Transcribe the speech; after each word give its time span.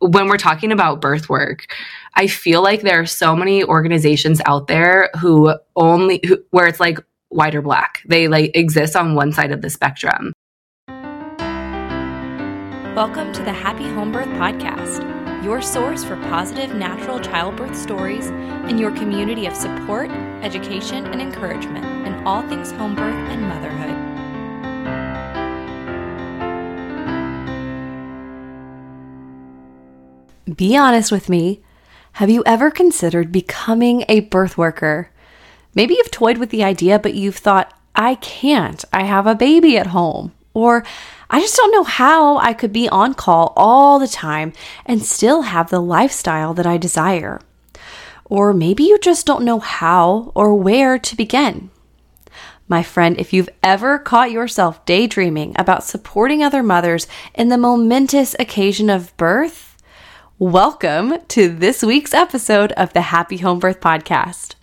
when 0.00 0.28
we're 0.28 0.38
talking 0.38 0.72
about 0.72 1.00
birth 1.02 1.28
work, 1.28 1.66
I 2.14 2.26
feel 2.26 2.62
like 2.62 2.80
there 2.80 3.00
are 3.00 3.06
so 3.06 3.36
many 3.36 3.62
organizations 3.62 4.40
out 4.46 4.66
there 4.66 5.10
who 5.20 5.54
only, 5.76 6.20
who, 6.26 6.42
where 6.50 6.66
it's 6.66 6.80
like 6.80 6.98
white 7.28 7.54
or 7.54 7.60
black. 7.60 8.02
They 8.06 8.26
like 8.26 8.56
exist 8.56 8.96
on 8.96 9.14
one 9.14 9.32
side 9.32 9.52
of 9.52 9.60
the 9.60 9.68
spectrum. 9.68 10.32
Welcome 12.96 13.32
to 13.34 13.42
the 13.42 13.52
Happy 13.52 13.84
Home 13.84 14.10
Birth 14.10 14.28
Podcast, 14.28 15.04
your 15.44 15.60
source 15.60 16.02
for 16.02 16.16
positive 16.16 16.74
natural 16.74 17.20
childbirth 17.20 17.76
stories 17.76 18.28
and 18.28 18.80
your 18.80 18.92
community 18.92 19.44
of 19.46 19.54
support, 19.54 20.10
education, 20.42 21.06
and 21.06 21.20
encouragement 21.20 21.84
in 22.06 22.14
all 22.26 22.42
things 22.48 22.72
home 22.72 22.94
birth 22.94 23.14
and 23.14 23.42
motherhood. 23.42 23.89
Be 30.56 30.76
honest 30.76 31.12
with 31.12 31.28
me. 31.28 31.60
Have 32.12 32.30
you 32.30 32.42
ever 32.44 32.70
considered 32.70 33.30
becoming 33.30 34.04
a 34.08 34.20
birth 34.20 34.58
worker? 34.58 35.10
Maybe 35.74 35.94
you've 35.94 36.10
toyed 36.10 36.38
with 36.38 36.50
the 36.50 36.64
idea, 36.64 36.98
but 36.98 37.14
you've 37.14 37.36
thought, 37.36 37.72
I 37.94 38.16
can't. 38.16 38.84
I 38.92 39.04
have 39.04 39.26
a 39.26 39.34
baby 39.34 39.76
at 39.76 39.88
home. 39.88 40.32
Or 40.52 40.84
I 41.28 41.40
just 41.40 41.56
don't 41.56 41.72
know 41.72 41.84
how 41.84 42.38
I 42.38 42.54
could 42.54 42.72
be 42.72 42.88
on 42.88 43.14
call 43.14 43.52
all 43.56 43.98
the 43.98 44.08
time 44.08 44.52
and 44.84 45.04
still 45.04 45.42
have 45.42 45.70
the 45.70 45.80
lifestyle 45.80 46.54
that 46.54 46.66
I 46.66 46.76
desire. 46.76 47.40
Or 48.24 48.52
maybe 48.52 48.82
you 48.82 48.98
just 48.98 49.26
don't 49.26 49.44
know 49.44 49.60
how 49.60 50.32
or 50.34 50.54
where 50.54 50.98
to 50.98 51.16
begin. 51.16 51.70
My 52.66 52.82
friend, 52.82 53.18
if 53.18 53.32
you've 53.32 53.48
ever 53.62 53.98
caught 53.98 54.30
yourself 54.30 54.84
daydreaming 54.86 55.54
about 55.56 55.84
supporting 55.84 56.42
other 56.42 56.62
mothers 56.62 57.06
in 57.34 57.48
the 57.48 57.58
momentous 57.58 58.34
occasion 58.38 58.88
of 58.88 59.16
birth, 59.16 59.69
Welcome 60.40 61.18
to 61.28 61.50
this 61.50 61.82
week's 61.82 62.14
episode 62.14 62.72
of 62.72 62.94
the 62.94 63.02
Happy 63.02 63.36
Home 63.36 63.58
Birth 63.58 63.78
Podcast. 63.78 64.54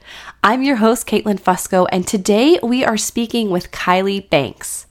I'm 0.44 0.64
your 0.64 0.78
host, 0.78 1.06
Caitlin 1.06 1.40
Fusco, 1.40 1.86
and 1.92 2.08
today 2.08 2.58
we 2.64 2.84
are 2.84 2.98
speaking 2.98 3.52
with 3.52 3.70
Kyleigh 3.70 4.28
Banks. 4.28 4.88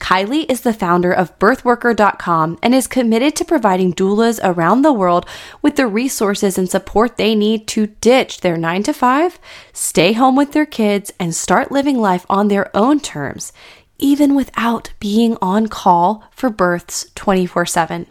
Kyleigh 0.00 0.50
is 0.50 0.62
the 0.62 0.72
founder 0.72 1.12
of 1.12 1.38
birthworker.com 1.38 2.58
and 2.64 2.74
is 2.74 2.88
committed 2.88 3.36
to 3.36 3.44
providing 3.44 3.92
doulas 3.92 4.40
around 4.42 4.82
the 4.82 4.92
world 4.92 5.24
with 5.62 5.76
the 5.76 5.86
resources 5.86 6.58
and 6.58 6.68
support 6.68 7.16
they 7.16 7.36
need 7.36 7.68
to 7.68 7.86
ditch 8.00 8.40
their 8.40 8.56
9 8.56 8.82
to 8.82 8.92
5, 8.92 9.38
stay 9.72 10.14
home 10.14 10.34
with 10.34 10.50
their 10.50 10.66
kids, 10.66 11.12
and 11.20 11.32
start 11.32 11.70
living 11.70 11.98
life 12.00 12.26
on 12.28 12.48
their 12.48 12.76
own 12.76 12.98
terms, 12.98 13.52
even 14.00 14.34
without 14.34 14.94
being 14.98 15.36
on 15.40 15.68
call 15.68 16.24
for 16.32 16.50
births 16.50 17.06
24 17.14 17.66
7. 17.66 18.06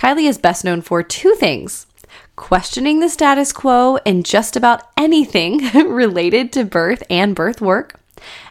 Kyleigh 0.00 0.30
is 0.30 0.38
best 0.38 0.64
known 0.64 0.80
for 0.80 1.02
two 1.02 1.34
things 1.34 1.86
questioning 2.34 3.00
the 3.00 3.08
status 3.10 3.52
quo 3.52 3.96
in 4.06 4.22
just 4.22 4.56
about 4.56 4.82
anything 4.96 5.58
related 5.74 6.54
to 6.54 6.64
birth 6.64 7.02
and 7.10 7.34
birth 7.34 7.60
work, 7.60 8.00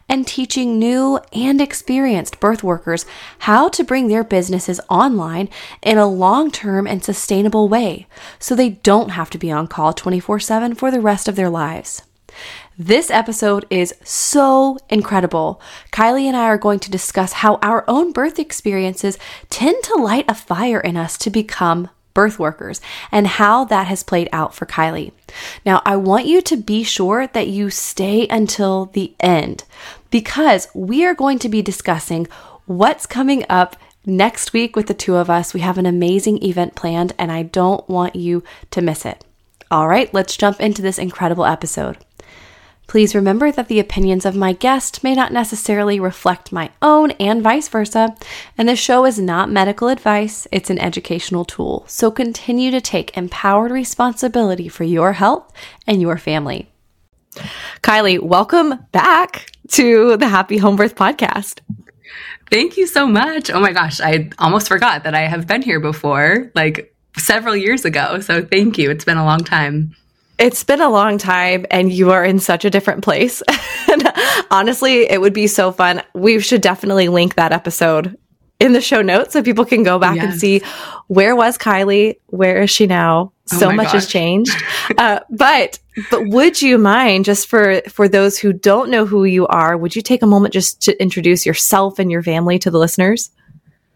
and 0.07 0.27
teaching 0.27 0.77
new 0.77 1.19
and 1.33 1.59
experienced 1.59 2.39
birth 2.39 2.63
workers 2.63 3.03
how 3.39 3.67
to 3.67 3.83
bring 3.83 4.09
their 4.09 4.23
businesses 4.23 4.79
online 4.89 5.49
in 5.81 5.97
a 5.97 6.05
long 6.05 6.51
term 6.51 6.85
and 6.85 7.03
sustainable 7.03 7.67
way 7.67 8.05
so 8.37 8.53
they 8.53 8.69
don't 8.69 9.09
have 9.09 9.31
to 9.31 9.39
be 9.39 9.49
on 9.49 9.65
call 9.65 9.91
24 9.91 10.39
7 10.39 10.75
for 10.75 10.91
the 10.91 11.01
rest 11.01 11.27
of 11.27 11.35
their 11.35 11.49
lives. 11.49 12.03
This 12.81 13.11
episode 13.11 13.65
is 13.69 13.93
so 14.05 14.77
incredible. 14.87 15.59
Kyleigh 15.91 16.27
and 16.27 16.37
I 16.37 16.45
are 16.45 16.57
going 16.57 16.79
to 16.79 16.89
discuss 16.89 17.33
how 17.33 17.55
our 17.55 17.83
own 17.89 18.13
birth 18.13 18.39
experiences 18.39 19.17
tend 19.49 19.83
to 19.83 19.95
light 19.95 20.23
a 20.29 20.33
fire 20.33 20.79
in 20.79 20.95
us 20.95 21.17
to 21.17 21.29
become 21.29 21.89
birth 22.13 22.39
workers 22.39 22.79
and 23.11 23.27
how 23.27 23.65
that 23.65 23.87
has 23.87 24.01
played 24.01 24.29
out 24.31 24.55
for 24.55 24.65
Kyleigh. 24.65 25.11
Now, 25.65 25.81
I 25.85 25.97
want 25.97 26.25
you 26.25 26.41
to 26.41 26.55
be 26.55 26.83
sure 26.83 27.27
that 27.27 27.49
you 27.49 27.69
stay 27.69 28.27
until 28.29 28.85
the 28.85 29.13
end 29.19 29.65
because 30.09 30.69
we 30.73 31.05
are 31.05 31.13
going 31.13 31.39
to 31.39 31.49
be 31.49 31.61
discussing 31.61 32.27
what's 32.65 33.05
coming 33.05 33.43
up 33.49 33.75
next 34.05 34.53
week 34.53 34.77
with 34.77 34.87
the 34.87 34.93
two 34.93 35.17
of 35.17 35.29
us. 35.29 35.53
We 35.53 35.59
have 35.59 35.77
an 35.77 35.85
amazing 35.85 36.41
event 36.45 36.75
planned 36.75 37.11
and 37.19 37.29
I 37.29 37.43
don't 37.43 37.89
want 37.89 38.15
you 38.15 38.41
to 38.71 38.81
miss 38.81 39.05
it. 39.05 39.25
All 39.69 39.89
right, 39.89 40.11
let's 40.13 40.37
jump 40.37 40.61
into 40.61 40.81
this 40.81 40.97
incredible 40.97 41.43
episode. 41.45 41.97
Please 42.89 43.13
remember 43.13 43.51
that 43.51 43.67
the 43.67 43.79
opinions 43.79 44.25
of 44.25 44.35
my 44.35 44.51
guest 44.51 45.03
may 45.03 45.13
not 45.13 45.31
necessarily 45.31 45.99
reflect 45.99 46.51
my 46.51 46.71
own 46.81 47.11
and 47.19 47.39
vice 47.39 47.67
versa, 47.67 48.15
and 48.57 48.67
this 48.67 48.79
show 48.79 49.05
is 49.05 49.19
not 49.19 49.47
medical 49.47 49.89
advice, 49.89 50.47
it's 50.51 50.71
an 50.71 50.79
educational 50.79 51.45
tool. 51.45 51.85
So 51.87 52.09
continue 52.09 52.71
to 52.71 52.81
take 52.81 53.15
empowered 53.15 53.69
responsibility 53.69 54.67
for 54.67 54.85
your 54.85 55.13
health 55.13 55.53
and 55.85 56.01
your 56.01 56.17
family. 56.17 56.71
Kyleigh, 57.83 58.23
welcome 58.23 58.79
back 58.91 59.51
to 59.67 60.17
the 60.17 60.27
Happy 60.27 60.57
Home 60.57 60.75
Birth 60.75 60.95
podcast. 60.95 61.59
Thank 62.49 62.75
you 62.75 62.87
so 62.87 63.05
much. 63.05 63.51
Oh 63.51 63.59
my 63.59 63.71
gosh, 63.71 64.01
I 64.01 64.31
almost 64.39 64.67
forgot 64.67 65.03
that 65.03 65.13
I 65.13 65.27
have 65.27 65.45
been 65.45 65.61
here 65.61 65.79
before, 65.79 66.51
like 66.55 66.91
several 67.17 67.55
years 67.55 67.85
ago. 67.85 68.19
So 68.21 68.43
thank 68.43 68.79
you. 68.79 68.89
It's 68.89 69.05
been 69.05 69.17
a 69.17 69.25
long 69.25 69.43
time. 69.43 69.95
It's 70.39 70.63
been 70.63 70.81
a 70.81 70.89
long 70.89 71.17
time 71.17 71.65
and 71.69 71.91
you 71.91 72.11
are 72.11 72.23
in 72.23 72.39
such 72.39 72.63
a 72.63 72.69
different 72.69 73.03
place. 73.03 73.43
and 73.91 74.11
honestly, 74.49 75.09
it 75.09 75.19
would 75.19 75.33
be 75.33 75.47
so 75.47 75.73
fun. 75.73 76.01
We 76.13 76.39
should 76.39 76.61
definitely 76.61 77.09
link 77.09 77.35
that 77.35 77.51
episode 77.51 78.17
in 78.59 78.71
the 78.71 78.81
show 78.81 79.01
notes 79.01 79.33
so 79.33 79.43
people 79.43 79.65
can 79.65 79.83
go 79.83 79.99
back 79.99 80.15
yes. 80.15 80.25
and 80.25 80.39
see 80.39 80.61
where 81.07 81.35
was 81.35 81.57
Kyleigh? 81.57 82.17
Where 82.27 82.61
is 82.61 82.69
she 82.69 82.87
now? 82.87 83.33
Oh 83.51 83.57
so 83.57 83.71
much 83.71 83.87
gosh. 83.87 83.93
has 83.93 84.07
changed. 84.07 84.55
uh, 84.97 85.19
but, 85.29 85.79
but 86.09 86.27
would 86.27 86.61
you 86.61 86.77
mind 86.77 87.25
just 87.25 87.47
for, 87.47 87.81
for 87.89 88.07
those 88.07 88.37
who 88.37 88.53
don't 88.53 88.89
know 88.89 89.05
who 89.05 89.25
you 89.25 89.45
are, 89.47 89.75
would 89.75 89.95
you 89.95 90.01
take 90.01 90.21
a 90.21 90.27
moment 90.27 90.53
just 90.53 90.81
to 90.83 91.01
introduce 91.01 91.45
yourself 91.45 91.99
and 91.99 92.09
your 92.09 92.23
family 92.23 92.59
to 92.59 92.71
the 92.71 92.79
listeners? 92.79 93.31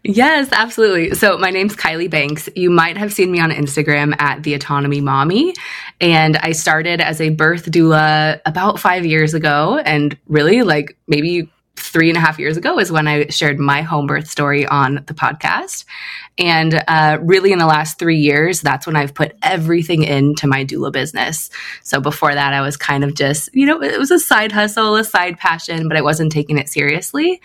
Yes, 0.06 0.50
absolutely. 0.52 1.14
So 1.14 1.38
my 1.38 1.48
name's 1.48 1.74
Kyleigh 1.74 2.10
Banks. 2.10 2.50
You 2.54 2.68
might 2.68 2.98
have 2.98 3.10
seen 3.10 3.32
me 3.32 3.40
on 3.40 3.50
Instagram 3.50 4.14
at 4.20 4.42
the 4.42 4.52
Autonomy 4.52 5.00
Mommy. 5.00 5.54
And 5.98 6.36
I 6.36 6.52
started 6.52 7.00
as 7.00 7.22
a 7.22 7.30
birth 7.30 7.70
doula 7.70 8.38
about 8.44 8.78
five 8.78 9.06
years 9.06 9.32
ago. 9.32 9.78
And 9.78 10.14
really, 10.26 10.62
like 10.62 10.98
maybe 11.08 11.50
three 11.76 12.10
and 12.10 12.18
a 12.18 12.20
half 12.20 12.38
years 12.38 12.58
ago 12.58 12.78
is 12.78 12.92
when 12.92 13.08
I 13.08 13.28
shared 13.28 13.58
my 13.58 13.80
home 13.80 14.06
birth 14.06 14.28
story 14.28 14.66
on 14.66 15.04
the 15.06 15.14
podcast. 15.14 15.86
And 16.36 16.84
uh, 16.86 17.18
really, 17.22 17.52
in 17.52 17.58
the 17.58 17.66
last 17.66 17.98
three 17.98 18.18
years, 18.18 18.60
that's 18.60 18.86
when 18.86 18.96
I've 18.96 19.14
put 19.14 19.32
everything 19.42 20.02
into 20.02 20.46
my 20.46 20.66
doula 20.66 20.92
business. 20.92 21.48
So 21.82 22.00
before 22.00 22.34
that, 22.34 22.52
I 22.52 22.60
was 22.60 22.76
kind 22.76 23.04
of 23.04 23.14
just, 23.14 23.48
you 23.54 23.64
know, 23.64 23.82
it 23.82 23.98
was 23.98 24.10
a 24.10 24.18
side 24.18 24.52
hustle, 24.52 24.96
a 24.96 25.04
side 25.04 25.38
passion, 25.38 25.88
but 25.88 25.96
I 25.96 26.02
wasn't 26.02 26.30
taking 26.30 26.58
it 26.58 26.68
seriously. 26.68 27.40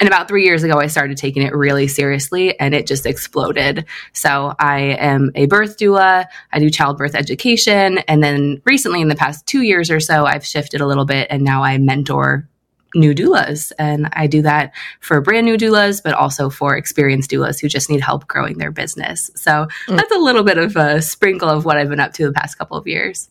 And 0.00 0.08
about 0.08 0.28
three 0.28 0.44
years 0.44 0.62
ago, 0.62 0.80
I 0.80 0.86
started 0.86 1.18
taking 1.18 1.42
it 1.42 1.54
really 1.54 1.86
seriously 1.86 2.58
and 2.58 2.74
it 2.74 2.86
just 2.86 3.04
exploded. 3.04 3.84
So 4.14 4.54
I 4.58 4.96
am 4.98 5.30
a 5.34 5.46
birth 5.46 5.76
doula. 5.76 6.26
I 6.52 6.58
do 6.58 6.70
childbirth 6.70 7.14
education. 7.14 7.98
And 8.08 8.22
then 8.22 8.62
recently, 8.64 9.02
in 9.02 9.08
the 9.08 9.14
past 9.14 9.46
two 9.46 9.60
years 9.60 9.90
or 9.90 10.00
so, 10.00 10.24
I've 10.24 10.44
shifted 10.44 10.80
a 10.80 10.86
little 10.86 11.04
bit 11.04 11.26
and 11.30 11.42
now 11.44 11.62
I 11.62 11.76
mentor 11.76 12.48
new 12.94 13.14
doulas. 13.14 13.72
And 13.78 14.08
I 14.14 14.26
do 14.26 14.42
that 14.42 14.72
for 15.00 15.20
brand 15.20 15.46
new 15.46 15.56
doulas, 15.56 16.02
but 16.02 16.14
also 16.14 16.50
for 16.50 16.76
experienced 16.76 17.30
doulas 17.30 17.60
who 17.60 17.68
just 17.68 17.90
need 17.90 18.00
help 18.00 18.26
growing 18.26 18.58
their 18.58 18.72
business. 18.72 19.30
So 19.36 19.68
mm. 19.86 19.96
that's 19.96 20.12
a 20.12 20.18
little 20.18 20.42
bit 20.42 20.58
of 20.58 20.76
a 20.76 21.02
sprinkle 21.02 21.48
of 21.48 21.64
what 21.64 21.76
I've 21.76 21.90
been 21.90 22.00
up 22.00 22.14
to 22.14 22.26
the 22.26 22.32
past 22.32 22.58
couple 22.58 22.76
of 22.76 22.86
years. 22.86 23.28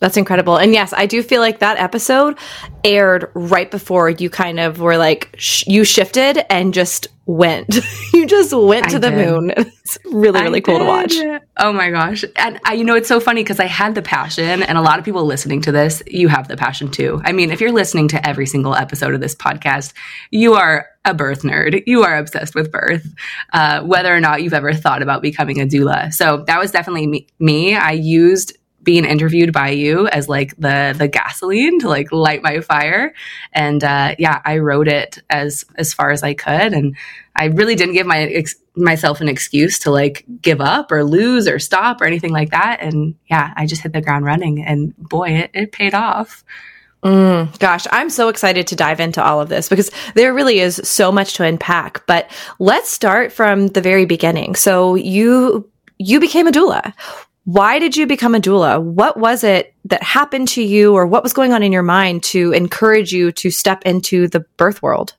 That's 0.00 0.16
incredible. 0.16 0.56
And 0.56 0.72
yes, 0.72 0.92
I 0.96 1.06
do 1.06 1.22
feel 1.22 1.40
like 1.40 1.58
that 1.58 1.78
episode 1.78 2.38
aired 2.84 3.30
right 3.34 3.70
before 3.70 4.10
you 4.10 4.30
kind 4.30 4.58
of 4.58 4.80
were 4.80 4.96
like, 4.96 5.34
sh- 5.36 5.66
you 5.66 5.84
shifted 5.84 6.44
and 6.50 6.72
just 6.72 7.06
went. 7.26 7.78
you 8.14 8.26
just 8.26 8.52
went 8.52 8.86
I 8.86 8.90
to 8.90 8.98
the 8.98 9.10
moon. 9.10 9.52
It's 9.90 9.98
really, 10.04 10.40
really 10.40 10.58
I 10.58 10.60
cool 10.60 10.78
did. 10.78 10.84
to 10.84 11.28
watch. 11.28 11.42
Oh 11.56 11.72
my 11.72 11.90
gosh. 11.90 12.24
And 12.36 12.60
I, 12.64 12.74
you 12.74 12.84
know, 12.84 12.94
it's 12.94 13.08
so 13.08 13.18
funny 13.18 13.42
because 13.42 13.58
I 13.58 13.64
had 13.64 13.96
the 13.96 14.02
passion, 14.02 14.62
and 14.62 14.78
a 14.78 14.82
lot 14.82 15.00
of 15.00 15.04
people 15.04 15.24
listening 15.24 15.60
to 15.62 15.72
this, 15.72 16.00
you 16.06 16.28
have 16.28 16.46
the 16.46 16.56
passion 16.56 16.92
too. 16.92 17.20
I 17.24 17.32
mean, 17.32 17.50
if 17.50 17.60
you're 17.60 17.72
listening 17.72 18.06
to 18.08 18.24
every 18.24 18.46
single 18.46 18.76
episode 18.76 19.14
of 19.14 19.20
this 19.20 19.34
podcast, 19.34 19.92
you 20.30 20.54
are 20.54 20.86
a 21.04 21.12
birth 21.12 21.42
nerd. 21.42 21.82
You 21.86 22.04
are 22.04 22.16
obsessed 22.18 22.54
with 22.54 22.70
birth, 22.70 23.04
uh, 23.52 23.82
whether 23.82 24.14
or 24.14 24.20
not 24.20 24.44
you've 24.44 24.54
ever 24.54 24.72
thought 24.72 25.02
about 25.02 25.22
becoming 25.22 25.60
a 25.60 25.64
doula. 25.64 26.12
So 26.12 26.44
that 26.46 26.60
was 26.60 26.70
definitely 26.70 27.08
me. 27.08 27.26
me. 27.40 27.74
I 27.74 27.90
used 27.90 28.56
being 28.82 29.04
interviewed 29.04 29.52
by 29.52 29.70
you 29.70 30.08
as 30.08 30.28
like 30.28 30.56
the 30.56 30.94
the 30.96 31.08
gasoline 31.08 31.78
to 31.80 31.88
like 31.88 32.10
light 32.12 32.42
my 32.42 32.60
fire 32.60 33.12
and 33.52 33.84
uh, 33.84 34.14
yeah 34.18 34.40
i 34.44 34.58
rode 34.58 34.88
it 34.88 35.22
as 35.30 35.64
as 35.76 35.92
far 35.92 36.10
as 36.10 36.22
i 36.22 36.34
could 36.34 36.72
and 36.72 36.96
i 37.36 37.46
really 37.46 37.74
didn't 37.74 37.94
give 37.94 38.06
my 38.06 38.20
ex- 38.20 38.56
myself 38.74 39.20
an 39.20 39.28
excuse 39.28 39.78
to 39.78 39.90
like 39.90 40.24
give 40.40 40.60
up 40.60 40.90
or 40.90 41.04
lose 41.04 41.46
or 41.46 41.58
stop 41.58 42.00
or 42.00 42.04
anything 42.04 42.32
like 42.32 42.50
that 42.50 42.78
and 42.80 43.14
yeah 43.28 43.52
i 43.56 43.66
just 43.66 43.82
hit 43.82 43.92
the 43.92 44.00
ground 44.00 44.24
running 44.24 44.62
and 44.62 44.96
boy 44.96 45.28
it, 45.28 45.50
it 45.54 45.72
paid 45.72 45.94
off 45.94 46.44
Mm, 47.02 47.58
gosh, 47.58 47.86
I'm 47.90 48.10
so 48.10 48.28
excited 48.28 48.66
to 48.66 48.76
dive 48.76 49.00
into 49.00 49.24
all 49.24 49.40
of 49.40 49.48
this 49.48 49.70
because 49.70 49.90
there 50.14 50.34
really 50.34 50.60
is 50.60 50.80
so 50.84 51.10
much 51.10 51.34
to 51.34 51.44
unpack. 51.44 52.04
But 52.06 52.30
let's 52.58 52.90
start 52.90 53.32
from 53.32 53.68
the 53.68 53.80
very 53.80 54.04
beginning. 54.04 54.54
So 54.54 54.96
you 54.96 55.66
you 55.96 56.20
became 56.20 56.46
a 56.46 56.52
doula. 56.52 56.92
Why 57.50 57.80
did 57.80 57.96
you 57.96 58.06
become 58.06 58.36
a 58.36 58.40
doula? 58.40 58.80
What 58.80 59.16
was 59.16 59.42
it 59.42 59.74
that 59.86 60.04
happened 60.04 60.46
to 60.50 60.62
you, 60.62 60.94
or 60.94 61.04
what 61.04 61.24
was 61.24 61.32
going 61.32 61.52
on 61.52 61.64
in 61.64 61.72
your 61.72 61.82
mind 61.82 62.22
to 62.24 62.52
encourage 62.52 63.12
you 63.12 63.32
to 63.32 63.50
step 63.50 63.82
into 63.84 64.28
the 64.28 64.38
birth 64.56 64.82
world? 64.82 65.16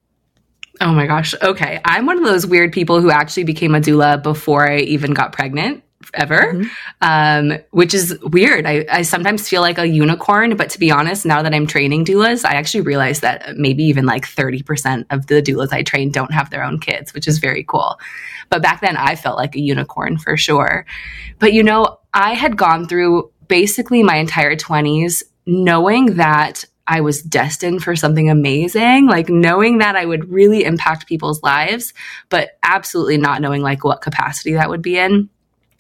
Oh 0.80 0.94
my 0.94 1.07
gosh. 1.07 1.36
Okay. 1.44 1.81
I'm 1.83 2.06
one 2.06 2.18
of 2.18 2.24
those 2.24 2.48
weird 2.48 2.72
people 2.72 3.01
who 3.01 3.12
actually 3.12 3.44
became 3.44 3.75
a 3.75 3.81
doula 3.81 4.24
before 4.24 4.66
I 4.66 4.78
even 4.78 5.13
got 5.13 5.33
pregnant 5.33 5.83
ever, 6.13 6.54
mm-hmm. 6.54 6.68
um, 7.01 7.60
which 7.72 7.94
is 7.94 8.18
weird. 8.24 8.66
I, 8.66 8.86
I, 8.89 9.01
sometimes 9.01 9.50
feel 9.50 9.62
like 9.62 9.78
a 9.78 9.86
unicorn, 9.86 10.56
but 10.56 10.69
to 10.69 10.80
be 10.80 10.89
honest, 10.89 11.25
now 11.25 11.42
that 11.42 11.54
I'm 11.54 11.68
training 11.68 12.06
doulas, 12.06 12.45
I 12.45 12.54
actually 12.54 12.81
realize 12.81 13.19
that 13.19 13.57
maybe 13.57 13.83
even 13.83 14.06
like 14.06 14.25
30% 14.25 15.06
of 15.10 15.28
the 15.28 15.42
doulas 15.42 15.74
I 15.74 15.83
train 15.83 16.12
don't 16.12 16.33
have 16.33 16.50
their 16.50 16.63
own 16.63 16.80
kids, 16.80 17.13
which 17.13 17.28
is 17.28 17.39
very 17.39 17.63
cool. 17.66 18.00
But 18.50 18.62
back 18.62 18.81
then, 18.81 18.95
I 18.95 19.16
felt 19.16 19.38
like 19.38 19.56
a 19.56 19.62
unicorn 19.62 20.18
for 20.18 20.38
sure. 20.38 20.86
But 21.39 21.54
you 21.54 21.62
know, 21.62 22.00
I 22.13 22.34
had 22.34 22.58
gone 22.58 22.88
through 22.88 23.31
basically 23.48 24.04
my 24.04 24.18
entire 24.18 24.56
20s 24.56 25.24
knowing 25.46 26.16
that 26.18 26.66
I 26.88 27.02
was 27.02 27.22
destined 27.22 27.84
for 27.84 27.96
something 27.96 28.30
amazing, 28.30 29.08
like 29.08 29.30
knowing 29.30 29.78
that 29.78 29.96
I 29.96 30.06
would 30.06 30.30
really 30.30 30.63
impact 30.63 31.08
people's 31.08 31.42
lives, 31.42 31.94
but 32.30 32.58
absolutely 32.63 33.18
not 33.18 33.42
knowing 33.42 33.62
like 33.62 33.84
what 33.84 34.02
capacity 34.02 34.54
that 34.54 34.69
would 34.69 34.81
be 34.81 34.98
in. 34.98 35.30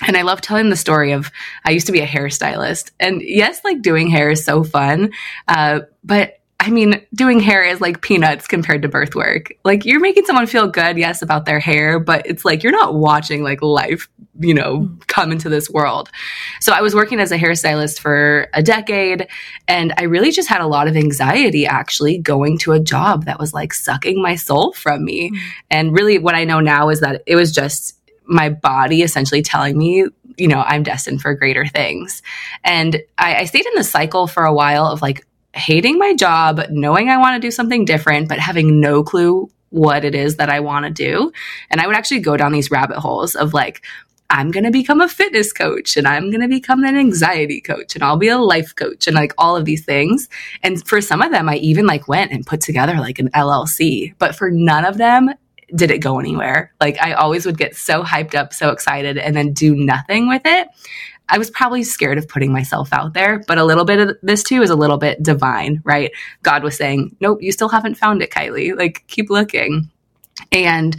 And 0.07 0.17
I 0.17 0.21
love 0.23 0.41
telling 0.41 0.69
the 0.69 0.75
story 0.75 1.11
of 1.11 1.31
I 1.65 1.71
used 1.71 1.85
to 1.87 1.91
be 1.91 1.99
a 1.99 2.07
hairstylist. 2.07 2.91
And 2.99 3.21
yes, 3.21 3.61
like 3.63 3.81
doing 3.81 4.09
hair 4.09 4.29
is 4.31 4.43
so 4.43 4.63
fun. 4.63 5.11
Uh, 5.47 5.81
but 6.03 6.39
I 6.61 6.69
mean, 6.69 7.03
doing 7.15 7.39
hair 7.39 7.63
is 7.63 7.81
like 7.81 8.01
peanuts 8.01 8.45
compared 8.45 8.83
to 8.83 8.87
birth 8.87 9.15
work. 9.15 9.51
Like 9.65 9.83
you're 9.83 9.99
making 9.99 10.27
someone 10.27 10.45
feel 10.45 10.67
good, 10.67 10.95
yes, 10.95 11.23
about 11.23 11.45
their 11.45 11.59
hair, 11.59 11.99
but 11.99 12.23
it's 12.27 12.45
like 12.45 12.61
you're 12.61 12.71
not 12.71 12.93
watching 12.93 13.41
like 13.41 13.63
life, 13.63 14.07
you 14.39 14.53
know, 14.53 14.87
come 15.07 15.31
into 15.31 15.49
this 15.49 15.71
world. 15.71 16.11
So 16.59 16.71
I 16.71 16.81
was 16.81 16.93
working 16.93 17.19
as 17.19 17.31
a 17.31 17.37
hairstylist 17.39 17.99
for 17.99 18.47
a 18.53 18.61
decade 18.61 19.27
and 19.67 19.91
I 19.97 20.03
really 20.03 20.29
just 20.29 20.49
had 20.49 20.61
a 20.61 20.67
lot 20.67 20.87
of 20.87 20.95
anxiety 20.95 21.65
actually 21.65 22.19
going 22.19 22.59
to 22.59 22.73
a 22.73 22.79
job 22.79 23.25
that 23.25 23.39
was 23.39 23.55
like 23.55 23.73
sucking 23.73 24.21
my 24.21 24.35
soul 24.35 24.71
from 24.73 25.03
me. 25.03 25.31
Mm-hmm. 25.31 25.49
And 25.71 25.97
really 25.97 26.19
what 26.19 26.35
I 26.35 26.43
know 26.43 26.59
now 26.59 26.89
is 26.89 26.99
that 26.99 27.23
it 27.25 27.35
was 27.35 27.51
just 27.51 27.97
my 28.25 28.49
body 28.49 29.01
essentially 29.01 29.41
telling 29.41 29.75
me 29.77 30.05
you 30.37 30.47
know 30.47 30.61
i'm 30.61 30.83
destined 30.83 31.19
for 31.19 31.33
greater 31.33 31.65
things 31.65 32.21
and 32.63 33.01
I, 33.17 33.39
I, 33.39 33.45
stayed 33.45 33.65
in 33.65 33.73
the 33.75 33.83
cycle 33.83 34.27
for 34.27 34.45
a 34.45 34.53
while 34.53 34.85
of 34.85 35.01
like 35.01 35.25
hating 35.53 35.97
my 35.97 36.13
job, 36.15 36.61
knowing 36.69 37.09
I 37.09 37.17
want 37.17 37.35
to 37.35 37.45
do 37.45 37.51
something 37.51 37.85
different, 37.85 38.29
but 38.29 38.39
having 38.39 38.79
no 38.79 39.03
clue 39.03 39.49
what 39.69 40.03
it 40.05 40.15
is 40.15 40.37
that 40.37 40.49
I 40.49 40.59
want 40.59 40.85
to 40.85 40.91
do. 40.91 41.31
And 41.69 41.81
I 41.81 41.87
would 41.87 41.95
actually 41.95 42.19
go 42.19 42.37
down 42.37 42.51
these 42.51 42.71
rabbit 42.71 42.97
holes 42.97 43.35
of 43.35 43.53
like, 43.53 43.83
I'm 44.29 44.49
going 44.49 44.63
to 44.63 44.71
become 44.71 45.01
a 45.01 45.09
fitness 45.09 45.51
coach 45.51 45.97
and 45.97 46.07
I'm 46.07 46.31
going 46.31 46.41
to 46.41 46.47
become 46.47 46.85
an 46.85 46.95
anxiety 46.95 47.59
coach 47.59 47.95
and 47.95 48.03
I'll 48.03 48.17
be 48.17 48.29
a 48.29 48.37
life 48.37 48.73
coach 48.75 49.07
and 49.07 49.15
like 49.15 49.33
all 49.37 49.57
of 49.57 49.65
these 49.65 49.83
things. 49.83 50.29
And 50.63 50.85
for 50.87 51.01
some 51.01 51.21
of 51.21 51.31
them, 51.31 51.49
I 51.49 51.55
even 51.57 51.85
like 51.85 52.07
went 52.07 52.31
and 52.31 52.45
put 52.45 52.61
together 52.61 52.95
like 52.95 53.19
an 53.19 53.29
LLC, 53.31 54.13
but 54.19 54.33
for 54.33 54.49
none 54.49 54.85
of 54.85 54.97
them, 54.97 55.31
did 55.75 55.91
it 55.91 55.99
go 55.99 56.19
anywhere? 56.19 56.73
Like 56.79 56.97
I 57.01 57.13
always 57.13 57.45
would 57.45 57.57
get 57.57 57.75
so 57.75 58.03
hyped 58.03 58.35
up, 58.35 58.53
so 58.53 58.69
excited, 58.69 59.17
and 59.17 59.35
then 59.35 59.53
do 59.53 59.75
nothing 59.75 60.27
with 60.27 60.41
it. 60.45 60.67
I 61.31 61.37
was 61.37 61.49
probably 61.49 61.83
scared 61.83 62.17
of 62.17 62.27
putting 62.27 62.51
myself 62.51 62.89
out 62.91 63.13
there, 63.13 63.41
but 63.47 63.57
a 63.57 63.63
little 63.63 63.85
bit 63.85 63.99
of 63.99 64.17
this 64.21 64.43
too 64.43 64.61
is 64.61 64.69
a 64.69 64.75
little 64.75 64.97
bit 64.97 65.23
divine, 65.23 65.81
right? 65.85 66.11
God 66.43 66.61
was 66.61 66.75
saying, 66.75 67.15
Nope, 67.21 67.41
you 67.41 67.51
still 67.51 67.69
haven't 67.69 67.95
found 67.95 68.21
it, 68.21 68.31
Kyleigh. 68.31 68.77
Like, 68.77 69.05
keep 69.07 69.29
looking. 69.29 69.89
And 70.51 70.97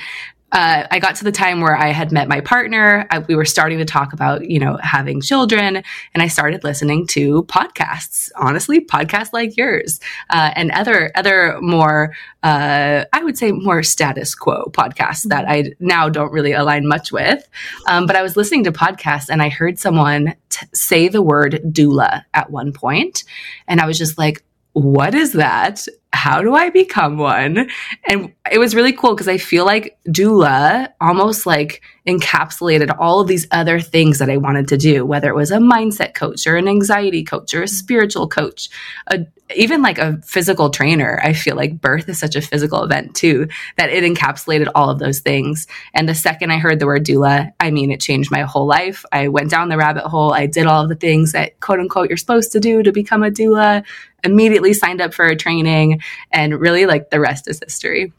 uh, 0.53 0.87
I 0.91 0.99
got 0.99 1.17
to 1.17 1.25
the 1.25 1.33
time 1.33 1.61
where 1.63 1.75
I 1.75 1.89
had 1.89 2.13
met 2.13 2.29
my 2.29 2.43
partner. 2.43 3.07
I, 3.11 3.21
we 3.21 3.35
were 3.35 3.47
starting 3.47 3.79
to 3.79 3.87
talk 3.87 4.13
about, 4.13 4.49
you 4.49 4.61
know, 4.61 4.77
having 4.83 5.23
children, 5.23 5.83
and 6.13 6.23
I 6.23 6.29
started 6.29 6.63
listening 6.63 7.07
to 7.09 7.45
podcasts. 7.45 8.31
Honestly, 8.37 8.85
podcasts 8.85 9.33
like 9.33 9.57
yours 9.57 9.99
uh, 10.29 10.53
and 10.55 10.71
other 10.73 11.11
other 11.15 11.59
more, 11.63 12.15
uh, 12.43 13.05
I 13.13 13.25
would 13.25 13.39
say, 13.39 13.53
more 13.53 13.83
status 13.83 14.35
quo 14.35 14.71
podcasts 14.73 15.25
that 15.29 15.47
I 15.49 15.73
now 15.81 16.11
don't 16.11 16.33
really 16.33 16.53
align 16.53 16.87
much 16.87 17.13
with. 17.13 17.49
Um, 17.87 18.07
but 18.07 18.15
I 18.15 18.23
was 18.23 18.37
listening 18.37 18.65
to 18.65 18.73
podcasts, 18.73 19.31
and 19.31 19.41
I 19.43 19.49
heard 19.49 19.79
someone 19.79 20.35
t- 20.51 20.67
say 20.75 21.09
the 21.09 21.23
word 21.23 21.61
doula 21.69 22.25
at 22.35 22.51
one 22.51 22.73
point, 22.73 23.25
and 23.67 23.81
I 23.81 23.87
was 23.87 23.97
just 23.97 24.19
like, 24.19 24.45
what 24.75 25.15
is 25.15 25.33
that? 25.33 25.87
How 26.13 26.43
do 26.43 26.55
I 26.55 26.71
become 26.71 27.17
one? 27.17 27.71
And 28.07 28.33
it 28.51 28.59
was 28.59 28.75
really 28.75 28.93
cool 28.93 29.15
because 29.15 29.29
I 29.29 29.39
feel 29.39 29.65
like 29.65 29.99
doula 30.07 30.93
almost 31.01 31.47
like 31.47 31.83
encapsulated 32.07 32.95
all 32.99 33.21
of 33.21 33.29
these 33.29 33.47
other 33.51 33.81
things 33.81 34.19
that 34.19 34.29
I 34.29 34.37
wanted 34.37 34.69
to 34.69 34.77
do, 34.77 35.07
whether 35.07 35.29
it 35.29 35.37
was 35.37 35.51
a 35.51 35.59
mindset 35.59 36.15
coach 36.15 36.47
or 36.47 36.57
an 36.57 36.69
anxiety 36.69 37.25
coach 37.25 37.55
or 37.55 37.63
a 37.63 37.69
spiritual 37.69 38.29
coach, 38.29 38.69
a, 39.07 39.27
even 39.55 39.83
like 39.83 39.99
a 39.99 40.21
physical 40.23 40.71
trainer. 40.71 41.21
I 41.23 41.33
feel 41.33 41.57
like 41.57 41.81
birth 41.81 42.09
is 42.09 42.19
such 42.19 42.37
a 42.37 42.43
physical 42.43 42.83
event 42.83 43.15
too, 43.15 43.49
that 43.77 43.91
it 43.91 44.05
encapsulated 44.05 44.69
all 44.75 44.91
of 44.91 44.99
those 44.99 45.21
things. 45.21 45.67
And 45.95 46.09
the 46.09 46.15
second 46.15 46.51
I 46.51 46.59
heard 46.59 46.79
the 46.79 46.87
word 46.87 47.07
doula, 47.07 47.53
I 47.61 47.71
mean, 47.71 47.91
it 47.91 48.01
changed 48.01 48.31
my 48.31 48.43
whole 48.43 48.67
life. 48.67 49.05
I 49.13 49.29
went 49.29 49.51
down 49.51 49.69
the 49.69 49.77
rabbit 49.77 50.05
hole. 50.05 50.33
I 50.33 50.47
did 50.47 50.67
all 50.67 50.83
of 50.83 50.89
the 50.89 50.97
things 50.97 51.33
that 51.33 51.61
quote 51.61 51.79
unquote 51.79 52.09
you're 52.09 52.17
supposed 52.17 52.53
to 52.53 52.61
do 52.61 52.83
to 52.83 52.93
become 52.93 53.23
a 53.23 53.31
doula, 53.31 53.85
immediately 54.25 54.73
signed 54.73 55.01
up 55.01 55.15
for 55.15 55.27
a 55.27 55.37
training, 55.37 56.02
and 56.31 56.59
really 56.59 56.87
like 56.87 57.11
the 57.11 57.21
rest 57.21 57.49
is 57.49 57.61
history. 57.63 58.13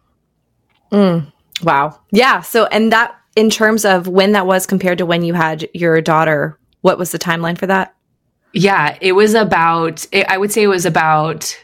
Mm, 0.91 1.31
wow. 1.63 1.99
Yeah. 2.11 2.41
So, 2.41 2.65
and 2.65 2.91
that 2.91 3.15
in 3.35 3.49
terms 3.49 3.85
of 3.85 4.07
when 4.07 4.33
that 4.33 4.45
was 4.45 4.65
compared 4.65 4.99
to 4.99 5.05
when 5.05 5.23
you 5.23 5.33
had 5.33 5.67
your 5.73 6.01
daughter, 6.01 6.57
what 6.81 6.97
was 6.97 7.11
the 7.11 7.19
timeline 7.19 7.57
for 7.57 7.67
that? 7.67 7.95
Yeah, 8.53 8.97
it 9.01 9.13
was 9.13 9.33
about 9.33 10.05
it, 10.11 10.27
I 10.29 10.37
would 10.37 10.51
say 10.51 10.63
it 10.63 10.67
was 10.67 10.85
about 10.85 11.57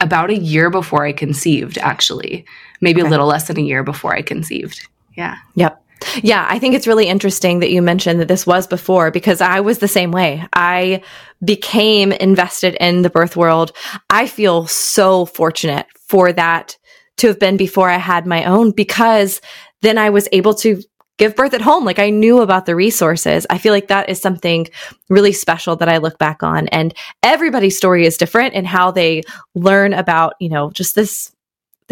about 0.00 0.30
a 0.30 0.36
year 0.36 0.70
before 0.70 1.04
I 1.04 1.12
conceived 1.12 1.78
actually. 1.78 2.44
Maybe 2.80 3.00
okay. 3.00 3.08
a 3.08 3.10
little 3.10 3.26
less 3.26 3.46
than 3.46 3.58
a 3.58 3.62
year 3.62 3.84
before 3.84 4.14
I 4.14 4.22
conceived. 4.22 4.88
Yeah. 5.14 5.36
Yep. 5.54 5.78
Yeah, 6.22 6.46
I 6.48 6.58
think 6.58 6.74
it's 6.74 6.86
really 6.88 7.06
interesting 7.06 7.60
that 7.60 7.70
you 7.70 7.80
mentioned 7.80 8.18
that 8.20 8.28
this 8.28 8.46
was 8.46 8.66
before 8.66 9.10
because 9.10 9.40
I 9.40 9.60
was 9.60 9.78
the 9.78 9.86
same 9.86 10.10
way. 10.10 10.44
I 10.52 11.02
became 11.44 12.12
invested 12.12 12.76
in 12.80 13.02
the 13.02 13.10
birth 13.10 13.36
world. 13.36 13.72
I 14.10 14.26
feel 14.26 14.66
so 14.66 15.26
fortunate 15.26 15.86
for 16.08 16.32
that 16.32 16.76
to 17.18 17.28
have 17.28 17.38
been 17.38 17.56
before 17.56 17.90
I 17.90 17.98
had 17.98 18.26
my 18.26 18.44
own 18.44 18.70
because 18.70 19.40
then 19.82 19.98
I 19.98 20.10
was 20.10 20.28
able 20.32 20.54
to 20.54 20.82
give 21.18 21.36
birth 21.36 21.54
at 21.54 21.60
home. 21.60 21.84
Like 21.84 21.98
I 21.98 22.10
knew 22.10 22.40
about 22.40 22.66
the 22.66 22.74
resources. 22.74 23.46
I 23.50 23.58
feel 23.58 23.72
like 23.72 23.88
that 23.88 24.08
is 24.08 24.20
something 24.20 24.68
really 25.08 25.32
special 25.32 25.76
that 25.76 25.88
I 25.88 25.98
look 25.98 26.18
back 26.18 26.42
on. 26.42 26.68
And 26.68 26.94
everybody's 27.22 27.76
story 27.76 28.06
is 28.06 28.16
different 28.16 28.54
in 28.54 28.64
how 28.64 28.90
they 28.90 29.22
learn 29.54 29.92
about, 29.92 30.34
you 30.40 30.48
know, 30.48 30.70
just 30.70 30.94
this 30.94 31.31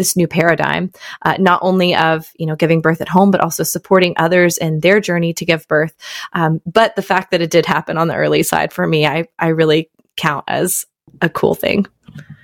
this 0.01 0.17
new 0.17 0.27
paradigm, 0.27 0.91
uh, 1.21 1.35
not 1.37 1.59
only 1.61 1.95
of 1.95 2.31
you 2.35 2.47
know 2.47 2.55
giving 2.55 2.81
birth 2.81 3.01
at 3.01 3.07
home, 3.07 3.29
but 3.29 3.39
also 3.39 3.61
supporting 3.61 4.15
others 4.17 4.57
in 4.57 4.79
their 4.79 4.99
journey 4.99 5.31
to 5.33 5.45
give 5.45 5.67
birth. 5.67 5.95
Um, 6.33 6.59
but 6.65 6.95
the 6.95 7.03
fact 7.03 7.29
that 7.29 7.41
it 7.41 7.51
did 7.51 7.67
happen 7.67 7.97
on 7.97 8.07
the 8.07 8.15
early 8.15 8.41
side 8.41 8.73
for 8.73 8.87
me, 8.87 9.05
I 9.05 9.27
I 9.37 9.49
really 9.49 9.91
count 10.17 10.45
as 10.47 10.85
a 11.21 11.29
cool 11.29 11.53
thing. 11.53 11.85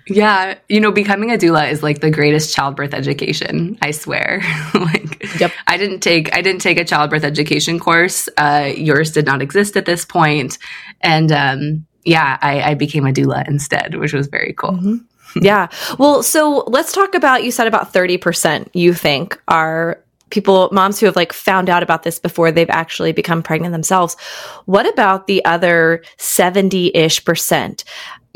Yeah, 0.09 0.55
you 0.69 0.79
know, 0.79 0.91
becoming 0.91 1.31
a 1.31 1.37
doula 1.37 1.69
is 1.71 1.81
like 1.81 1.99
the 1.99 2.11
greatest 2.11 2.53
childbirth 2.55 2.93
education. 2.93 3.77
I 3.81 3.91
swear. 3.91 4.41
like, 4.73 5.39
yep. 5.39 5.51
I 5.65 5.77
didn't 5.77 6.01
take 6.01 6.33
I 6.33 6.41
didn't 6.41 6.61
take 6.61 6.77
a 6.77 6.85
childbirth 6.85 7.23
education 7.23 7.79
course. 7.79 8.29
Uh, 8.37 8.71
yours 8.75 9.11
did 9.11 9.25
not 9.25 9.41
exist 9.41 9.75
at 9.75 9.85
this 9.85 10.05
point, 10.05 10.59
and 11.01 11.31
um, 11.31 11.87
yeah, 12.05 12.37
I, 12.41 12.61
I, 12.61 12.73
became 12.75 13.05
a 13.05 13.11
doula 13.11 13.45
instead, 13.49 13.95
which 13.95 14.13
was 14.13 14.27
very 14.27 14.53
cool. 14.53 14.71
Mm-hmm. 14.71 14.95
yeah. 15.41 15.67
Well, 15.97 16.23
so 16.23 16.63
let's 16.67 16.91
talk 16.91 17.15
about. 17.15 17.43
You 17.43 17.51
said 17.51 17.67
about 17.67 17.93
thirty 17.93 18.17
percent. 18.17 18.69
You 18.73 18.93
think 18.93 19.41
are 19.47 20.01
people 20.29 20.69
moms 20.73 20.99
who 20.99 21.05
have 21.05 21.15
like 21.15 21.31
found 21.31 21.69
out 21.69 21.83
about 21.83 22.03
this 22.03 22.19
before 22.19 22.51
they've 22.51 22.69
actually 22.69 23.13
become 23.13 23.41
pregnant 23.41 23.71
themselves 23.71 24.17
what 24.65 24.85
about 24.85 25.25
the 25.25 25.43
other 25.45 26.03
70ish 26.17 27.23
percent 27.23 27.85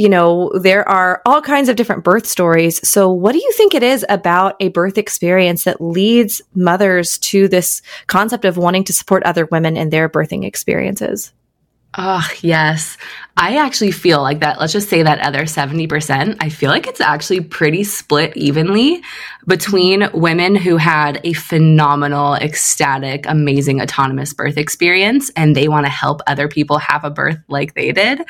you 0.02 0.10
know, 0.10 0.52
there 0.56 0.88
are 0.90 1.22
all 1.28 1.44
kinds 1.44 1.70
of 1.70 1.76
different 1.76 2.04
birth 2.04 2.26
stories. 2.26 2.88
So, 2.90 3.12
what 3.12 3.34
do 3.34 3.38
you 3.38 3.52
think 3.52 3.76
it 3.76 3.84
is 3.84 4.04
about 4.10 4.56
a 4.60 4.70
birth 4.70 4.98
experience 4.98 5.64
that 5.66 5.80
leads 5.80 6.42
mothers 6.56 7.20
to 7.20 7.48
this 7.48 7.84
concept 8.08 8.44
of 8.44 8.58
wanting 8.58 8.84
to 8.86 8.94
support 8.94 9.22
other 9.22 9.46
women 9.46 9.78
in 9.78 9.92
their 9.92 10.10
birthing 10.10 10.44
experiences? 10.44 11.32
Oh, 11.98 12.26
yes. 12.40 12.98
I 13.36 13.58
actually 13.58 13.92
feel 13.92 14.22
like 14.22 14.40
that. 14.42 14.62
Let's 14.62 14.72
just 14.72 14.88
say 14.88 15.04
that 15.04 15.20
other 15.20 15.42
70%, 15.42 16.38
I 16.40 16.48
feel 16.48 16.70
like 16.70 16.88
it's 16.88 17.02
actually 17.02 17.42
pretty 17.42 17.84
split 17.84 18.36
evenly 18.38 19.02
between 19.46 20.10
women 20.14 20.56
who 20.56 20.78
had 20.78 21.20
a 21.26 21.34
phenomenal, 21.34 22.36
ecstatic, 22.36 23.26
amazing 23.28 23.82
autonomous 23.82 24.34
birth 24.34 24.58
experience 24.58 25.32
and 25.36 25.54
they 25.56 25.68
want 25.68 25.86
to 25.86 25.92
help 25.92 26.22
other 26.28 26.48
people 26.48 26.78
have 26.78 27.04
a 27.04 27.10
birth 27.10 27.40
like 27.50 27.74
they 27.74 27.92
did, 27.92 28.22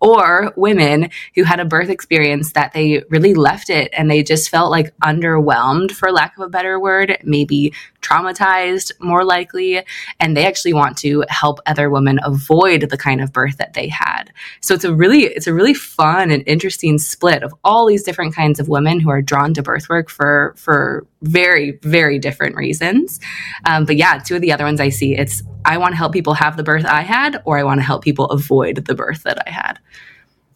or 0.00 0.52
women 0.56 1.10
who 1.34 1.42
had 1.42 1.60
a 1.60 1.64
birth 1.64 1.90
experience 1.90 2.52
that 2.52 2.72
they 2.72 3.02
really 3.10 3.34
left 3.34 3.68
it 3.68 3.90
and 3.94 4.10
they 4.10 4.22
just 4.22 4.48
felt 4.48 4.70
like 4.70 4.96
underwhelmed, 5.00 5.90
for 5.90 6.10
lack 6.10 6.36
of 6.38 6.44
a 6.44 6.48
better 6.48 6.80
word, 6.80 7.18
maybe 7.24 7.74
traumatized 8.00 8.92
more 9.00 9.24
likely, 9.24 9.82
and 10.18 10.36
they 10.36 10.46
actually 10.46 10.72
want 10.72 10.96
to 10.98 11.24
help 11.28 11.58
other 11.66 11.90
women 11.90 12.18
avoid 12.22 12.82
the 12.82 12.96
kind 12.96 13.20
of 13.20 13.32
birth 13.32 13.56
that 13.58 13.74
they 13.74 13.88
had. 13.88 14.32
So 14.60 14.74
it's 14.74 14.84
a 14.84 14.94
really 14.94 15.24
it's 15.24 15.46
a 15.46 15.54
really 15.54 15.74
fun 15.74 16.30
and 16.30 16.42
interesting 16.46 16.98
split 16.98 17.42
of 17.42 17.54
all 17.64 17.86
these 17.86 18.02
different 18.02 18.34
kinds 18.34 18.60
of 18.60 18.68
women 18.68 19.00
who 19.00 19.10
are 19.10 19.22
drawn 19.22 19.54
to 19.54 19.62
birth 19.62 19.88
work 19.88 20.10
for 20.10 20.54
for 20.56 21.06
very 21.22 21.78
very 21.82 22.18
different 22.18 22.56
reasons. 22.56 23.20
Um, 23.66 23.84
but 23.84 23.96
yeah, 23.96 24.18
two 24.18 24.36
of 24.36 24.40
the 24.40 24.52
other 24.52 24.64
ones 24.64 24.80
I 24.80 24.88
see 24.88 25.16
it's 25.16 25.42
I 25.64 25.78
want 25.78 25.92
to 25.92 25.96
help 25.96 26.12
people 26.12 26.34
have 26.34 26.56
the 26.56 26.62
birth 26.62 26.84
I 26.84 27.02
had, 27.02 27.42
or 27.44 27.58
I 27.58 27.64
want 27.64 27.80
to 27.80 27.84
help 27.84 28.02
people 28.02 28.26
avoid 28.26 28.76
the 28.86 28.94
birth 28.94 29.24
that 29.24 29.46
I 29.46 29.50
had. 29.50 29.78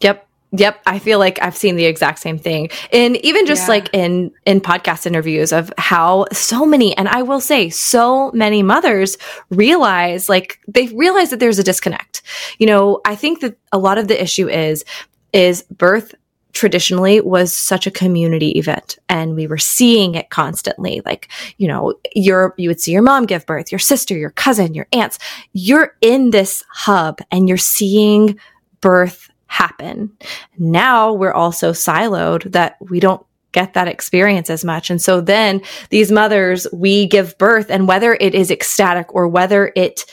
Yep. 0.01 0.24
Yep, 0.57 0.81
I 0.85 0.99
feel 0.99 1.19
like 1.19 1.41
I've 1.41 1.57
seen 1.57 1.75
the 1.75 1.85
exact 1.85 2.19
same 2.19 2.37
thing. 2.37 2.69
And 2.91 3.17
even 3.17 3.45
just 3.45 3.63
yeah. 3.63 3.69
like 3.69 3.89
in 3.93 4.31
in 4.45 4.61
podcast 4.61 5.05
interviews 5.05 5.51
of 5.51 5.71
how 5.77 6.25
so 6.31 6.65
many 6.65 6.95
and 6.97 7.07
I 7.07 7.23
will 7.23 7.41
say 7.41 7.69
so 7.69 8.31
many 8.31 8.63
mothers 8.63 9.17
realize 9.49 10.29
like 10.29 10.59
they 10.67 10.87
realize 10.87 11.29
that 11.31 11.39
there's 11.39 11.59
a 11.59 11.63
disconnect. 11.63 12.21
You 12.59 12.67
know, 12.67 13.01
I 13.05 13.15
think 13.15 13.41
that 13.41 13.57
a 13.71 13.77
lot 13.77 13.97
of 13.97 14.07
the 14.07 14.21
issue 14.21 14.47
is 14.47 14.85
is 15.33 15.63
birth 15.63 16.15
traditionally 16.53 17.19
was 17.19 17.55
such 17.55 17.85
a 17.85 17.91
community 17.91 18.51
event 18.51 18.97
and 19.09 19.35
we 19.35 19.45
were 19.45 19.57
seeing 19.57 20.15
it 20.15 20.29
constantly 20.29 21.01
like 21.05 21.29
you 21.57 21.67
know 21.67 21.93
your 22.15 22.55
you 22.57 22.69
would 22.69 22.79
see 22.79 22.93
your 22.93 23.01
mom 23.01 23.25
give 23.25 23.45
birth 23.45 23.73
your 23.73 23.79
sister 23.79 24.17
your 24.17 24.29
cousin 24.29 24.73
your 24.73 24.87
aunts 24.93 25.19
you're 25.51 25.97
in 25.99 26.31
this 26.31 26.63
hub 26.71 27.19
and 27.29 27.49
you're 27.49 27.57
seeing 27.57 28.39
birth 28.79 29.29
happen. 29.47 30.11
Now 30.57 31.13
we're 31.13 31.33
also 31.33 31.71
siloed 31.71 32.51
that 32.51 32.77
we 32.79 32.99
don't 32.99 33.25
get 33.51 33.73
that 33.73 33.87
experience 33.87 34.49
as 34.49 34.65
much. 34.65 34.89
And 34.89 35.01
so 35.01 35.21
then 35.21 35.61
these 35.89 36.11
mothers, 36.11 36.67
we 36.73 37.07
give 37.07 37.37
birth 37.37 37.67
and 37.69 37.87
whether 37.87 38.17
it 38.19 38.35
is 38.35 38.51
ecstatic 38.51 39.13
or 39.15 39.27
whether 39.27 39.71
it 39.75 40.05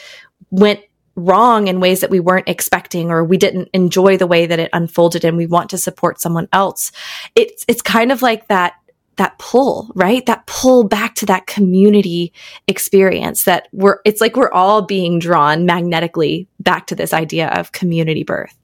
went 0.51 0.81
wrong 1.17 1.67
in 1.67 1.81
ways 1.81 2.01
that 2.01 2.11
we 2.11 2.21
weren't 2.21 2.49
expecting 2.49 3.11
or 3.11 3.25
we 3.25 3.37
didn't 3.37 3.69
enjoy 3.75 4.17
the 4.17 4.27
way 4.27 4.47
that 4.47 4.59
it 4.59 4.71
unfolded 4.73 5.25
and 5.25 5.37
we 5.37 5.47
want 5.47 5.71
to 5.71 5.77
support 5.77 6.21
someone 6.21 6.49
else. 6.53 6.93
It's, 7.35 7.65
it's 7.69 7.83
kind 7.83 8.13
of 8.13 8.23
like 8.23 8.49
that 8.49 8.75
that 9.17 9.39
pull, 9.39 9.91
right? 9.95 10.25
That 10.25 10.47
pull 10.47 10.85
back 10.85 11.15
to 11.17 11.27
that 11.27 11.47
community 11.47 12.33
experience 12.67 13.45
that 13.45 13.69
we're, 13.71 13.99
it's 14.07 14.23
like 14.23 14.37
we're 14.37 14.51
all 14.53 14.83
being 14.83 15.19
drawn 15.19 15.67
magnetically 15.67 16.49
back 16.61 16.87
to 16.87 16.95
this 16.95 17.13
idea 17.13 17.49
of 17.49 17.73
community 17.73 18.25
birth. 18.25 18.57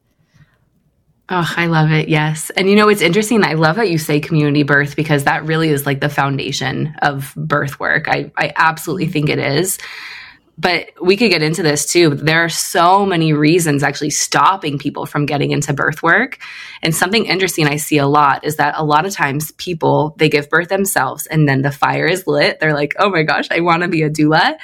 Oh, 1.31 1.55
I 1.57 1.67
love 1.67 1.91
it. 1.91 2.09
Yes. 2.09 2.49
And 2.51 2.71
you 2.71 2.77
know, 2.77 2.89
it's 2.89 3.03
interesting. 3.03 3.45
I 3.45 3.53
love 3.53 3.77
that 3.77 3.91
you 3.91 3.99
say 3.99 4.19
community 4.19 4.63
birth 4.63 4.97
because 4.97 5.25
that 5.25 5.45
really 5.45 5.69
is 5.69 5.85
like 5.85 6.01
the 6.01 6.09
foundation 6.09 6.95
of 7.03 7.35
birth 7.37 7.79
work. 7.79 8.09
I, 8.09 8.33
I 8.37 8.53
absolutely 8.57 9.09
think 9.09 9.29
it 9.29 9.39
is. 9.39 9.79
But 10.57 10.89
we 11.01 11.17
could 11.17 11.31
get 11.31 11.43
into 11.43 11.63
this 11.63 11.87
too. 11.87 12.15
There 12.15 12.45
are 12.45 12.49
so 12.49 13.05
many 13.05 13.33
reasons 13.33 13.83
actually 13.83 14.11
stopping 14.11 14.79
people 14.79 15.07
from 15.07 15.27
getting 15.27 15.51
into 15.51 15.73
birth 15.73 16.03
work. 16.03 16.39
And 16.83 16.95
something 16.95 17.27
interesting 17.27 17.69
I 17.69 17.77
see 17.77 17.99
a 17.99 18.09
lot 18.09 18.45
is 18.45 18.57
that 18.57 18.75
a 18.77 18.83
lot 18.83 19.07
of 19.07 19.13
times 19.13 19.53
people, 19.53 20.17
they 20.19 20.29
give 20.31 20.49
birth 20.49 20.69
themselves 20.69 21.27
and 21.27 21.47
then 21.47 21.61
the 21.63 21.71
fire 21.71 22.07
is 22.07 22.27
lit. 22.27 22.59
They're 22.59 22.75
like, 22.75 22.95
oh 22.99 23.11
my 23.11 23.23
gosh, 23.23 23.49
I 23.51 23.61
want 23.61 23.83
to 23.83 23.89
be 23.89 24.03
a 24.03 24.11
doula. 24.11 24.57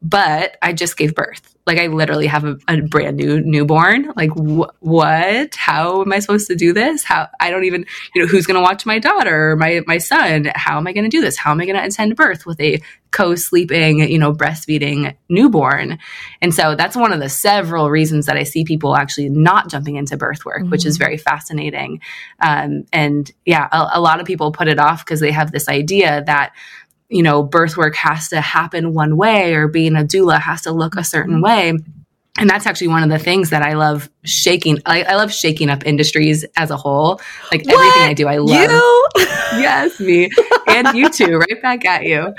But 0.00 0.56
I 0.62 0.72
just 0.72 0.96
gave 0.96 1.14
birth 1.16 1.55
like 1.66 1.78
I 1.78 1.88
literally 1.88 2.28
have 2.28 2.44
a, 2.44 2.56
a 2.68 2.80
brand 2.80 3.16
new 3.16 3.40
newborn. 3.40 4.12
Like 4.14 4.30
wh- 4.30 4.70
what? 4.80 5.54
How 5.56 6.02
am 6.02 6.12
I 6.12 6.20
supposed 6.20 6.46
to 6.46 6.54
do 6.54 6.72
this? 6.72 7.02
How 7.02 7.28
I 7.40 7.50
don't 7.50 7.64
even, 7.64 7.84
you 8.14 8.22
know, 8.22 8.28
who's 8.28 8.46
going 8.46 8.54
to 8.54 8.60
watch 8.60 8.86
my 8.86 9.00
daughter 9.00 9.50
or 9.50 9.56
my 9.56 9.82
my 9.86 9.98
son? 9.98 10.48
How 10.54 10.78
am 10.78 10.86
I 10.86 10.92
going 10.92 11.10
to 11.10 11.16
do 11.16 11.20
this? 11.20 11.36
How 11.36 11.50
am 11.50 11.60
I 11.60 11.66
going 11.66 11.76
to 11.76 11.84
attend 11.84 12.14
birth 12.14 12.46
with 12.46 12.60
a 12.60 12.80
co-sleeping, 13.10 14.00
you 14.10 14.18
know, 14.18 14.32
breastfeeding 14.32 15.16
newborn? 15.28 15.98
And 16.40 16.54
so 16.54 16.76
that's 16.76 16.94
one 16.96 17.12
of 17.12 17.18
the 17.18 17.28
several 17.28 17.90
reasons 17.90 18.26
that 18.26 18.36
I 18.36 18.44
see 18.44 18.64
people 18.64 18.96
actually 18.96 19.28
not 19.28 19.68
jumping 19.68 19.96
into 19.96 20.16
birth 20.16 20.44
work, 20.44 20.62
mm-hmm. 20.62 20.70
which 20.70 20.86
is 20.86 20.96
mm-hmm. 20.96 21.04
very 21.04 21.16
fascinating. 21.16 22.00
Um, 22.40 22.84
and 22.92 23.30
yeah, 23.44 23.68
a, 23.72 23.98
a 23.98 24.00
lot 24.00 24.20
of 24.20 24.26
people 24.26 24.52
put 24.52 24.68
it 24.68 24.78
off 24.78 25.04
because 25.04 25.20
they 25.20 25.32
have 25.32 25.50
this 25.50 25.68
idea 25.68 26.22
that 26.26 26.52
you 27.08 27.22
know, 27.22 27.42
birth 27.42 27.76
work 27.76 27.94
has 27.96 28.28
to 28.30 28.40
happen 28.40 28.94
one 28.94 29.16
way 29.16 29.54
or 29.54 29.68
being 29.68 29.96
a 29.96 30.00
doula 30.00 30.40
has 30.40 30.62
to 30.62 30.72
look 30.72 30.96
a 30.96 31.04
certain 31.04 31.40
way. 31.40 31.74
And 32.38 32.50
that's 32.50 32.66
actually 32.66 32.88
one 32.88 33.02
of 33.02 33.08
the 33.08 33.18
things 33.18 33.50
that 33.50 33.62
I 33.62 33.74
love 33.74 34.10
shaking. 34.24 34.78
I, 34.84 35.02
I 35.04 35.14
love 35.14 35.32
shaking 35.32 35.70
up 35.70 35.86
industries 35.86 36.44
as 36.56 36.70
a 36.70 36.76
whole. 36.76 37.20
Like 37.50 37.64
what? 37.64 37.74
everything 37.74 38.02
I 38.02 38.12
do, 38.12 38.28
I 38.28 38.36
love. 38.38 38.70
You? 38.70 39.08
yes, 39.58 39.98
me 40.00 40.30
and 40.68 40.96
you 40.96 41.08
too. 41.08 41.38
Right 41.38 41.62
back 41.62 41.84
at 41.84 42.04
you 42.04 42.34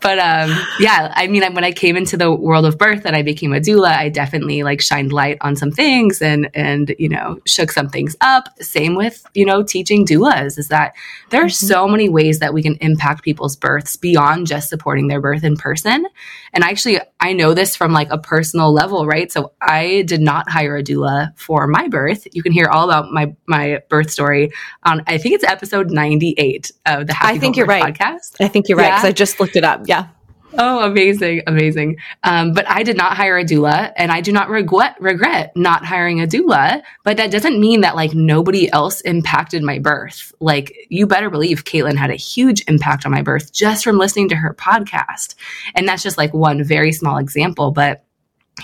but 0.00 0.18
um, 0.18 0.56
yeah, 0.78 1.12
I 1.14 1.26
mean, 1.26 1.42
when 1.54 1.64
I 1.64 1.72
came 1.72 1.96
into 1.96 2.16
the 2.16 2.32
world 2.32 2.64
of 2.64 2.78
birth 2.78 3.04
and 3.04 3.16
I 3.16 3.22
became 3.22 3.52
a 3.52 3.60
doula, 3.60 3.96
I 3.96 4.08
definitely 4.08 4.62
like 4.62 4.80
shined 4.80 5.12
light 5.12 5.38
on 5.40 5.56
some 5.56 5.70
things 5.70 6.22
and 6.22 6.50
and 6.54 6.94
you 6.98 7.08
know 7.08 7.40
shook 7.46 7.70
some 7.70 7.88
things 7.88 8.16
up. 8.20 8.48
Same 8.60 8.94
with 8.94 9.24
you 9.34 9.44
know 9.44 9.62
teaching 9.62 10.06
doulas 10.06 10.58
is 10.58 10.68
that 10.68 10.94
there 11.30 11.42
are 11.42 11.46
mm-hmm. 11.46 11.66
so 11.66 11.88
many 11.88 12.08
ways 12.08 12.38
that 12.40 12.54
we 12.54 12.62
can 12.62 12.76
impact 12.76 13.22
people's 13.22 13.56
births 13.56 13.96
beyond 13.96 14.46
just 14.46 14.68
supporting 14.68 15.08
their 15.08 15.20
birth 15.20 15.44
in 15.44 15.56
person. 15.56 16.06
And 16.52 16.64
actually, 16.64 16.98
I 17.20 17.32
know 17.32 17.54
this 17.54 17.76
from 17.76 17.92
like 17.92 18.08
a 18.10 18.18
personal 18.18 18.72
level, 18.72 19.06
right? 19.06 19.27
So 19.32 19.52
I 19.60 20.02
did 20.06 20.20
not 20.20 20.48
hire 20.48 20.76
a 20.76 20.82
doula 20.82 21.36
for 21.38 21.66
my 21.66 21.88
birth. 21.88 22.26
You 22.32 22.42
can 22.42 22.52
hear 22.52 22.66
all 22.66 22.90
about 22.90 23.10
my 23.12 23.34
my 23.46 23.80
birth 23.88 24.10
story 24.10 24.50
on 24.84 25.02
I 25.06 25.18
think 25.18 25.34
it's 25.34 25.44
episode 25.44 25.90
ninety 25.90 26.34
eight 26.38 26.70
of 26.86 27.06
the 27.06 27.14
Happy 27.14 27.36
I 27.36 27.38
think 27.38 27.56
you're 27.56 27.66
right 27.66 27.94
podcast. 27.94 28.36
I 28.40 28.48
think 28.48 28.68
you're 28.68 28.78
right 28.78 28.90
because 28.90 29.04
I 29.04 29.12
just 29.12 29.40
looked 29.40 29.56
it 29.56 29.64
up 29.64 29.82
yeah. 29.86 30.08
Oh, 30.56 30.82
amazing, 30.82 31.42
amazing. 31.46 31.98
Um, 32.24 32.52
but 32.52 32.68
I 32.68 32.82
did 32.82 32.96
not 32.96 33.16
hire 33.16 33.36
a 33.36 33.44
doula, 33.44 33.92
and 33.96 34.10
I 34.10 34.22
do 34.22 34.32
not 34.32 34.48
regret 34.48 34.96
regret 34.98 35.52
not 35.54 35.84
hiring 35.84 36.22
a 36.22 36.26
doula. 36.26 36.82
But 37.04 37.18
that 37.18 37.30
doesn't 37.30 37.60
mean 37.60 37.82
that 37.82 37.96
like 37.96 38.14
nobody 38.14 38.72
else 38.72 39.02
impacted 39.02 39.62
my 39.62 39.78
birth. 39.78 40.32
Like 40.40 40.74
you 40.88 41.06
better 41.06 41.28
believe 41.28 41.64
Caitlin 41.64 41.96
had 41.96 42.10
a 42.10 42.16
huge 42.16 42.64
impact 42.66 43.04
on 43.04 43.12
my 43.12 43.22
birth 43.22 43.52
just 43.52 43.84
from 43.84 43.98
listening 43.98 44.30
to 44.30 44.36
her 44.36 44.54
podcast, 44.54 45.34
and 45.74 45.86
that's 45.86 46.02
just 46.02 46.16
like 46.16 46.32
one 46.32 46.64
very 46.64 46.92
small 46.92 47.18
example. 47.18 47.70
But 47.70 48.04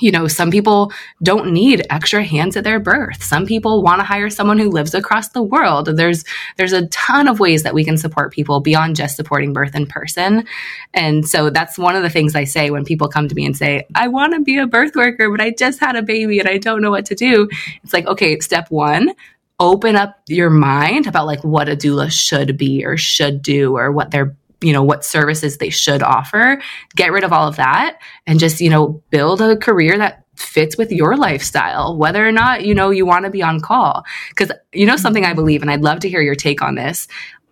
you 0.01 0.11
know, 0.11 0.27
some 0.27 0.51
people 0.51 0.93
don't 1.23 1.53
need 1.53 1.87
extra 1.91 2.25
hands 2.25 2.57
at 2.57 2.65
their 2.65 2.81
birth. 2.81 3.23
Some 3.23 3.47
people 3.47 3.83
want 3.83 4.01
to 4.01 4.05
hire 4.05 4.31
someone 4.31 4.59
who 4.59 4.71
lives 4.71 4.95
across 4.95 5.29
the 5.29 5.43
world. 5.43 5.87
There's 5.87 6.25
there's 6.57 6.73
a 6.73 6.87
ton 6.89 7.29
of 7.29 7.41
ways 7.41 7.63
that 7.63 7.75
we 7.75 7.85
can 7.85 7.97
support 7.97 8.33
people 8.33 8.61
beyond 8.61 8.97
just 8.97 9.17
supporting 9.17 9.53
birth 9.53 9.75
in 9.75 9.87
person. 9.87 10.47
And 10.93 11.27
so 11.29 11.51
that's 11.51 11.79
one 11.79 11.97
of 11.97 12.03
the 12.03 12.11
things 12.11 12.35
I 12.35 12.45
say 12.45 12.71
when 12.71 12.85
people 12.85 13.09
come 13.09 13.29
to 13.29 13.35
me 13.35 13.45
and 13.45 13.57
say, 13.57 13.87
"I 13.95 14.09
want 14.09 14.35
to 14.35 14.41
be 14.41 14.59
a 14.59 14.67
birth 14.67 14.95
worker, 14.95 15.31
but 15.31 15.41
I 15.41 15.51
just 15.51 15.81
had 15.81 15.97
a 15.97 16.03
baby 16.03 16.39
and 16.41 16.49
I 16.49 16.59
don't 16.59 16.83
know 16.83 16.91
what 16.91 17.07
to 17.07 17.15
do." 17.15 17.49
It's 17.83 17.93
like, 17.93 18.07
"Okay, 18.07 18.41
step 18.41 18.71
1, 18.71 19.13
open 19.61 19.97
up 19.97 20.21
your 20.29 20.51
mind 20.51 21.07
about 21.07 21.27
like 21.27 21.43
what 21.45 21.69
a 21.69 21.77
doula 21.77 22.11
should 22.11 22.57
be 22.57 22.85
or 22.85 22.97
should 22.97 23.43
do 23.43 23.77
or 23.77 23.93
what 23.93 24.11
their 24.11 24.37
you 24.61 24.73
know 24.73 24.83
what 24.83 25.05
services 25.05 25.59
they 25.59 25.71
should 25.71 26.03
offer 26.03 26.61
get 26.97 27.13
rid 27.13 27.25
of 27.25 27.33
all 27.33 27.47
of 27.47 27.57
that 27.57 27.99
and 28.27 28.39
just 28.39 28.61
you 28.61 28.71
know 28.71 29.03
build 29.11 29.41
a 29.41 29.57
career 29.57 29.99
that 29.99 30.25
fits 30.37 30.77
with 30.77 30.91
your 30.91 31.17
lifestyle 31.17 31.97
whether 31.97 32.27
or 32.27 32.33
not 32.33 32.65
you 32.65 32.75
know 32.75 32.91
you 32.91 33.07
want 33.07 33.25
to 33.25 33.31
be 33.31 33.43
on 33.43 33.61
call. 33.61 34.05
Because 34.31 34.51
you 34.73 34.87
know 34.87 34.97
something 34.97 35.25
i 35.25 35.33
believe 35.33 35.63
and 35.63 35.71
i'd 35.71 35.83
love 35.83 36.01
to 36.01 36.09
hear 36.09 36.21
your 36.21 36.35
take 36.35 36.63
on 36.63 36.75
this 36.75 37.07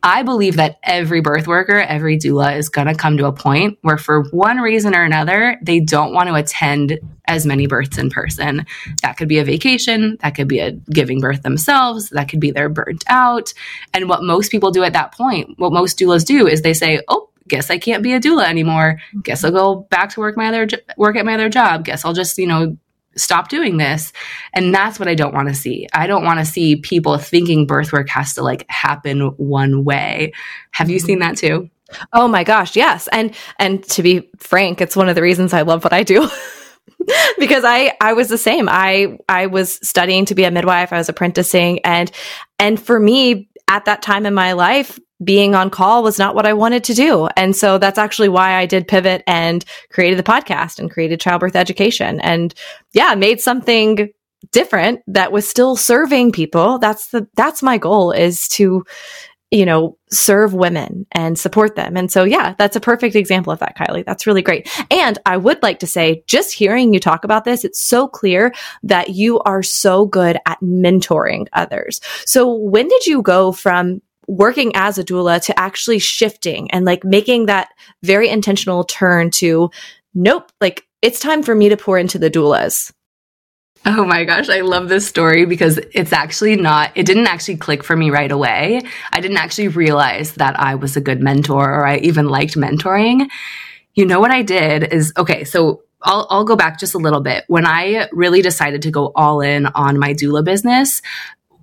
I 0.04 0.22
believe 0.22 0.56
that 0.56 0.78
every 0.82 1.20
birth 1.20 1.46
worker, 1.46 1.78
every 1.78 2.18
doula 2.18 2.56
is 2.56 2.68
going 2.68 2.88
to 2.88 2.94
come 2.94 3.16
to 3.18 3.26
a 3.26 3.32
point 3.32 3.78
where, 3.82 3.98
for 3.98 4.24
one 4.30 4.58
reason 4.58 4.96
or 4.96 5.04
another, 5.04 5.58
they 5.62 5.78
don't 5.78 6.12
want 6.12 6.28
to 6.28 6.34
attend 6.34 6.98
as 7.26 7.46
many 7.46 7.68
births 7.68 7.98
in 7.98 8.10
person. 8.10 8.66
That 9.02 9.16
could 9.16 9.28
be 9.28 9.38
a 9.38 9.44
vacation, 9.44 10.18
that 10.20 10.34
could 10.34 10.48
be 10.48 10.58
a 10.58 10.72
giving 10.72 11.20
birth 11.20 11.42
themselves, 11.42 12.10
that 12.10 12.28
could 12.28 12.40
be 12.40 12.50
they're 12.50 12.68
burnt 12.68 13.04
out. 13.06 13.54
And 13.94 14.08
what 14.08 14.24
most 14.24 14.50
people 14.50 14.72
do 14.72 14.82
at 14.82 14.92
that 14.94 15.12
point, 15.12 15.58
what 15.58 15.72
most 15.72 15.98
doulas 15.98 16.26
do 16.26 16.48
is 16.48 16.62
they 16.62 16.74
say, 16.74 17.00
oh, 17.06 17.28
guess 17.48 17.70
I 17.70 17.78
can't 17.78 18.02
be 18.02 18.12
a 18.12 18.20
doula 18.20 18.46
anymore. 18.46 19.00
Guess 19.22 19.44
I'll 19.44 19.52
go 19.52 19.74
back 19.90 20.10
to 20.10 20.20
work 20.20 20.36
my 20.36 20.48
other 20.48 20.66
work 20.96 21.16
at 21.16 21.24
my 21.24 21.34
other 21.34 21.48
job. 21.48 21.84
Guess 21.84 22.04
I'll 22.04 22.12
just, 22.12 22.38
you 22.38 22.46
know, 22.46 22.76
stop 23.16 23.48
doing 23.48 23.76
this. 23.76 24.12
And 24.52 24.74
that's 24.74 24.98
what 24.98 25.08
I 25.08 25.14
don't 25.14 25.34
want 25.34 25.48
to 25.48 25.54
see. 25.54 25.88
I 25.92 26.06
don't 26.06 26.24
want 26.24 26.38
to 26.38 26.44
see 26.44 26.76
people 26.76 27.18
thinking 27.18 27.66
birth 27.66 27.92
work 27.92 28.08
has 28.08 28.34
to 28.34 28.42
like 28.42 28.64
happen 28.68 29.20
one 29.36 29.84
way. 29.84 30.32
Have 30.72 30.90
you 30.90 30.98
seen 30.98 31.18
that 31.20 31.36
too? 31.36 31.70
Oh 32.12 32.28
my 32.28 32.44
gosh, 32.44 32.76
yes. 32.76 33.08
And 33.12 33.34
and 33.58 33.84
to 33.90 34.02
be 34.02 34.30
frank, 34.38 34.80
it's 34.80 34.96
one 34.96 35.08
of 35.08 35.14
the 35.14 35.22
reasons 35.22 35.52
I 35.52 35.62
love 35.62 35.84
what 35.84 35.92
I 35.92 36.02
do. 36.02 36.28
because 37.38 37.64
I 37.64 37.96
I 38.00 38.12
was 38.12 38.28
the 38.28 38.38
same. 38.38 38.68
I 38.68 39.18
I 39.28 39.46
was 39.46 39.74
studying 39.86 40.24
to 40.26 40.34
be 40.34 40.44
a 40.44 40.50
midwife, 40.50 40.92
I 40.92 40.98
was 40.98 41.08
apprenticing 41.08 41.80
and 41.84 42.10
and 42.58 42.80
for 42.80 42.98
me 42.98 43.48
at 43.72 43.86
that 43.86 44.02
time 44.02 44.26
in 44.26 44.34
my 44.34 44.52
life, 44.52 44.98
being 45.24 45.54
on 45.54 45.70
call 45.70 46.02
was 46.02 46.18
not 46.18 46.34
what 46.34 46.46
I 46.46 46.52
wanted 46.52 46.84
to 46.84 46.94
do. 46.94 47.26
And 47.36 47.56
so 47.56 47.78
that's 47.78 47.98
actually 47.98 48.28
why 48.28 48.54
I 48.54 48.66
did 48.66 48.86
pivot 48.86 49.22
and 49.26 49.64
created 49.90 50.18
the 50.18 50.30
podcast 50.30 50.78
and 50.78 50.90
created 50.90 51.20
childbirth 51.20 51.56
education 51.56 52.20
and 52.20 52.52
yeah, 52.92 53.14
made 53.14 53.40
something 53.40 54.10
different 54.50 55.00
that 55.06 55.32
was 55.32 55.48
still 55.48 55.74
serving 55.74 56.32
people. 56.32 56.78
That's 56.78 57.08
the, 57.08 57.26
that's 57.34 57.62
my 57.62 57.78
goal 57.78 58.12
is 58.12 58.46
to, 58.48 58.84
you 59.52 59.66
know, 59.66 59.98
serve 60.10 60.54
women 60.54 61.06
and 61.12 61.38
support 61.38 61.76
them. 61.76 61.94
And 61.94 62.10
so, 62.10 62.24
yeah, 62.24 62.54
that's 62.56 62.74
a 62.74 62.80
perfect 62.80 63.14
example 63.14 63.52
of 63.52 63.58
that, 63.58 63.76
Kyleigh. 63.76 64.04
That's 64.06 64.26
really 64.26 64.40
great. 64.40 64.66
And 64.90 65.18
I 65.26 65.36
would 65.36 65.62
like 65.62 65.80
to 65.80 65.86
say, 65.86 66.24
just 66.26 66.54
hearing 66.54 66.94
you 66.94 66.98
talk 66.98 67.22
about 67.22 67.44
this, 67.44 67.62
it's 67.62 67.80
so 67.80 68.08
clear 68.08 68.54
that 68.82 69.10
you 69.10 69.40
are 69.40 69.62
so 69.62 70.06
good 70.06 70.38
at 70.46 70.58
mentoring 70.60 71.48
others. 71.52 72.00
So 72.24 72.50
when 72.50 72.88
did 72.88 73.06
you 73.06 73.20
go 73.20 73.52
from 73.52 74.00
working 74.26 74.72
as 74.74 74.96
a 74.96 75.04
doula 75.04 75.44
to 75.44 75.60
actually 75.60 75.98
shifting 75.98 76.70
and 76.70 76.86
like 76.86 77.04
making 77.04 77.46
that 77.46 77.68
very 78.02 78.30
intentional 78.30 78.84
turn 78.84 79.30
to, 79.32 79.70
nope, 80.14 80.50
like 80.62 80.86
it's 81.02 81.20
time 81.20 81.42
for 81.42 81.54
me 81.54 81.68
to 81.68 81.76
pour 81.76 81.98
into 81.98 82.18
the 82.18 82.30
doulas? 82.30 82.90
Oh 83.84 84.04
my 84.04 84.24
gosh, 84.24 84.48
I 84.48 84.60
love 84.60 84.88
this 84.88 85.08
story 85.08 85.44
because 85.44 85.78
it's 85.92 86.12
actually 86.12 86.54
not, 86.54 86.92
it 86.94 87.04
didn't 87.04 87.26
actually 87.26 87.56
click 87.56 87.82
for 87.82 87.96
me 87.96 88.10
right 88.10 88.30
away. 88.30 88.80
I 89.12 89.20
didn't 89.20 89.38
actually 89.38 89.68
realize 89.68 90.34
that 90.34 90.58
I 90.58 90.76
was 90.76 90.96
a 90.96 91.00
good 91.00 91.20
mentor 91.20 91.68
or 91.68 91.84
I 91.84 91.96
even 91.96 92.28
liked 92.28 92.54
mentoring. 92.54 93.28
You 93.94 94.06
know 94.06 94.20
what 94.20 94.30
I 94.30 94.42
did 94.42 94.92
is, 94.92 95.12
okay, 95.18 95.42
so 95.42 95.82
I'll, 96.00 96.28
I'll 96.30 96.44
go 96.44 96.54
back 96.54 96.78
just 96.78 96.94
a 96.94 96.98
little 96.98 97.20
bit. 97.20 97.44
When 97.48 97.66
I 97.66 98.08
really 98.12 98.40
decided 98.40 98.82
to 98.82 98.92
go 98.92 99.10
all 99.16 99.40
in 99.40 99.66
on 99.66 99.98
my 99.98 100.14
doula 100.14 100.44
business, 100.44 101.02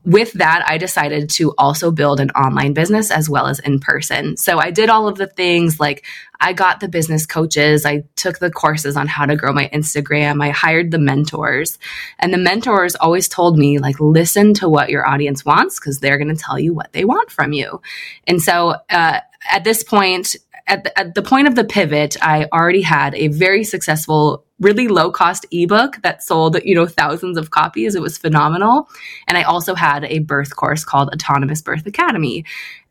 with 0.06 0.34
that, 0.34 0.64
I 0.68 0.78
decided 0.78 1.30
to 1.32 1.54
also 1.58 1.92
build 1.92 2.20
an 2.20 2.32
online 2.32 2.74
business 2.74 3.12
as 3.12 3.30
well 3.30 3.48
as 3.48 3.60
in 3.60 3.80
person. 3.80 4.38
So 4.38 4.60
I 4.60 4.72
did 4.72 4.90
all 4.90 5.08
of 5.08 5.18
the 5.18 5.28
things 5.28 5.80
like 5.80 6.06
I 6.40 6.54
got 6.54 6.80
the 6.80 6.88
business 6.88 7.26
coaches, 7.26 7.86
I 7.86 8.04
took 8.16 8.40
the 8.40 8.50
courses 8.50 8.96
on 8.96 9.08
how 9.08 9.26
to 9.26 9.36
grow 9.36 9.52
my 9.52 9.70
Instagram, 9.74 10.44
I 10.44 10.50
hired 10.52 10.92
the 10.92 11.00
mentors. 11.00 11.78
And 12.18 12.34
the 12.34 12.38
mentors 12.38 12.96
always 12.96 13.28
told 13.28 13.58
me, 13.58 13.78
like, 13.78 14.00
listen 14.00 14.54
to 14.56 14.70
what 14.70 14.90
your 14.90 15.06
audience 15.06 15.44
wants 15.44 15.80
because 15.80 16.00
they're 16.00 16.18
going 16.18 16.34
to 16.34 16.42
tell 16.42 16.58
you 16.58 16.74
what 16.74 16.94
they 16.94 17.04
want 17.04 17.30
from 17.30 17.52
you. 17.52 17.82
And 18.26 18.42
so 18.42 18.76
uh, 18.90 19.20
at 19.50 19.64
this 19.64 19.84
point, 19.84 20.36
at 20.70 20.84
the, 20.84 20.98
at 20.98 21.16
the 21.16 21.22
point 21.22 21.48
of 21.48 21.56
the 21.56 21.64
pivot, 21.64 22.16
I 22.22 22.46
already 22.54 22.82
had 22.82 23.16
a 23.16 23.28
very 23.28 23.64
successful, 23.64 24.46
really 24.60 24.88
low 24.88 25.12
cost 25.12 25.46
ebook 25.52 26.02
that 26.04 26.24
sold, 26.24 26.58
you 26.64 26.76
know, 26.76 26.86
thousands 26.86 27.38
of 27.38 27.50
copies. 27.50 27.96
It 27.96 28.02
was 28.02 28.18
phenomenal. 28.18 28.88
And 29.28 29.38
I 29.38 29.44
also 29.44 29.76
had 29.76 30.06
a 30.06 30.20
birth 30.20 30.56
course 30.56 30.84
called 30.86 31.10
Autonomous 31.10 31.62
Birth 31.62 31.86
Academy. 31.88 32.46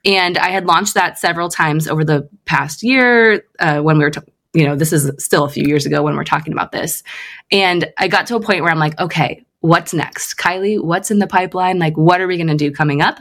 And 0.04 0.36
I 0.36 0.48
had 0.50 0.66
launched 0.66 0.94
that 0.94 1.18
several 1.18 1.48
times 1.48 1.88
over 1.88 2.04
the 2.04 2.28
past 2.44 2.82
year 2.82 3.44
uh, 3.60 3.80
when 3.80 3.96
we 3.98 4.04
were, 4.04 4.10
t- 4.10 4.20
you 4.54 4.66
know, 4.66 4.74
this 4.74 4.92
is 4.92 5.10
still 5.22 5.44
a 5.44 5.50
few 5.50 5.64
years 5.64 5.86
ago 5.86 6.02
when 6.02 6.16
we're 6.16 6.24
talking 6.24 6.52
about 6.52 6.72
this. 6.72 7.02
And 7.50 7.86
I 7.96 8.08
got 8.08 8.26
to 8.26 8.36
a 8.36 8.40
point 8.40 8.62
where 8.62 8.72
I'm 8.72 8.78
like, 8.78 8.98
okay, 8.98 9.44
what's 9.60 9.94
next? 9.94 10.34
Kyleigh, 10.36 10.82
what's 10.82 11.10
in 11.10 11.18
the 11.18 11.26
pipeline? 11.26 11.78
Like, 11.78 11.96
what 11.96 12.20
are 12.20 12.26
we 12.26 12.36
going 12.36 12.48
to 12.48 12.56
do 12.56 12.72
coming 12.72 13.02
up? 13.02 13.18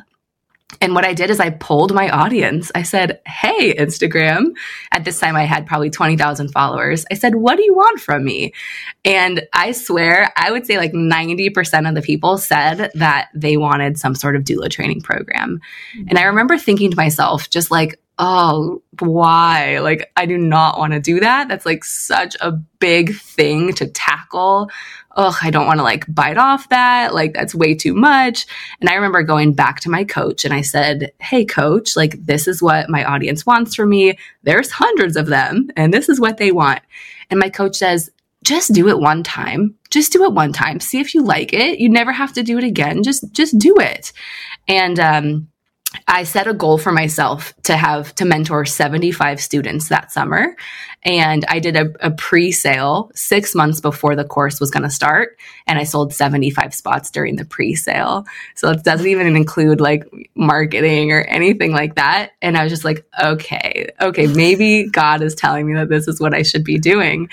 And 0.81 0.93
what 0.93 1.05
I 1.05 1.13
did 1.13 1.29
is 1.29 1.39
I 1.39 1.49
polled 1.49 1.93
my 1.93 2.09
audience. 2.09 2.71
I 2.75 2.83
said, 2.83 3.21
Hey, 3.25 3.73
Instagram. 3.73 4.55
At 4.91 5.05
this 5.05 5.19
time, 5.19 5.35
I 5.35 5.43
had 5.43 5.65
probably 5.65 5.89
20,000 5.89 6.49
followers. 6.49 7.05
I 7.09 7.15
said, 7.15 7.35
What 7.35 7.55
do 7.55 7.63
you 7.63 7.73
want 7.73 8.01
from 8.01 8.25
me? 8.25 8.53
And 9.05 9.47
I 9.53 9.71
swear, 9.71 10.31
I 10.35 10.51
would 10.51 10.65
say 10.65 10.77
like 10.77 10.91
90% 10.91 11.87
of 11.87 11.95
the 11.95 12.01
people 12.01 12.37
said 12.37 12.91
that 12.95 13.29
they 13.33 13.55
wanted 13.55 13.97
some 13.97 14.13
sort 14.13 14.35
of 14.35 14.43
doula 14.43 14.69
training 14.69 15.01
program. 15.01 15.61
Mm-hmm. 15.97 16.09
And 16.09 16.19
I 16.19 16.23
remember 16.23 16.57
thinking 16.57 16.91
to 16.91 16.97
myself, 16.97 17.49
just 17.49 17.71
like, 17.71 17.99
oh, 18.19 18.81
why? 18.99 19.79
Like, 19.79 20.11
I 20.17 20.25
do 20.25 20.37
not 20.37 20.79
want 20.79 20.93
to 20.93 20.99
do 20.99 21.19
that. 21.19 21.47
That's 21.47 21.65
like 21.65 21.83
such 21.83 22.35
a 22.41 22.51
big 22.51 23.15
thing 23.15 23.73
to 23.73 23.87
tackle 23.87 24.69
oh, 25.17 25.35
I 25.41 25.49
don't 25.49 25.65
want 25.65 25.79
to 25.79 25.83
like 25.83 26.05
bite 26.07 26.37
off 26.37 26.69
that. 26.69 27.13
Like 27.13 27.33
that's 27.33 27.55
way 27.55 27.73
too 27.73 27.93
much. 27.93 28.45
And 28.79 28.89
I 28.89 28.93
remember 28.93 29.23
going 29.23 29.53
back 29.53 29.79
to 29.81 29.89
my 29.89 30.03
coach 30.03 30.45
and 30.45 30.53
I 30.53 30.61
said, 30.61 31.11
Hey, 31.19 31.43
coach, 31.43 31.97
like 31.97 32.23
this 32.23 32.47
is 32.47 32.61
what 32.61 32.89
my 32.89 33.03
audience 33.03 33.45
wants 33.45 33.75
from 33.75 33.89
me. 33.89 34.17
There's 34.43 34.71
hundreds 34.71 35.17
of 35.17 35.25
them 35.25 35.69
and 35.75 35.93
this 35.93 36.07
is 36.07 36.19
what 36.19 36.37
they 36.37 36.51
want. 36.51 36.81
And 37.29 37.39
my 37.39 37.49
coach 37.49 37.75
says, 37.75 38.11
just 38.43 38.71
do 38.73 38.87
it 38.87 38.99
one 38.99 39.23
time. 39.23 39.75
Just 39.89 40.13
do 40.13 40.23
it 40.23 40.31
one 40.31 40.53
time. 40.53 40.79
See 40.79 40.99
if 40.99 41.13
you 41.13 41.23
like 41.23 41.51
it. 41.51 41.79
You 41.79 41.89
never 41.89 42.11
have 42.11 42.33
to 42.33 42.43
do 42.43 42.57
it 42.57 42.63
again. 42.63 43.03
Just, 43.03 43.29
just 43.33 43.57
do 43.57 43.75
it. 43.77 44.13
And, 44.67 44.99
um, 44.99 45.47
I 46.07 46.23
set 46.23 46.47
a 46.47 46.53
goal 46.53 46.77
for 46.77 46.91
myself 46.91 47.53
to 47.63 47.75
have 47.75 48.13
to 48.15 48.25
mentor 48.25 48.65
75 48.65 49.41
students 49.41 49.89
that 49.89 50.11
summer. 50.11 50.55
And 51.07 51.45
I 51.47 51.59
did 51.59 51.77
a, 51.77 51.85
a 52.05 52.11
pre 52.11 52.51
sale 52.51 53.11
six 53.15 53.55
months 53.55 53.79
before 53.79 54.17
the 54.17 54.25
course 54.25 54.59
was 54.59 54.69
going 54.69 54.83
to 54.83 54.89
start. 54.89 55.39
And 55.65 55.79
I 55.79 55.83
sold 55.83 56.13
75 56.13 56.73
spots 56.73 57.09
during 57.11 57.37
the 57.37 57.45
pre 57.45 57.75
sale. 57.75 58.25
So 58.55 58.69
it 58.71 58.83
doesn't 58.83 59.07
even 59.07 59.33
include 59.37 59.79
like 59.79 60.03
marketing 60.35 61.13
or 61.13 61.21
anything 61.21 61.71
like 61.71 61.95
that. 61.95 62.31
And 62.41 62.57
I 62.57 62.63
was 62.63 62.73
just 62.73 62.83
like, 62.83 63.07
okay, 63.17 63.89
okay, 64.01 64.27
maybe 64.27 64.89
God 64.89 65.21
is 65.21 65.33
telling 65.33 65.65
me 65.65 65.75
that 65.75 65.87
this 65.87 66.09
is 66.09 66.19
what 66.19 66.33
I 66.33 66.41
should 66.41 66.65
be 66.65 66.77
doing. 66.77 67.29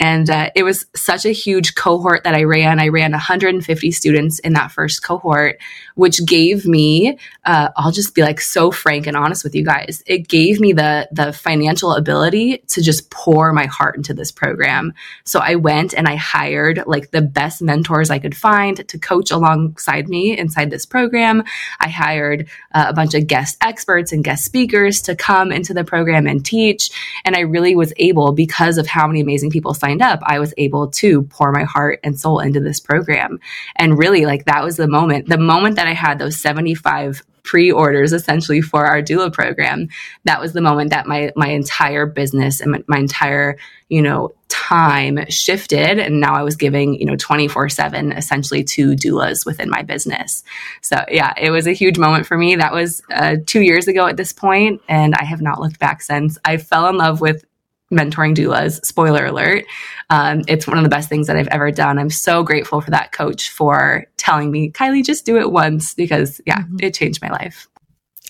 And 0.00 0.30
uh, 0.30 0.48
it 0.54 0.62
was 0.62 0.86
such 0.96 1.26
a 1.26 1.30
huge 1.30 1.74
cohort 1.74 2.24
that 2.24 2.34
I 2.34 2.44
ran. 2.44 2.80
I 2.80 2.88
ran 2.88 3.10
150 3.10 3.90
students 3.90 4.38
in 4.38 4.54
that 4.54 4.72
first 4.72 5.02
cohort, 5.02 5.58
which 5.96 6.24
gave 6.24 6.64
me, 6.64 7.18
uh, 7.44 7.68
I'll 7.76 7.92
just 7.92 8.14
be 8.14 8.22
like 8.22 8.40
so 8.40 8.70
frank 8.70 9.06
and 9.06 9.18
honest 9.18 9.44
with 9.44 9.54
you 9.54 9.66
guys. 9.66 10.02
It 10.06 10.28
gave 10.28 10.60
me 10.60 10.72
the 10.72 11.08
the 11.12 11.32
financial 11.32 11.92
ability 11.92 12.58
to 12.68 12.80
just 12.80 13.10
pour 13.18 13.52
my 13.52 13.66
heart 13.66 13.96
into 13.96 14.14
this 14.14 14.30
program. 14.30 14.94
So 15.24 15.40
I 15.40 15.56
went 15.56 15.92
and 15.92 16.06
I 16.06 16.14
hired 16.14 16.84
like 16.86 17.10
the 17.10 17.20
best 17.20 17.60
mentors 17.60 18.10
I 18.10 18.20
could 18.20 18.36
find 18.36 18.86
to 18.86 18.98
coach 18.98 19.32
alongside 19.32 20.08
me 20.08 20.38
inside 20.38 20.70
this 20.70 20.86
program. 20.86 21.42
I 21.80 21.88
hired 21.88 22.48
uh, 22.72 22.86
a 22.88 22.92
bunch 22.92 23.14
of 23.14 23.26
guest 23.26 23.56
experts 23.60 24.12
and 24.12 24.22
guest 24.22 24.44
speakers 24.44 25.02
to 25.02 25.16
come 25.16 25.50
into 25.50 25.74
the 25.74 25.82
program 25.82 26.28
and 26.28 26.46
teach. 26.46 26.90
And 27.24 27.34
I 27.34 27.40
really 27.40 27.74
was 27.74 27.92
able, 27.96 28.32
because 28.32 28.78
of 28.78 28.86
how 28.86 29.08
many 29.08 29.20
amazing 29.20 29.50
people 29.50 29.74
signed 29.74 30.00
up, 30.00 30.20
I 30.22 30.38
was 30.38 30.54
able 30.56 30.88
to 31.02 31.22
pour 31.24 31.50
my 31.50 31.64
heart 31.64 31.98
and 32.04 32.18
soul 32.18 32.38
into 32.38 32.60
this 32.60 32.78
program. 32.78 33.40
And 33.74 33.98
really, 33.98 34.26
like 34.26 34.44
that 34.44 34.62
was 34.62 34.76
the 34.76 34.86
moment, 34.86 35.28
the 35.28 35.38
moment 35.38 35.74
that 35.74 35.88
I 35.88 35.94
had 35.94 36.20
those 36.20 36.36
75 36.36 37.24
pre-orders 37.48 38.12
essentially 38.12 38.60
for 38.60 38.84
our 38.84 39.00
doula 39.00 39.32
program 39.32 39.88
that 40.24 40.38
was 40.38 40.52
the 40.52 40.60
moment 40.60 40.90
that 40.90 41.06
my 41.06 41.32
my 41.34 41.48
entire 41.48 42.04
business 42.04 42.60
and 42.60 42.72
my, 42.72 42.84
my 42.86 42.98
entire 42.98 43.56
you 43.88 44.02
know 44.02 44.30
time 44.48 45.18
shifted. 45.30 45.98
And 45.98 46.20
now 46.20 46.34
i 46.34 46.42
was 46.42 46.56
giving 46.56 46.94
you 46.94 47.06
know 47.06 47.16
24 47.16 47.70
7 47.70 48.12
essentially 48.12 48.62
to 48.64 48.92
doulas 48.92 49.46
within 49.46 49.70
my 49.70 49.82
business. 49.82 50.44
So 50.82 51.02
yeah 51.08 51.32
it 51.36 51.50
was 51.50 51.66
a 51.66 51.72
huge 51.72 51.98
moment 51.98 52.26
for 52.26 52.36
me. 52.36 52.56
That 52.56 52.72
was 52.72 53.02
uh, 53.10 53.36
two 53.46 53.62
years 53.62 53.88
ago 53.88 54.06
at 54.06 54.16
this 54.16 54.32
point 54.32 54.82
and 54.88 55.14
i 55.14 55.24
have 55.24 55.40
not 55.40 55.60
looked 55.60 55.78
back 55.78 56.02
since. 56.02 56.36
I 56.44 56.58
fell 56.58 56.88
in 56.88 56.98
love 56.98 57.20
with 57.20 57.44
mentoring 57.92 58.34
doulas. 58.34 58.84
Spoiler 58.84 59.26
alert. 59.26 59.64
Um, 60.10 60.42
it's 60.48 60.66
one 60.66 60.78
of 60.78 60.84
the 60.84 60.90
best 60.90 61.08
things 61.08 61.26
that 61.26 61.36
I've 61.36 61.48
ever 61.48 61.70
done. 61.70 61.98
I'm 61.98 62.10
so 62.10 62.42
grateful 62.42 62.80
for 62.80 62.90
that 62.90 63.12
coach 63.12 63.50
for 63.50 64.06
telling 64.16 64.50
me, 64.50 64.70
Kyleigh, 64.70 65.04
just 65.04 65.24
do 65.24 65.38
it 65.38 65.52
once 65.52 65.94
because, 65.94 66.40
yeah, 66.46 66.60
mm-hmm. 66.60 66.76
it 66.80 66.94
changed 66.94 67.22
my 67.22 67.30
life. 67.30 67.68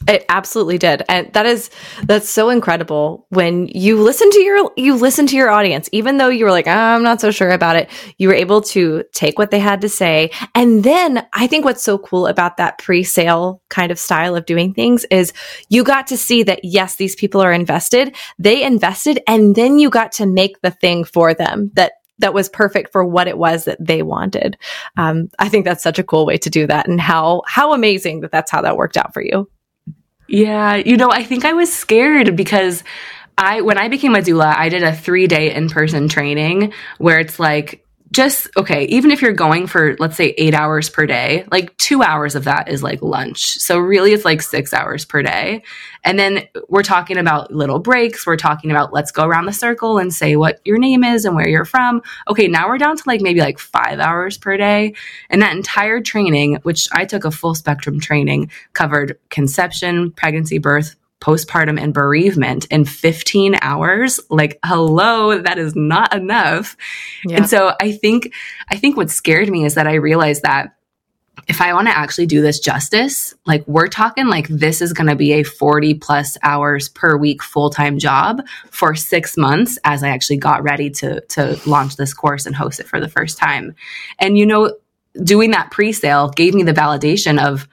It 0.07 0.25
absolutely 0.29 0.79
did. 0.79 1.03
And 1.09 1.33
that 1.33 1.45
is 1.45 1.71
that's 2.05 2.29
so 2.31 2.51
incredible 2.51 3.27
when 3.31 3.67
you 3.69 4.01
listen 4.01 4.31
to 4.31 4.41
your 4.41 4.71
you 4.77 4.95
listen 4.95 5.27
to 5.27 5.37
your 5.37 5.51
audience 5.51 5.89
even 5.91 6.19
though 6.19 6.29
you 6.29 6.45
were 6.45 6.53
like 6.53 6.69
oh, 6.69 6.71
I'm 6.71 7.03
not 7.03 7.21
so 7.21 7.33
sure 7.33 7.51
about 7.51 7.75
it. 7.75 7.91
You 8.17 8.29
were 8.29 8.35
able 8.35 8.61
to 8.63 9.03
take 9.13 9.39
what 9.39 9.51
they 9.51 9.59
had 9.59 9.81
to 9.81 9.89
say. 9.89 10.31
And 10.55 10.85
then 10.85 11.27
I 11.33 11.49
think 11.49 11.65
what's 11.65 11.83
so 11.83 11.99
cool 11.99 12.29
about 12.29 12.59
that 12.59 12.79
pre-sale 12.79 13.61
kind 13.71 13.91
of 13.91 13.99
style 13.99 14.37
of 14.37 14.47
doing 14.47 14.73
things 14.73 15.05
is 15.11 15.33
you 15.69 15.83
got 15.83 16.07
to 16.09 16.17
see 16.17 16.45
that 16.45 16.61
yes, 16.63 16.97
these 16.97 17.17
people 17.17 17.41
are 17.41 17.53
invested. 17.53 18.15
They 18.39 18.63
invested 18.63 19.21
and 19.27 19.57
then 19.57 19.81
you 19.81 19.91
got 19.91 20.13
to 20.13 20.27
make 20.27 20.61
the 20.61 20.71
thing 20.71 21.05
for 21.05 21.35
them 21.35 21.73
that 21.75 21.93
that 22.21 22.35
was 22.35 22.49
perfect 22.49 22.93
for 22.93 23.05
what 23.05 23.29
it 23.29 23.39
was 23.39 23.65
that 23.65 23.79
they 23.85 24.03
wanted. 24.03 24.57
Um, 24.97 25.29
I 25.39 25.49
think 25.49 25.65
that's 25.65 25.83
such 25.83 25.99
a 25.99 26.05
cool 26.05 26.27
way 26.27 26.37
to 26.39 26.51
do 26.51 26.67
that, 26.67 26.89
and 26.89 27.01
how 27.01 27.43
how 27.47 27.73
amazing 27.73 28.21
that 28.21 28.33
that's 28.33 28.51
how 28.51 28.63
that 28.63 28.77
worked 28.77 28.97
out 28.97 29.15
for 29.15 29.23
you. 29.23 29.49
Yeah, 30.29 30.77
you 30.77 30.97
know, 30.97 31.11
I 31.11 31.25
think 31.25 31.45
I 31.45 31.55
was 31.55 31.73
scared 31.73 32.37
because 32.37 32.85
I 33.39 33.63
when 33.63 33.79
I 33.79 33.89
became 33.89 34.15
a 34.15 34.19
doula, 34.19 34.55
I 34.55 34.69
did 34.69 34.83
a 34.83 34.93
3-day 34.93 35.55
in-person 35.55 36.09
training 36.09 36.73
where 36.99 37.19
it's 37.19 37.39
like 37.39 37.87
just 38.11 38.49
okay, 38.57 38.85
even 38.87 39.11
if 39.11 39.21
you're 39.21 39.33
going 39.33 39.67
for 39.67 39.97
let's 39.99 40.17
say 40.17 40.35
8 40.39 40.55
hours 40.55 40.89
per 40.89 41.07
day, 41.07 41.45
like 41.51 41.77
2 41.77 42.03
hours 42.03 42.35
of 42.35 42.45
that 42.45 42.69
is 42.69 42.83
like 42.83 43.03
lunch. 43.03 43.59
So 43.59 43.79
really 43.79 44.13
it's 44.13 44.25
like 44.25 44.43
6 44.43 44.73
hours 44.73 45.05
per 45.05 45.23
day. 45.23 45.63
And 46.05 46.19
then 46.19 46.49
we're 46.69 46.83
talking 46.83 47.19
about 47.19 47.53
little 47.53 47.79
breaks, 47.79 48.27
we're 48.27 48.37
talking 48.37 48.71
about 48.71 48.93
let's 48.93 49.11
go 49.11 49.25
around 49.25 49.47
the 49.47 49.53
circle 49.53 49.99
and 49.99 50.13
say 50.13 50.37
what 50.37 50.61
your 50.65 50.79
name 50.79 51.05
is 51.05 51.25
and 51.25 51.37
where 51.37 51.49
you're 51.49 51.65
from. 51.65 52.03
Okay, 52.29 52.49
now 52.49 52.69
we're 52.69 52.79
down 52.79 52.97
to 52.97 53.03
like 53.07 53.21
maybe 53.21 53.41
like 53.41 53.59
5 53.59 53.99
hours 53.99 54.39
per 54.39 54.57
day. 54.57 54.95
And 55.29 55.43
that 55.43 55.57
entire 55.57 56.01
training, 56.01 56.59
which 56.63 56.89
I 56.93 57.05
took 57.05 57.25
a 57.25 57.31
full 57.31 57.55
spectrum 57.55 58.01
training, 58.01 58.51
covered 58.73 59.19
conception, 59.31 60.13
pregnancy, 60.13 60.59
birth, 60.59 60.97
postpartum 61.21 61.81
and 61.81 61.93
bereavement 61.93 62.67
in 62.67 62.85
15 62.85 63.57
hours 63.61 64.21
like 64.31 64.59
hello 64.65 65.39
that 65.41 65.59
is 65.59 65.75
not 65.75 66.15
enough 66.15 66.77
yeah. 67.25 67.39
and 67.39 67.49
so 67.49 67.73
i 67.81 67.93
think 67.93 68.33
i 68.71 68.77
think 68.77 68.97
what 68.97 69.11
scared 69.11 69.49
me 69.49 69.65
is 69.65 69.75
that 69.75 69.87
i 69.87 69.95
realized 69.95 70.43
that 70.43 70.79
if 71.47 71.61
I 71.61 71.73
want 71.73 71.89
to 71.89 71.97
actually 71.97 72.27
do 72.27 72.43
this 72.43 72.59
justice, 72.59 73.35
like 73.47 73.67
we're 73.67 73.89
talking 73.89 74.27
like 74.27 74.49
this 74.49 74.83
is 74.83 74.93
going 74.93 75.07
to 75.07 75.17
be 75.17 75.33
a 75.33 75.43
40 75.43 75.95
plus 75.95 76.37
hours 76.43 76.89
per 76.89 77.17
week 77.17 77.43
full-time 77.43 77.99
job 77.99 78.43
for 78.71 78.95
6 78.95 79.37
months 79.37 79.79
as 79.85 80.03
I 80.03 80.09
actually 80.09 80.39
got 80.39 80.63
ready 80.63 80.91
to 80.91 81.21
to 81.21 81.59
launch 81.67 81.97
this 81.97 82.13
course 82.13 82.45
and 82.45 82.57
host 82.57 82.81
it 82.81 82.89
for 82.89 83.01
the 83.01 83.09
first 83.09 83.39
time. 83.39 83.75
And 84.19 84.37
you 84.37 84.47
know, 84.47 84.75
doing 85.23 85.53
that 85.53 85.71
pre-sale 85.71 86.29
gave 86.31 86.55
me 86.55 86.65
the 86.65 86.73
validation 86.73 87.43
of 87.43 87.69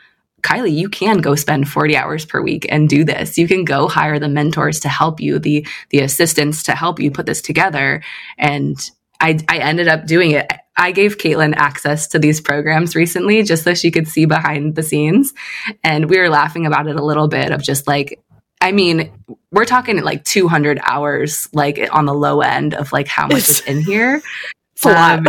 Kyleigh, 0.46 0.76
you 0.76 0.90
can 0.90 1.18
go 1.18 1.34
spend 1.34 1.68
40 1.68 1.98
hours 1.98 2.24
per 2.24 2.40
week 2.40 2.68
and 2.70 2.88
do 2.88 3.04
this. 3.04 3.38
You 3.38 3.48
can 3.48 3.66
go 3.66 3.88
hire 3.88 4.20
the 4.20 4.30
mentors 4.30 4.80
to 4.82 4.90
help 4.90 5.20
you, 5.20 5.40
the 5.40 5.66
the 5.90 6.00
assistants 6.00 6.64
to 6.64 6.76
help 6.76 7.00
you 7.00 7.10
put 7.10 7.26
this 7.26 7.42
together. 7.42 8.04
And 8.38 8.78
I, 9.20 9.40
I 9.50 9.58
ended 9.58 9.88
up 9.88 10.06
doing 10.06 10.32
it. 10.32 10.52
I 10.78 10.92
gave 10.92 11.18
Caitlin 11.18 11.56
access 11.56 12.08
to 12.10 12.20
these 12.20 12.42
programs 12.42 12.96
recently 12.96 13.42
just 13.44 13.64
so 13.64 13.74
she 13.74 13.90
could 13.90 14.08
see 14.08 14.26
behind 14.26 14.76
the 14.76 14.84
scenes. 14.84 15.34
And 15.84 16.10
we 16.10 16.20
were 16.20 16.30
laughing 16.30 16.66
about 16.66 16.88
it 16.88 16.96
a 16.96 17.04
little 17.04 17.28
bit 17.28 17.52
of 17.52 17.64
just 17.64 17.88
like, 17.88 18.20
I 18.62 18.72
mean, 18.72 19.12
we're 19.52 19.66
talking 19.66 20.02
like 20.04 20.26
200 20.26 20.80
hours, 20.84 21.50
like 21.54 21.80
on 21.92 22.06
the 22.06 22.14
low 22.14 22.42
end 22.42 22.76
of 22.76 22.92
like 22.92 23.08
how 23.08 23.28
much 23.28 23.50
is 23.50 23.62
in 23.62 23.82
here. 23.82 24.22
Um, 24.86 25.26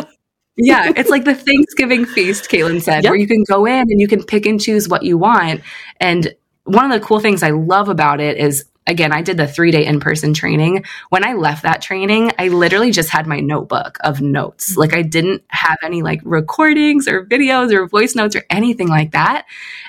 yeah, 0.57 0.92
it's 0.97 1.11
like 1.11 1.25
the 1.25 1.35
Thanksgiving 1.35 2.07
feast, 2.07 2.49
Caitlin 2.51 2.81
said, 2.81 3.05
yep. 3.05 3.11
where 3.11 3.19
you 3.19 3.27
can 3.27 3.45
go 3.45 3.66
in 3.66 3.81
and 3.90 4.01
you 4.01 4.09
can 4.09 4.23
pick 4.23 4.47
and 4.47 4.61
choose 4.61 4.88
what 4.88 5.03
you 5.03 5.19
want. 5.19 5.61
And 6.01 6.35
one 6.64 6.90
of 6.90 6.99
the 6.99 7.07
cool 7.07 7.21
things 7.21 7.42
I 7.42 7.51
love 7.51 7.88
about 7.88 8.21
it 8.21 8.38
is 8.38 8.64
again, 8.87 9.12
I 9.12 9.23
did 9.23 9.37
the 9.37 9.47
three 9.47 9.71
day 9.71 9.85
in 9.85 10.01
person 10.01 10.33
training. 10.33 10.85
When 11.11 11.25
I 11.25 11.35
left 11.35 11.62
that 11.64 11.83
training, 11.83 12.33
I 12.38 12.49
literally 12.49 12.92
just 12.92 13.11
had 13.11 13.27
my 13.27 13.40
notebook 13.40 13.99
of 14.05 14.21
notes. 14.21 14.73
Mm-hmm. 14.73 14.81
Like 14.81 14.95
I 14.95 15.03
didn't 15.03 15.42
have 15.49 15.79
any 15.83 16.03
like 16.03 16.21
recordings 16.25 17.09
or 17.09 17.27
videos 17.27 17.73
or 17.73 17.87
voice 17.88 18.14
notes 18.14 18.37
or 18.37 18.45
anything 18.49 18.88
like 18.88 19.12
that. 19.12 19.47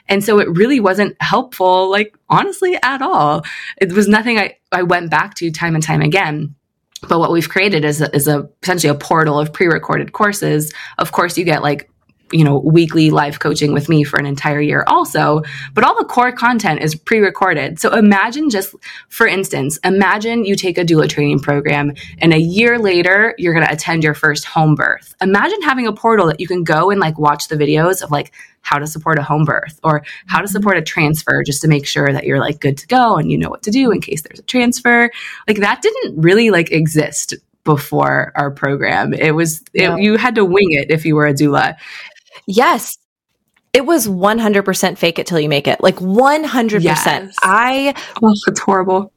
And 0.10 0.24
so 0.24 0.40
it 0.40 0.50
really 0.50 0.80
wasn't 0.80 1.16
helpful, 1.22 1.92
like 1.92 2.18
honestly, 2.30 2.78
at 2.82 3.02
all. 3.02 3.44
It 3.78 3.94
was 3.94 4.08
nothing 4.08 4.40
I, 4.40 4.58
I 4.72 4.84
went 4.84 5.12
back 5.12 5.36
to 5.36 5.52
time 5.52 5.76
and 5.76 5.84
time 5.84 6.02
again. 6.02 6.56
But 7.08 7.20
what 7.20 7.32
we've 7.32 7.50
created 7.50 7.86
is 7.86 8.02
a, 8.02 8.14
is 8.16 8.28
a 8.28 8.50
essentially 8.64 8.90
a 8.90 8.96
portal 8.96 9.40
of 9.40 9.54
pre-recorded 9.54 10.14
courses. 10.14 10.74
Of 10.98 11.12
course, 11.12 11.38
you 11.38 11.44
get 11.44 11.62
like 11.62 11.90
you 12.32 12.44
know, 12.44 12.60
weekly 12.60 13.10
live 13.10 13.40
coaching 13.40 13.74
with 13.74 13.90
me 13.90 14.04
for 14.04 14.20
an 14.20 14.26
entire 14.26 14.62
year 14.62 14.84
also, 14.88 15.42
but 15.74 15.84
all 15.84 15.98
the 15.98 16.06
core 16.06 16.32
content 16.32 16.82
is 16.82 16.96
pre-recorded. 16.96 17.80
So 17.80 17.94
imagine 17.94 18.50
just, 18.50 18.76
for 19.10 19.28
instance, 19.28 19.78
imagine 19.84 20.46
you 20.46 20.56
take 20.56 20.78
a 20.78 20.84
doula 20.84 21.10
training 21.10 21.40
program 21.40 21.94
and 22.20 22.34
a 22.34 22.40
year 22.40 22.80
later, 22.80 23.34
you're 23.38 23.54
going 23.54 23.66
to 23.66 23.72
attend 23.72 24.04
your 24.04 24.14
first 24.14 24.46
home 24.46 24.76
birth. 24.76 25.16
Imagine 25.22 25.62
having 25.62 25.88
a 25.88 25.94
portal 25.94 26.28
that 26.28 26.40
you 26.40 26.48
can 26.48 26.64
go 26.64 26.90
and 26.90 27.00
like 27.00 27.18
watch 27.18 27.48
the 27.48 27.56
videos 27.56 28.02
of 28.02 28.12
like 28.12 28.34
how 28.62 28.78
to 28.78 28.88
support 28.88 29.18
a 29.18 29.24
home 29.24 29.46
birth 29.46 29.80
or 29.84 30.04
how 30.26 30.42
to 30.42 30.48
support 30.48 30.78
a 30.78 30.82
transfer 30.82 31.42
just 31.46 31.62
to 31.62 31.68
make 31.68 31.88
sure 31.88 32.12
that 32.12 32.26
you're 32.26 32.40
like 32.40 32.60
good 32.60 32.78
to 32.78 32.88
go 32.88 33.16
and 33.16 33.32
you 33.32 33.38
know 33.38 33.50
what 33.50 33.64
to 33.64 33.72
do 33.72 33.92
in 33.92 34.02
case 34.02 34.22
there's 34.24 34.40
a 34.40 34.44
transfer. 34.44 35.10
Like 35.48 35.60
that 35.60 35.82
didn't 35.82 36.22
really 36.22 36.50
like 36.50 36.72
exist 36.72 37.36
before 37.68 38.32
our 38.36 38.50
program. 38.50 39.14
It 39.14 39.32
was 39.32 39.62
it, 39.74 40.00
you 40.00 40.16
had 40.18 40.36
to 40.36 40.46
wing 40.46 40.72
it 40.72 40.90
if 40.90 41.06
you 41.06 41.16
were 41.16 41.28
a 41.28 41.34
doula. 41.34 41.76
Yes. 42.48 42.98
It 43.74 43.86
was 43.86 44.08
100% 44.08 44.98
fake 44.98 45.20
it 45.20 45.28
till 45.28 45.40
you 45.40 45.50
make 45.50 45.68
it. 45.68 45.82
Like 45.82 45.98
100%. 45.98 46.82
Yes. 46.82 47.36
I 47.44 47.94
oh, 48.24 48.34
it's 48.48 48.60
horrible. 48.60 49.14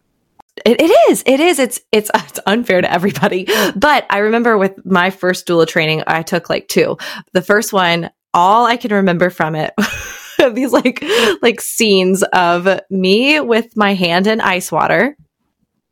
It, 0.66 0.81
it 0.81 0.90
is. 1.11 1.23
It 1.25 1.40
is. 1.40 1.59
It's 1.59 1.81
it's 1.93 2.11
it's 2.14 2.40
unfair 2.47 2.83
to 2.83 2.93
everybody. 2.93 3.47
But 3.77 4.07
I 4.11 4.19
remember 4.19 4.59
with 4.59 4.85
my 4.85 5.11
first 5.11 5.47
doula 5.47 5.66
training, 5.66 6.03
I 6.07 6.23
took 6.23 6.51
like 6.51 6.69
two. 6.69 6.99
The 7.33 7.40
first 7.40 7.73
one, 7.73 8.11
all 8.35 8.66
I 8.66 8.77
can 8.77 8.93
remember 8.93 9.31
from 9.31 9.55
it 9.55 9.73
these 10.55 10.73
like 10.73 11.03
like 11.40 11.61
scenes 11.61 12.23
of 12.33 12.81
me 12.90 13.40
with 13.40 13.77
my 13.77 13.95
hand 13.95 14.27
in 14.27 14.40
ice 14.40 14.71
water. 14.71 15.16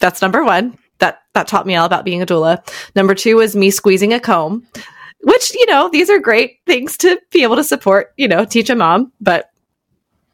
That's 0.00 0.22
number 0.22 0.44
1. 0.44 0.76
That 0.98 1.20
that 1.34 1.48
taught 1.48 1.66
me 1.66 1.76
all 1.76 1.86
about 1.86 2.04
being 2.04 2.22
a 2.22 2.26
doula. 2.26 2.58
Number 2.94 3.14
2 3.14 3.36
was 3.36 3.56
me 3.56 3.70
squeezing 3.70 4.12
a 4.12 4.20
comb 4.20 4.66
which, 5.22 5.54
you 5.54 5.66
know, 5.66 5.88
these 5.90 6.10
are 6.10 6.18
great 6.18 6.58
things 6.66 6.96
to 6.98 7.20
be 7.30 7.42
able 7.42 7.56
to 7.56 7.64
support, 7.64 8.12
you 8.16 8.28
know, 8.28 8.44
teach 8.44 8.70
a 8.70 8.76
mom, 8.76 9.12
but 9.20 9.50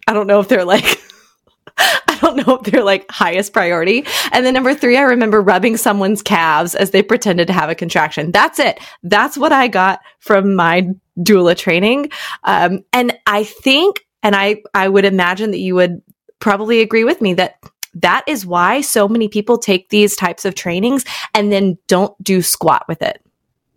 I 0.06 0.12
don't 0.12 0.26
know 0.26 0.40
if 0.40 0.48
they're 0.48 0.64
like, 0.64 1.00
I 1.76 2.18
don't 2.20 2.46
know 2.46 2.56
if 2.56 2.62
they're 2.70 2.84
like 2.84 3.10
highest 3.10 3.52
priority. 3.52 4.04
And 4.32 4.44
then 4.44 4.54
number 4.54 4.74
three, 4.74 4.96
I 4.96 5.02
remember 5.02 5.40
rubbing 5.40 5.76
someone's 5.76 6.22
calves 6.22 6.74
as 6.74 6.90
they 6.90 7.02
pretended 7.02 7.46
to 7.48 7.52
have 7.52 7.70
a 7.70 7.74
contraction. 7.74 8.30
That's 8.30 8.58
it. 8.58 8.78
That's 9.02 9.36
what 9.36 9.52
I 9.52 9.68
got 9.68 10.00
from 10.20 10.54
my 10.54 10.88
doula 11.18 11.56
training. 11.56 12.10
Um, 12.44 12.84
and 12.92 13.18
I 13.26 13.44
think, 13.44 14.06
and 14.22 14.36
I, 14.36 14.62
I 14.74 14.88
would 14.88 15.04
imagine 15.04 15.50
that 15.50 15.58
you 15.58 15.74
would 15.74 16.00
probably 16.38 16.80
agree 16.80 17.04
with 17.04 17.20
me 17.20 17.34
that 17.34 17.56
that 17.94 18.24
is 18.26 18.44
why 18.44 18.80
so 18.80 19.08
many 19.08 19.28
people 19.28 19.56
take 19.58 19.88
these 19.88 20.16
types 20.16 20.44
of 20.44 20.54
trainings 20.54 21.04
and 21.32 21.50
then 21.50 21.78
don't 21.86 22.14
do 22.22 22.42
squat 22.42 22.84
with 22.88 23.02
it. 23.02 23.20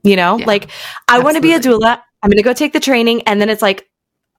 You 0.04 0.16
know, 0.16 0.38
yeah, 0.38 0.46
like 0.46 0.70
I 1.08 1.20
want 1.20 1.36
to 1.36 1.42
be 1.42 1.54
a 1.54 1.60
doula. 1.60 2.02
I'm 2.24 2.30
going 2.30 2.38
to 2.38 2.44
go 2.44 2.54
take 2.54 2.74
the 2.74 2.80
training. 2.80 3.22
And 3.24 3.40
then 3.40 3.50
it's 3.50 3.62
like, 3.62 3.90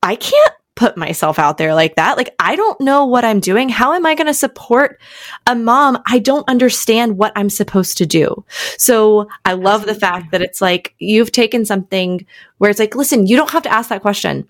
I 0.02 0.16
can't 0.16 0.52
put 0.74 0.96
myself 0.96 1.38
out 1.38 1.58
there 1.58 1.74
like 1.74 1.96
that. 1.96 2.16
Like, 2.16 2.34
I 2.38 2.54
don't 2.54 2.80
know 2.80 3.04
what 3.04 3.24
I'm 3.24 3.40
doing. 3.40 3.68
How 3.68 3.94
am 3.94 4.06
I 4.06 4.14
going 4.14 4.28
to 4.28 4.34
support 4.34 5.00
a 5.46 5.54
mom? 5.54 6.00
I 6.06 6.20
don't 6.20 6.48
understand 6.48 7.18
what 7.18 7.32
I'm 7.34 7.50
supposed 7.50 7.98
to 7.98 8.06
do. 8.06 8.44
So 8.78 9.28
I 9.44 9.54
love 9.54 9.86
the 9.86 9.94
fact 9.94 10.30
that 10.30 10.40
it's 10.40 10.60
like 10.60 10.94
you've 10.98 11.32
taken 11.32 11.64
something 11.64 12.24
where 12.58 12.70
it's 12.70 12.78
like, 12.78 12.94
listen, 12.94 13.26
you 13.26 13.36
don't 13.36 13.50
have 13.50 13.64
to 13.64 13.72
ask 13.72 13.88
that 13.88 14.02
question. 14.02 14.48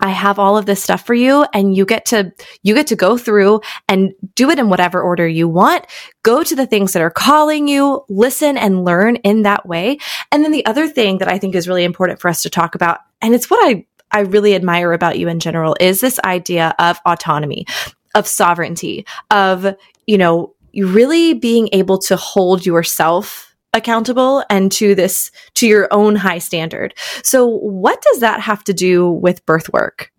I 0.00 0.10
have 0.10 0.38
all 0.38 0.58
of 0.58 0.66
this 0.66 0.82
stuff 0.82 1.06
for 1.06 1.14
you 1.14 1.46
and 1.52 1.76
you 1.76 1.86
get 1.86 2.06
to, 2.06 2.32
you 2.62 2.74
get 2.74 2.88
to 2.88 2.96
go 2.96 3.16
through 3.16 3.60
and 3.88 4.12
do 4.34 4.50
it 4.50 4.58
in 4.58 4.68
whatever 4.68 5.00
order 5.00 5.28
you 5.28 5.48
want. 5.48 5.86
Go 6.24 6.42
to 6.42 6.56
the 6.56 6.66
things 6.66 6.92
that 6.92 7.02
are 7.02 7.10
calling 7.10 7.68
you, 7.68 8.04
listen 8.08 8.56
and 8.56 8.84
learn 8.84 9.16
in 9.16 9.42
that 9.42 9.66
way. 9.66 9.98
And 10.32 10.42
then 10.42 10.50
the 10.50 10.66
other 10.66 10.88
thing 10.88 11.18
that 11.18 11.28
I 11.28 11.38
think 11.38 11.54
is 11.54 11.68
really 11.68 11.84
important 11.84 12.20
for 12.20 12.28
us 12.28 12.42
to 12.42 12.50
talk 12.50 12.74
about, 12.74 12.98
and 13.22 13.32
it's 13.32 13.48
what 13.48 13.64
I, 13.64 13.86
I 14.10 14.20
really 14.20 14.56
admire 14.56 14.92
about 14.92 15.18
you 15.18 15.28
in 15.28 15.38
general 15.38 15.76
is 15.78 16.00
this 16.00 16.18
idea 16.24 16.74
of 16.80 16.98
autonomy, 17.06 17.66
of 18.14 18.26
sovereignty, 18.26 19.06
of, 19.30 19.76
you 20.06 20.18
know, 20.18 20.54
really 20.74 21.34
being 21.34 21.68
able 21.72 21.98
to 21.98 22.16
hold 22.16 22.66
yourself 22.66 23.55
accountable 23.72 24.44
and 24.48 24.72
to 24.72 24.94
this 24.94 25.30
to 25.54 25.66
your 25.66 25.88
own 25.90 26.16
high 26.16 26.38
standard. 26.38 26.94
So 27.22 27.46
what 27.46 28.00
does 28.02 28.20
that 28.20 28.40
have 28.40 28.64
to 28.64 28.72
do 28.72 29.10
with 29.10 29.44
birth 29.46 29.72
work? 29.72 30.12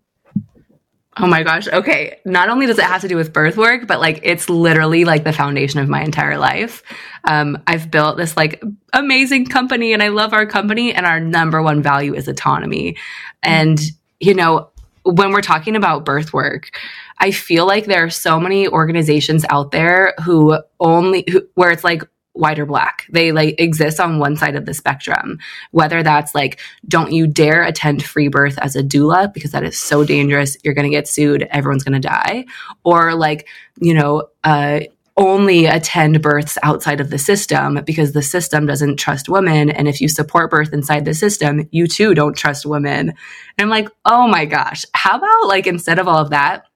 Oh 1.20 1.26
my 1.26 1.42
gosh. 1.42 1.66
Okay. 1.66 2.20
Not 2.24 2.48
only 2.48 2.66
does 2.66 2.78
it 2.78 2.84
have 2.84 3.00
to 3.00 3.08
do 3.08 3.16
with 3.16 3.32
birth 3.32 3.56
work, 3.56 3.88
but 3.88 3.98
like 3.98 4.20
it's 4.22 4.48
literally 4.48 5.04
like 5.04 5.24
the 5.24 5.32
foundation 5.32 5.80
of 5.80 5.88
my 5.88 6.02
entire 6.02 6.38
life. 6.38 6.84
Um, 7.24 7.60
I've 7.66 7.90
built 7.90 8.16
this 8.16 8.36
like 8.36 8.62
amazing 8.92 9.46
company 9.46 9.92
and 9.92 10.02
I 10.02 10.08
love 10.08 10.32
our 10.32 10.46
company 10.46 10.94
and 10.94 11.04
our 11.04 11.18
number 11.18 11.60
one 11.60 11.82
value 11.82 12.14
is 12.14 12.28
autonomy. 12.28 12.96
And, 13.42 13.80
you 14.20 14.34
know, 14.34 14.70
when 15.02 15.32
we're 15.32 15.42
talking 15.42 15.74
about 15.74 16.04
birth 16.04 16.32
work, 16.32 16.70
I 17.18 17.32
feel 17.32 17.66
like 17.66 17.86
there 17.86 18.04
are 18.04 18.10
so 18.10 18.38
many 18.38 18.68
organizations 18.68 19.44
out 19.50 19.72
there 19.72 20.14
who 20.24 20.56
only, 20.78 21.24
who, 21.28 21.42
where 21.54 21.72
it's 21.72 21.82
like 21.82 22.04
white 22.38 22.58
or 22.58 22.66
black. 22.66 23.06
They 23.10 23.32
like 23.32 23.56
exist 23.58 23.98
on 24.00 24.18
one 24.18 24.36
side 24.36 24.54
of 24.54 24.64
the 24.64 24.74
spectrum. 24.74 25.38
Whether 25.72 26.02
that's 26.02 26.34
like, 26.34 26.60
don't 26.86 27.12
you 27.12 27.26
dare 27.26 27.64
attend 27.64 28.04
free 28.04 28.28
birth 28.28 28.58
as 28.58 28.76
a 28.76 28.82
doula 28.82 29.32
because 29.32 29.50
that 29.52 29.64
is 29.64 29.78
so 29.78 30.04
dangerous. 30.04 30.56
You're 30.62 30.74
going 30.74 30.90
to 30.90 30.96
get 30.96 31.08
sued. 31.08 31.42
Everyone's 31.50 31.84
going 31.84 32.00
to 32.00 32.08
die. 32.08 32.46
Or 32.84 33.14
like, 33.14 33.48
you 33.80 33.94
know, 33.94 34.28
uh, 34.44 34.80
only 35.16 35.66
attend 35.66 36.22
births 36.22 36.56
outside 36.62 37.00
of 37.00 37.10
the 37.10 37.18
system 37.18 37.80
because 37.84 38.12
the 38.12 38.22
system 38.22 38.66
doesn't 38.66 38.98
trust 38.98 39.28
women. 39.28 39.68
And 39.68 39.88
if 39.88 40.00
you 40.00 40.08
support 40.08 40.50
birth 40.50 40.72
inside 40.72 41.04
the 41.04 41.12
system, 41.12 41.68
you 41.72 41.88
too 41.88 42.14
don't 42.14 42.36
trust 42.36 42.64
women. 42.64 43.08
And 43.08 43.16
I'm 43.58 43.68
like, 43.68 43.88
oh 44.04 44.28
my 44.28 44.44
gosh, 44.44 44.84
how 44.94 45.18
about 45.18 45.48
like 45.48 45.66
instead 45.66 45.98
of 45.98 46.06
all 46.06 46.18
of 46.18 46.30
that, 46.30 46.67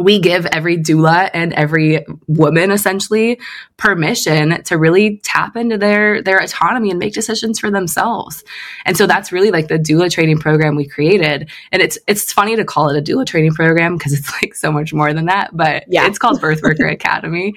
we 0.00 0.18
give 0.18 0.46
every 0.46 0.76
doula 0.76 1.30
and 1.32 1.52
every 1.52 2.04
woman 2.26 2.70
essentially 2.70 3.40
permission 3.76 4.62
to 4.64 4.76
really 4.76 5.18
tap 5.18 5.56
into 5.56 5.78
their 5.78 6.22
their 6.22 6.38
autonomy 6.38 6.90
and 6.90 6.98
make 6.98 7.14
decisions 7.14 7.58
for 7.58 7.70
themselves. 7.70 8.44
And 8.84 8.96
so 8.96 9.06
that's 9.06 9.32
really 9.32 9.50
like 9.50 9.68
the 9.68 9.78
doula 9.78 10.10
training 10.10 10.38
program 10.38 10.76
we 10.76 10.86
created. 10.86 11.50
And 11.72 11.80
it's 11.82 11.98
it's 12.06 12.32
funny 12.32 12.56
to 12.56 12.64
call 12.64 12.88
it 12.90 12.98
a 12.98 13.02
doula 13.02 13.26
training 13.26 13.54
program 13.54 13.96
because 13.96 14.12
it's 14.12 14.30
like 14.42 14.54
so 14.54 14.72
much 14.72 14.92
more 14.92 15.12
than 15.12 15.26
that. 15.26 15.56
But 15.56 15.84
yeah. 15.88 16.06
it's 16.06 16.18
called 16.18 16.40
Birth 16.40 16.62
Worker 16.62 16.86
Academy. 16.88 17.54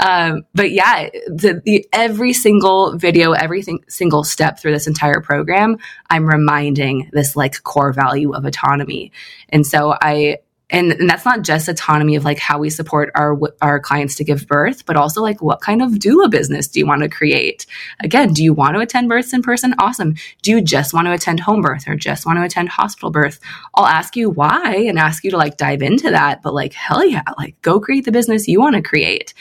Um, 0.00 0.44
but 0.54 0.70
yeah, 0.70 1.08
the, 1.26 1.60
the 1.64 1.86
every 1.92 2.32
single 2.32 2.96
video, 2.96 3.32
every 3.32 3.64
single 3.88 4.24
step 4.24 4.58
through 4.58 4.72
this 4.72 4.86
entire 4.86 5.20
program, 5.20 5.78
I'm 6.10 6.26
reminding 6.26 7.10
this 7.12 7.36
like 7.36 7.62
core 7.62 7.92
value 7.92 8.32
of 8.32 8.44
autonomy. 8.44 9.12
And 9.48 9.66
so 9.66 9.96
I 10.00 10.38
and, 10.70 10.92
and 10.92 11.08
that's 11.08 11.24
not 11.24 11.42
just 11.42 11.68
autonomy 11.68 12.16
of 12.16 12.24
like 12.24 12.38
how 12.38 12.58
we 12.58 12.70
support 12.70 13.10
our 13.14 13.38
our 13.62 13.78
clients 13.78 14.16
to 14.16 14.24
give 14.24 14.46
birth 14.46 14.84
but 14.84 14.96
also 14.96 15.22
like 15.22 15.40
what 15.40 15.60
kind 15.60 15.80
of 15.80 15.92
doula 15.92 16.30
business 16.30 16.66
do 16.66 16.80
you 16.80 16.86
want 16.86 17.02
to 17.02 17.08
create? 17.08 17.66
Again 18.00 18.32
do 18.32 18.42
you 18.42 18.52
want 18.52 18.74
to 18.74 18.80
attend 18.80 19.08
births 19.08 19.32
in 19.32 19.42
person? 19.42 19.74
Awesome. 19.78 20.14
Do 20.42 20.50
you 20.50 20.60
just 20.60 20.92
want 20.92 21.06
to 21.06 21.12
attend 21.12 21.40
home 21.40 21.62
birth 21.62 21.86
or 21.86 21.94
just 21.94 22.26
want 22.26 22.38
to 22.38 22.44
attend 22.44 22.68
hospital 22.68 23.10
birth? 23.10 23.38
I'll 23.74 23.86
ask 23.86 24.16
you 24.16 24.30
why 24.30 24.74
and 24.88 24.98
ask 24.98 25.22
you 25.22 25.30
to 25.30 25.36
like 25.36 25.56
dive 25.56 25.82
into 25.82 26.10
that 26.10 26.42
but 26.42 26.54
like 26.54 26.72
hell 26.72 27.06
yeah 27.06 27.22
like 27.38 27.60
go 27.62 27.78
create 27.78 28.04
the 28.04 28.12
business 28.12 28.48
you 28.48 28.60
want 28.60 28.74
to 28.74 28.82
create. 28.82 29.34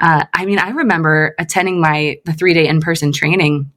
Uh, 0.00 0.24
i 0.34 0.44
mean 0.44 0.58
i 0.58 0.70
remember 0.70 1.34
attending 1.38 1.80
my 1.80 2.18
the 2.24 2.32
three 2.32 2.54
day 2.54 2.68
in-person 2.68 3.12
training 3.12 3.70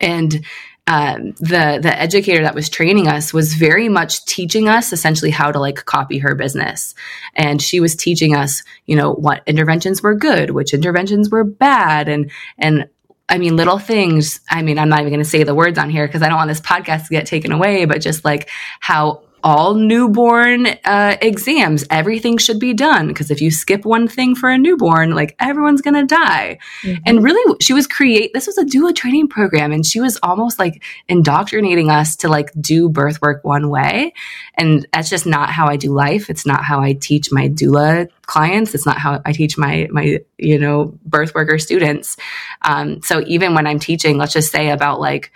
and 0.00 0.44
um, 0.86 1.32
the 1.40 1.80
the 1.82 1.92
educator 1.98 2.42
that 2.42 2.54
was 2.54 2.68
training 2.68 3.08
us 3.08 3.32
was 3.32 3.54
very 3.54 3.88
much 3.88 4.24
teaching 4.24 4.68
us 4.68 4.92
essentially 4.92 5.30
how 5.30 5.50
to 5.50 5.58
like 5.58 5.84
copy 5.84 6.18
her 6.18 6.34
business 6.34 6.94
and 7.34 7.60
she 7.60 7.80
was 7.80 7.96
teaching 7.96 8.36
us 8.36 8.62
you 8.86 8.94
know 8.94 9.12
what 9.12 9.42
interventions 9.46 10.02
were 10.02 10.14
good 10.14 10.50
which 10.50 10.72
interventions 10.72 11.30
were 11.30 11.44
bad 11.44 12.08
and 12.08 12.30
and 12.58 12.88
I 13.28 13.38
mean, 13.38 13.56
little 13.56 13.78
things. 13.78 14.40
I 14.48 14.62
mean, 14.62 14.78
I'm 14.78 14.88
not 14.88 15.00
even 15.00 15.10
going 15.10 15.24
to 15.24 15.28
say 15.28 15.42
the 15.42 15.54
words 15.54 15.78
on 15.78 15.90
here 15.90 16.06
because 16.06 16.22
I 16.22 16.28
don't 16.28 16.36
want 16.36 16.48
this 16.48 16.60
podcast 16.60 17.04
to 17.04 17.10
get 17.10 17.26
taken 17.26 17.50
away, 17.50 17.84
but 17.84 18.00
just 18.00 18.24
like 18.24 18.48
how 18.78 19.24
all 19.46 19.74
newborn 19.74 20.66
uh, 20.84 21.16
exams, 21.22 21.84
everything 21.88 22.36
should 22.36 22.58
be 22.58 22.74
done 22.74 23.06
because 23.06 23.30
if 23.30 23.40
you 23.40 23.48
skip 23.52 23.84
one 23.84 24.08
thing 24.08 24.34
for 24.34 24.50
a 24.50 24.58
newborn, 24.58 25.14
like 25.14 25.36
everyone's 25.38 25.80
gonna 25.80 26.04
die. 26.04 26.58
Mm-hmm. 26.82 27.02
And 27.06 27.22
really, 27.22 27.56
she 27.60 27.72
was 27.72 27.86
create. 27.86 28.32
This 28.34 28.48
was 28.48 28.58
a 28.58 28.64
doula 28.64 28.92
training 28.92 29.28
program, 29.28 29.70
and 29.70 29.86
she 29.86 30.00
was 30.00 30.18
almost 30.20 30.58
like 30.58 30.82
indoctrinating 31.06 31.90
us 31.90 32.16
to 32.16 32.28
like 32.28 32.50
do 32.60 32.88
birth 32.88 33.22
work 33.22 33.44
one 33.44 33.70
way. 33.70 34.12
And 34.54 34.84
that's 34.92 35.08
just 35.08 35.26
not 35.26 35.50
how 35.50 35.68
I 35.68 35.76
do 35.76 35.92
life. 35.92 36.28
It's 36.28 36.44
not 36.44 36.64
how 36.64 36.80
I 36.80 36.94
teach 36.94 37.30
my 37.30 37.48
doula 37.48 38.08
clients. 38.22 38.74
It's 38.74 38.84
not 38.84 38.98
how 38.98 39.22
I 39.24 39.30
teach 39.30 39.56
my 39.56 39.86
my 39.92 40.18
you 40.38 40.58
know 40.58 40.98
birth 41.04 41.36
worker 41.36 41.60
students. 41.60 42.16
Um, 42.62 43.00
so 43.00 43.22
even 43.28 43.54
when 43.54 43.68
I'm 43.68 43.78
teaching, 43.78 44.18
let's 44.18 44.32
just 44.32 44.50
say 44.50 44.70
about 44.70 44.98
like 44.98 45.30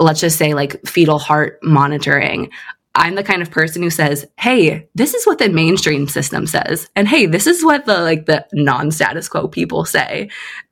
let's 0.00 0.20
just 0.20 0.38
say 0.38 0.54
like 0.54 0.86
fetal 0.86 1.18
heart 1.18 1.58
monitoring. 1.62 2.50
I'm 2.94 3.16
the 3.16 3.24
kind 3.24 3.42
of 3.42 3.50
person 3.50 3.82
who 3.82 3.90
says, 3.90 4.26
"Hey, 4.38 4.88
this 4.94 5.14
is 5.14 5.26
what 5.26 5.38
the 5.38 5.48
mainstream 5.48 6.06
system 6.08 6.46
says." 6.46 6.88
And 6.94 7.08
hey, 7.08 7.26
this 7.26 7.46
is 7.46 7.64
what 7.64 7.86
the 7.86 8.00
like 8.00 8.26
the 8.26 8.46
non-status 8.52 9.28
quo 9.28 9.48
people 9.48 9.84
say. 9.84 10.30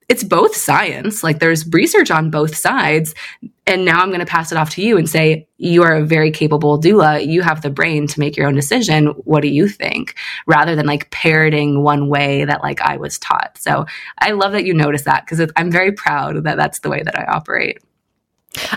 It's 0.09 0.25
both 0.25 0.55
science. 0.55 1.23
Like 1.25 1.39
there's 1.39 1.67
research 1.73 2.11
on 2.11 2.31
both 2.31 2.55
sides. 2.55 3.15
And 3.67 3.85
now 3.85 4.01
I'm 4.01 4.09
going 4.09 4.21
to 4.21 4.27
pass 4.27 4.51
it 4.53 4.59
off 4.59 4.71
to 4.71 4.83
you 4.83 4.99
and 4.99 5.09
say, 5.09 5.49
"You 5.59 5.83
are 5.85 5.97
a 5.97 6.05
very 6.05 6.31
capable 6.31 6.81
doula. 6.81 7.27
You 7.27 7.43
have 7.43 7.63
the 7.63 7.71
brain 7.71 8.07
to 8.09 8.21
make 8.21 8.37
your 8.37 8.47
own 8.47 8.55
decision. 8.55 9.07
What 9.25 9.43
do 9.43 9.49
you 9.49 9.69
think?" 9.69 10.15
rather 10.47 10.77
than 10.77 10.87
like 10.87 11.11
parroting 11.11 11.83
one 11.83 12.09
way 12.09 12.45
that 12.45 12.63
like 12.63 12.81
I 12.83 12.97
was 12.99 13.19
taught. 13.19 13.57
So, 13.59 13.87
I 14.21 14.33
love 14.33 14.53
that 14.53 14.65
you 14.65 14.75
notice 14.75 15.03
that 15.03 15.25
because 15.27 15.51
I'm 15.57 15.71
very 15.71 15.93
proud 15.93 16.45
that 16.45 16.57
that's 16.57 16.81
the 16.81 16.91
way 16.91 17.03
that 17.03 17.19
I 17.19 17.25
operate. 17.25 17.79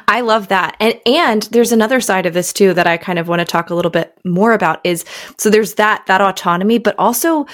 I 0.08 0.22
love 0.22 0.48
that. 0.50 0.76
And 0.80 1.00
and 1.06 1.44
there's 1.44 1.72
another 1.72 2.00
side 2.02 2.26
of 2.26 2.34
this 2.34 2.54
too 2.54 2.74
that 2.74 2.88
I 2.88 2.98
kind 2.98 3.20
of 3.20 3.28
want 3.28 3.40
to 3.40 3.46
talk 3.46 3.70
a 3.70 3.76
little 3.76 3.92
bit 3.92 4.18
more 4.24 4.54
about 4.54 4.80
is 4.84 5.06
so 5.38 5.50
there's 5.50 5.76
that 5.76 6.06
that 6.08 6.22
autonomy, 6.22 6.78
but 6.78 6.96
also 6.98 7.46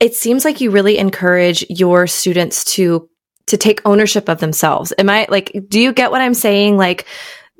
it 0.00 0.14
seems 0.14 0.44
like 0.44 0.60
you 0.60 0.70
really 0.70 0.98
encourage 0.98 1.64
your 1.68 2.06
students 2.06 2.64
to 2.64 3.08
to 3.46 3.56
take 3.56 3.82
ownership 3.84 4.28
of 4.28 4.40
themselves. 4.40 4.92
Am 4.98 5.10
I 5.10 5.26
like 5.28 5.56
do 5.68 5.80
you 5.80 5.92
get 5.92 6.10
what 6.10 6.22
I'm 6.22 6.34
saying? 6.34 6.76
Like 6.76 7.06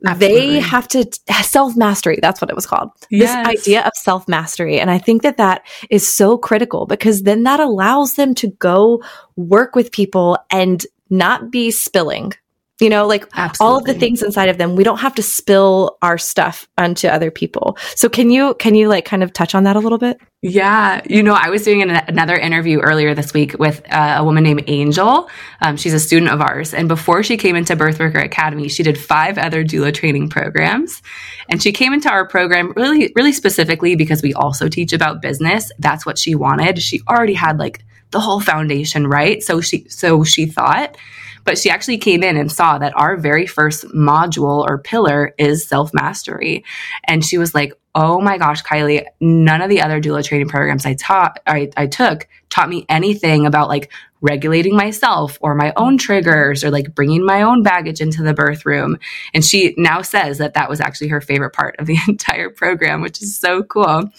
Absolutely. 0.07 0.47
they 0.51 0.61
have 0.61 0.89
to 0.89 1.09
self 1.43 1.77
mastery. 1.77 2.19
That's 2.21 2.41
what 2.41 2.51
it 2.51 2.57
was 2.57 2.67
called. 2.67 2.91
Yes. 3.11 3.49
This 3.49 3.61
idea 3.61 3.83
of 3.83 3.93
self 3.97 4.29
mastery. 4.29 4.79
And 4.79 4.91
I 4.91 4.99
think 4.99 5.23
that 5.23 5.39
that 5.39 5.67
is 5.91 6.11
so 6.11 6.37
critical 6.37 6.87
because 6.87 7.23
then 7.23 7.45
that 7.45 7.61
allows 7.61 8.15
them 8.15 8.35
to 8.37 8.49
go 8.49 9.03
work 9.37 9.75
with 9.75 9.93
people 9.93 10.39
and 10.51 10.85
not 11.11 11.51
be 11.51 11.71
spilling 11.71 12.33
you 12.81 12.91
know 12.91 13.07
like 13.07 13.27
Absolutely. 13.35 13.73
all 13.73 13.79
of 13.79 13.85
the 13.85 13.95
things 13.95 14.23
inside 14.23 14.49
of 14.49 14.59
them 14.59 14.75
we 14.75 14.83
don't 14.83 14.99
have 14.99 15.15
to 15.15 15.23
spill 15.23 15.97
our 16.03 16.19
stuff 16.19 16.69
onto 16.77 17.07
other 17.07 17.31
people. 17.31 17.77
So 17.95 18.09
can 18.09 18.31
you 18.31 18.55
can 18.55 18.75
you 18.75 18.89
like 18.89 19.05
kind 19.05 19.23
of 19.23 19.33
touch 19.33 19.55
on 19.55 19.65
that 19.65 19.77
a 19.77 19.81
little 19.81 19.99
bit? 19.99 20.19
Yeah. 20.43 21.01
You 21.09 21.23
know 21.23 21.35
i 21.35 21.49
was 21.49 21.63
doing 21.63 21.83
an, 21.83 21.91
another 22.09 22.37
interview 22.37 22.81
earlier 22.81 23.15
this 23.15 23.33
week 23.33 23.57
with 23.59 23.81
uh, 23.91 24.17
a 24.19 24.25
woman 24.25 24.43
named 24.43 24.65
angel. 24.67 25.31
Um, 25.61 25.77
she's 25.77 25.95
a 25.95 26.01
student 26.01 26.33
of 26.33 26.41
ours. 26.41 26.75
And 26.75 26.89
before 26.89 27.23
she 27.23 27.37
came 27.37 27.55
into 27.57 27.77
birthworker 27.77 28.23
academy 28.23 28.69
she 28.69 28.83
did 28.83 28.99
five 28.99 29.39
other 29.39 29.65
doula 29.65 29.95
training 29.95 30.29
programs. 30.29 31.01
And 31.49 31.63
she 31.63 31.73
came 31.73 31.93
into 31.93 32.11
our 32.11 32.27
program 32.27 32.73
really 32.77 33.13
really 33.15 33.33
specifically 33.33 33.95
because 33.95 34.23
we 34.23 34.35
also 34.35 34.69
teach 34.69 34.93
about 34.93 35.23
business. 35.23 35.71
That's 35.79 36.05
what 36.05 36.19
she 36.19 36.35
wanted. 36.35 36.83
She 36.83 37.01
already 37.09 37.35
had 37.35 37.59
like 37.59 37.85
the 38.11 38.21
whole 38.21 38.41
foundation 38.41 39.07
right? 39.07 39.43
So 39.43 39.61
she 39.61 39.87
so 39.89 40.25
she 40.25 40.47
thought 40.47 40.97
but 41.45 41.59
she 41.59 41.71
actually 41.71 41.99
came 41.99 42.23
in 42.23 42.37
and 42.37 42.51
saw 42.51 42.79
that 42.79 42.97
our 42.97 43.17
very 43.17 43.47
first 43.47 43.85
module 43.89 44.65
or 44.67 44.79
pillar 44.79 45.35
is 45.39 45.67
self 45.67 45.93
mastery. 45.95 46.65
And 47.05 47.25
she 47.25 47.39
was 47.39 47.55
like, 47.55 47.73
Oh 47.97 48.21
my 48.21 48.39
gosh, 48.39 48.63
Kyleigh, 48.63 49.05
none 49.21 49.63
of 49.63 49.71
the 49.71 49.81
other 49.81 50.01
doula 50.01 50.25
training 50.25 50.49
programs 50.49 50.85
I 50.85 50.95
taught, 50.95 51.39
I, 51.47 51.71
I 51.77 51.87
took 51.87 52.27
taught 52.51 52.69
me 52.69 52.85
anything 52.89 53.47
about 53.47 53.69
like 53.69 53.93
regulating 54.21 54.75
myself 54.75 55.39
or 55.41 55.55
my 55.55 55.73
own 55.77 55.99
triggers 55.99 56.65
or 56.65 56.71
like 56.71 56.95
bringing 56.95 57.25
my 57.25 57.43
own 57.43 57.63
baggage 57.63 58.01
into 58.01 58.23
the 58.23 58.33
birth 58.35 58.65
room. 58.65 58.97
And 59.35 59.45
she 59.45 59.75
now 59.77 60.03
says 60.03 60.39
that 60.39 60.55
that 60.55 60.69
was 60.69 60.81
actually 60.81 61.09
her 61.09 61.21
favorite 61.21 61.53
part 61.53 61.77
of 61.79 61.87
the 61.87 61.99
entire 62.09 62.51
program, 62.51 63.01
which 63.01 63.23
is 63.23 63.37
so 63.37 63.63
cool. 63.63 64.11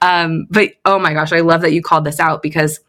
Um, 0.00 0.46
but 0.50 0.70
oh 0.84 0.98
my 0.98 1.12
gosh, 1.12 1.32
I 1.32 1.40
love 1.40 1.60
that 1.60 1.72
you 1.72 1.82
called 1.82 2.04
this 2.04 2.18
out 2.18 2.42
because 2.42 2.80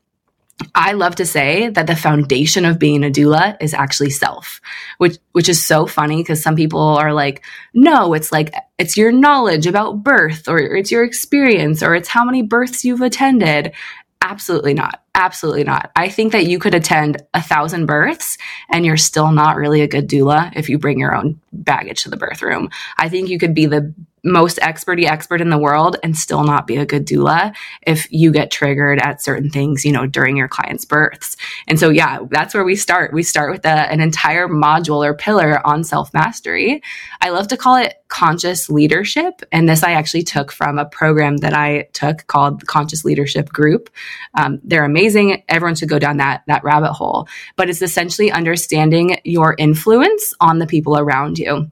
I 0.76 0.94
love 0.94 1.16
to 1.16 1.26
say 1.26 1.70
that 1.70 1.88
the 1.88 1.96
foundation 1.96 2.66
of 2.66 2.80
being 2.80 3.04
a 3.04 3.10
doula 3.10 3.58
is 3.60 3.74
actually 3.74 4.12
self, 4.12 4.62
which 4.98 5.18
which 5.32 5.50
is 5.50 5.64
so 5.64 5.86
funny 5.88 6.18
because 6.18 6.42
some 6.42 6.56
people 6.56 6.80
are 6.80 7.14
like, 7.14 7.44
no, 7.74 8.14
it's 8.14 8.32
like 8.32 8.54
it's 8.78 8.98
your 8.98 9.12
knowledge 9.12 9.68
about 9.68 10.04
birth 10.04 10.48
or 10.48 10.60
it's 10.60 10.92
your 10.92 11.04
experience 11.04 11.82
or 11.82 11.96
it's 11.96 12.08
how 12.08 12.24
many 12.24 12.44
births 12.44 12.86
you've 12.86 13.02
attended. 13.02 13.74
Absolutely 14.22 14.74
not. 14.74 15.04
Absolutely 15.16 15.64
not. 15.64 15.92
I 15.96 16.10
think 16.10 16.32
that 16.32 16.46
you 16.46 16.58
could 16.58 16.74
attend 16.74 17.22
a 17.34 17.42
thousand 17.42 17.88
births 17.88 18.38
and 18.70 18.86
you're 18.86 18.98
still 18.98 19.32
not 19.32 19.58
really 19.58 19.82
a 19.82 19.88
good 19.88 20.08
doula 20.08 20.52
if 20.56 20.70
you 20.70 20.80
bring 20.80 20.98
your 20.98 21.16
own 21.16 21.40
baggage 21.52 22.04
to 22.04 22.10
the 22.10 22.18
birth 22.18 22.42
room. 22.42 22.70
I 22.98 23.10
think 23.10 23.30
you 23.30 23.38
could 23.38 23.54
be 23.54 23.66
the 23.66 23.94
most 24.24 24.58
experty 24.60 25.06
expert 25.06 25.42
in 25.42 25.50
the 25.50 25.58
world 25.58 25.98
and 26.02 26.18
still 26.18 26.44
not 26.44 26.66
be 26.66 26.78
a 26.78 26.86
good 26.86 27.06
doula 27.06 27.54
if 27.86 28.08
you 28.12 28.32
get 28.32 28.52
triggered 28.52 29.00
at 29.00 29.22
certain 29.22 29.50
things, 29.50 29.84
you 29.84 29.92
know, 29.92 30.06
during 30.06 30.38
your 30.38 30.48
client's 30.48 30.86
births. 30.86 31.36
And 31.68 31.80
so, 31.80 31.90
yeah, 31.90 32.20
that's 32.30 32.54
where 32.54 32.64
we 32.64 32.76
start. 32.76 33.14
We 33.14 33.24
start 33.24 33.52
with 33.52 33.66
a, 33.66 33.92
an 33.92 34.00
entire 34.00 34.48
module 34.48 35.06
or 35.06 35.14
pillar 35.14 35.66
on 35.66 35.84
self 35.84 36.14
mastery. 36.14 36.82
I 37.22 37.30
love 37.30 37.50
to 37.50 37.58
call 37.58 37.76
it 37.76 37.96
conscious 38.08 38.70
leadership. 38.70 39.42
And 39.52 39.68
this 39.68 39.84
I 39.84 39.94
actually 39.94 40.24
took 40.24 40.52
from 40.52 40.78
a 40.78 40.86
program 40.86 41.38
that 41.38 41.54
I 41.54 41.90
took 41.94 42.28
called 42.28 42.62
the 42.62 42.66
Conscious 42.66 43.04
Leadership 43.04 43.50
Group. 43.50 43.90
Um, 44.36 44.62
they're 44.64 44.86
amazing. 44.86 45.44
Everyone 45.50 45.76
should 45.76 45.90
go 45.90 46.00
down 46.00 46.18
that, 46.18 46.44
that 46.48 46.64
rabbit 46.64 46.94
hole. 46.94 47.28
But 47.56 47.70
it's 47.70 47.82
essentially 47.82 48.32
understanding 48.32 49.18
your 49.24 49.56
influence 49.58 50.34
on 50.40 50.60
the 50.60 50.68
people 50.68 50.98
around 50.98 51.40
you. 51.40 51.72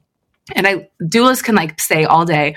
And 0.56 0.68
I 0.68 0.90
doulas 1.02 1.44
can 1.44 1.56
like 1.56 1.80
say 1.80 2.04
all 2.04 2.26
day, 2.26 2.56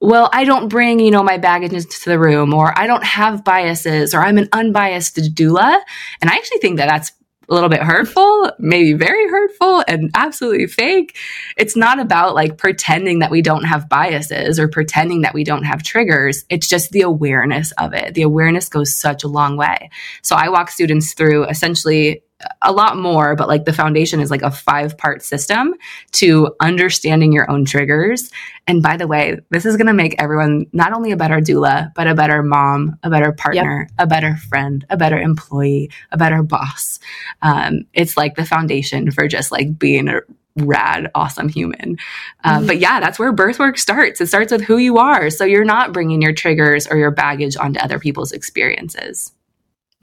well, 0.00 0.28
I 0.32 0.44
don't 0.44 0.68
bring, 0.68 1.00
you 1.00 1.10
know, 1.10 1.22
my 1.22 1.38
baggage 1.38 1.72
into 1.72 2.04
the 2.04 2.18
room 2.18 2.52
or 2.52 2.78
I 2.78 2.86
don't 2.86 3.04
have 3.04 3.44
biases 3.44 4.14
or 4.14 4.20
I'm 4.20 4.38
an 4.38 4.48
unbiased 4.52 5.16
doula. 5.16 5.80
And 6.20 6.30
I 6.30 6.34
actually 6.34 6.58
think 6.58 6.76
that 6.76 6.86
that's 6.86 7.12
a 7.48 7.54
little 7.54 7.68
bit 7.68 7.82
hurtful, 7.82 8.50
maybe 8.58 8.92
very 8.92 9.28
hurtful 9.28 9.84
and 9.86 10.10
absolutely 10.14 10.66
fake. 10.66 11.16
It's 11.56 11.76
not 11.76 12.00
about 12.00 12.34
like 12.34 12.58
pretending 12.58 13.20
that 13.20 13.30
we 13.30 13.40
don't 13.40 13.64
have 13.64 13.88
biases 13.88 14.58
or 14.58 14.68
pretending 14.68 15.22
that 15.22 15.32
we 15.32 15.44
don't 15.44 15.64
have 15.64 15.82
triggers. 15.82 16.44
It's 16.50 16.68
just 16.68 16.90
the 16.90 17.02
awareness 17.02 17.72
of 17.72 17.94
it. 17.94 18.14
The 18.14 18.22
awareness 18.22 18.68
goes 18.68 18.96
such 18.96 19.22
a 19.22 19.28
long 19.28 19.56
way. 19.56 19.90
So 20.22 20.34
I 20.34 20.48
walk 20.48 20.70
students 20.70 21.14
through 21.14 21.44
essentially 21.44 22.22
a 22.62 22.72
lot 22.72 22.98
more, 22.98 23.34
but 23.34 23.48
like 23.48 23.64
the 23.64 23.72
foundation 23.72 24.20
is 24.20 24.30
like 24.30 24.42
a 24.42 24.50
five 24.50 24.98
part 24.98 25.22
system 25.22 25.74
to 26.12 26.54
understanding 26.60 27.32
your 27.32 27.50
own 27.50 27.64
triggers. 27.64 28.30
And 28.66 28.82
by 28.82 28.96
the 28.96 29.06
way, 29.06 29.38
this 29.50 29.64
is 29.64 29.76
going 29.76 29.86
to 29.86 29.94
make 29.94 30.20
everyone 30.20 30.66
not 30.72 30.92
only 30.92 31.12
a 31.12 31.16
better 31.16 31.40
doula, 31.40 31.92
but 31.94 32.06
a 32.06 32.14
better 32.14 32.42
mom, 32.42 32.98
a 33.02 33.10
better 33.10 33.32
partner, 33.32 33.88
yep. 33.88 33.90
a 33.98 34.06
better 34.06 34.36
friend, 34.36 34.84
a 34.90 34.96
better 34.96 35.18
employee, 35.18 35.90
a 36.12 36.18
better 36.18 36.42
boss. 36.42 36.98
Um, 37.42 37.86
it's 37.94 38.16
like 38.16 38.34
the 38.34 38.44
foundation 38.44 39.10
for 39.10 39.28
just 39.28 39.50
like 39.50 39.78
being 39.78 40.08
a 40.08 40.20
rad, 40.56 41.10
awesome 41.14 41.48
human. 41.48 41.96
Uh, 42.44 42.58
mm-hmm. 42.58 42.66
But 42.66 42.78
yeah, 42.78 43.00
that's 43.00 43.18
where 43.18 43.32
birth 43.32 43.58
work 43.58 43.78
starts. 43.78 44.20
It 44.20 44.26
starts 44.26 44.52
with 44.52 44.62
who 44.62 44.78
you 44.78 44.98
are. 44.98 45.30
So 45.30 45.44
you're 45.44 45.64
not 45.64 45.92
bringing 45.92 46.22
your 46.22 46.32
triggers 46.32 46.86
or 46.86 46.96
your 46.96 47.10
baggage 47.10 47.56
onto 47.56 47.80
other 47.80 47.98
people's 47.98 48.32
experiences. 48.32 49.32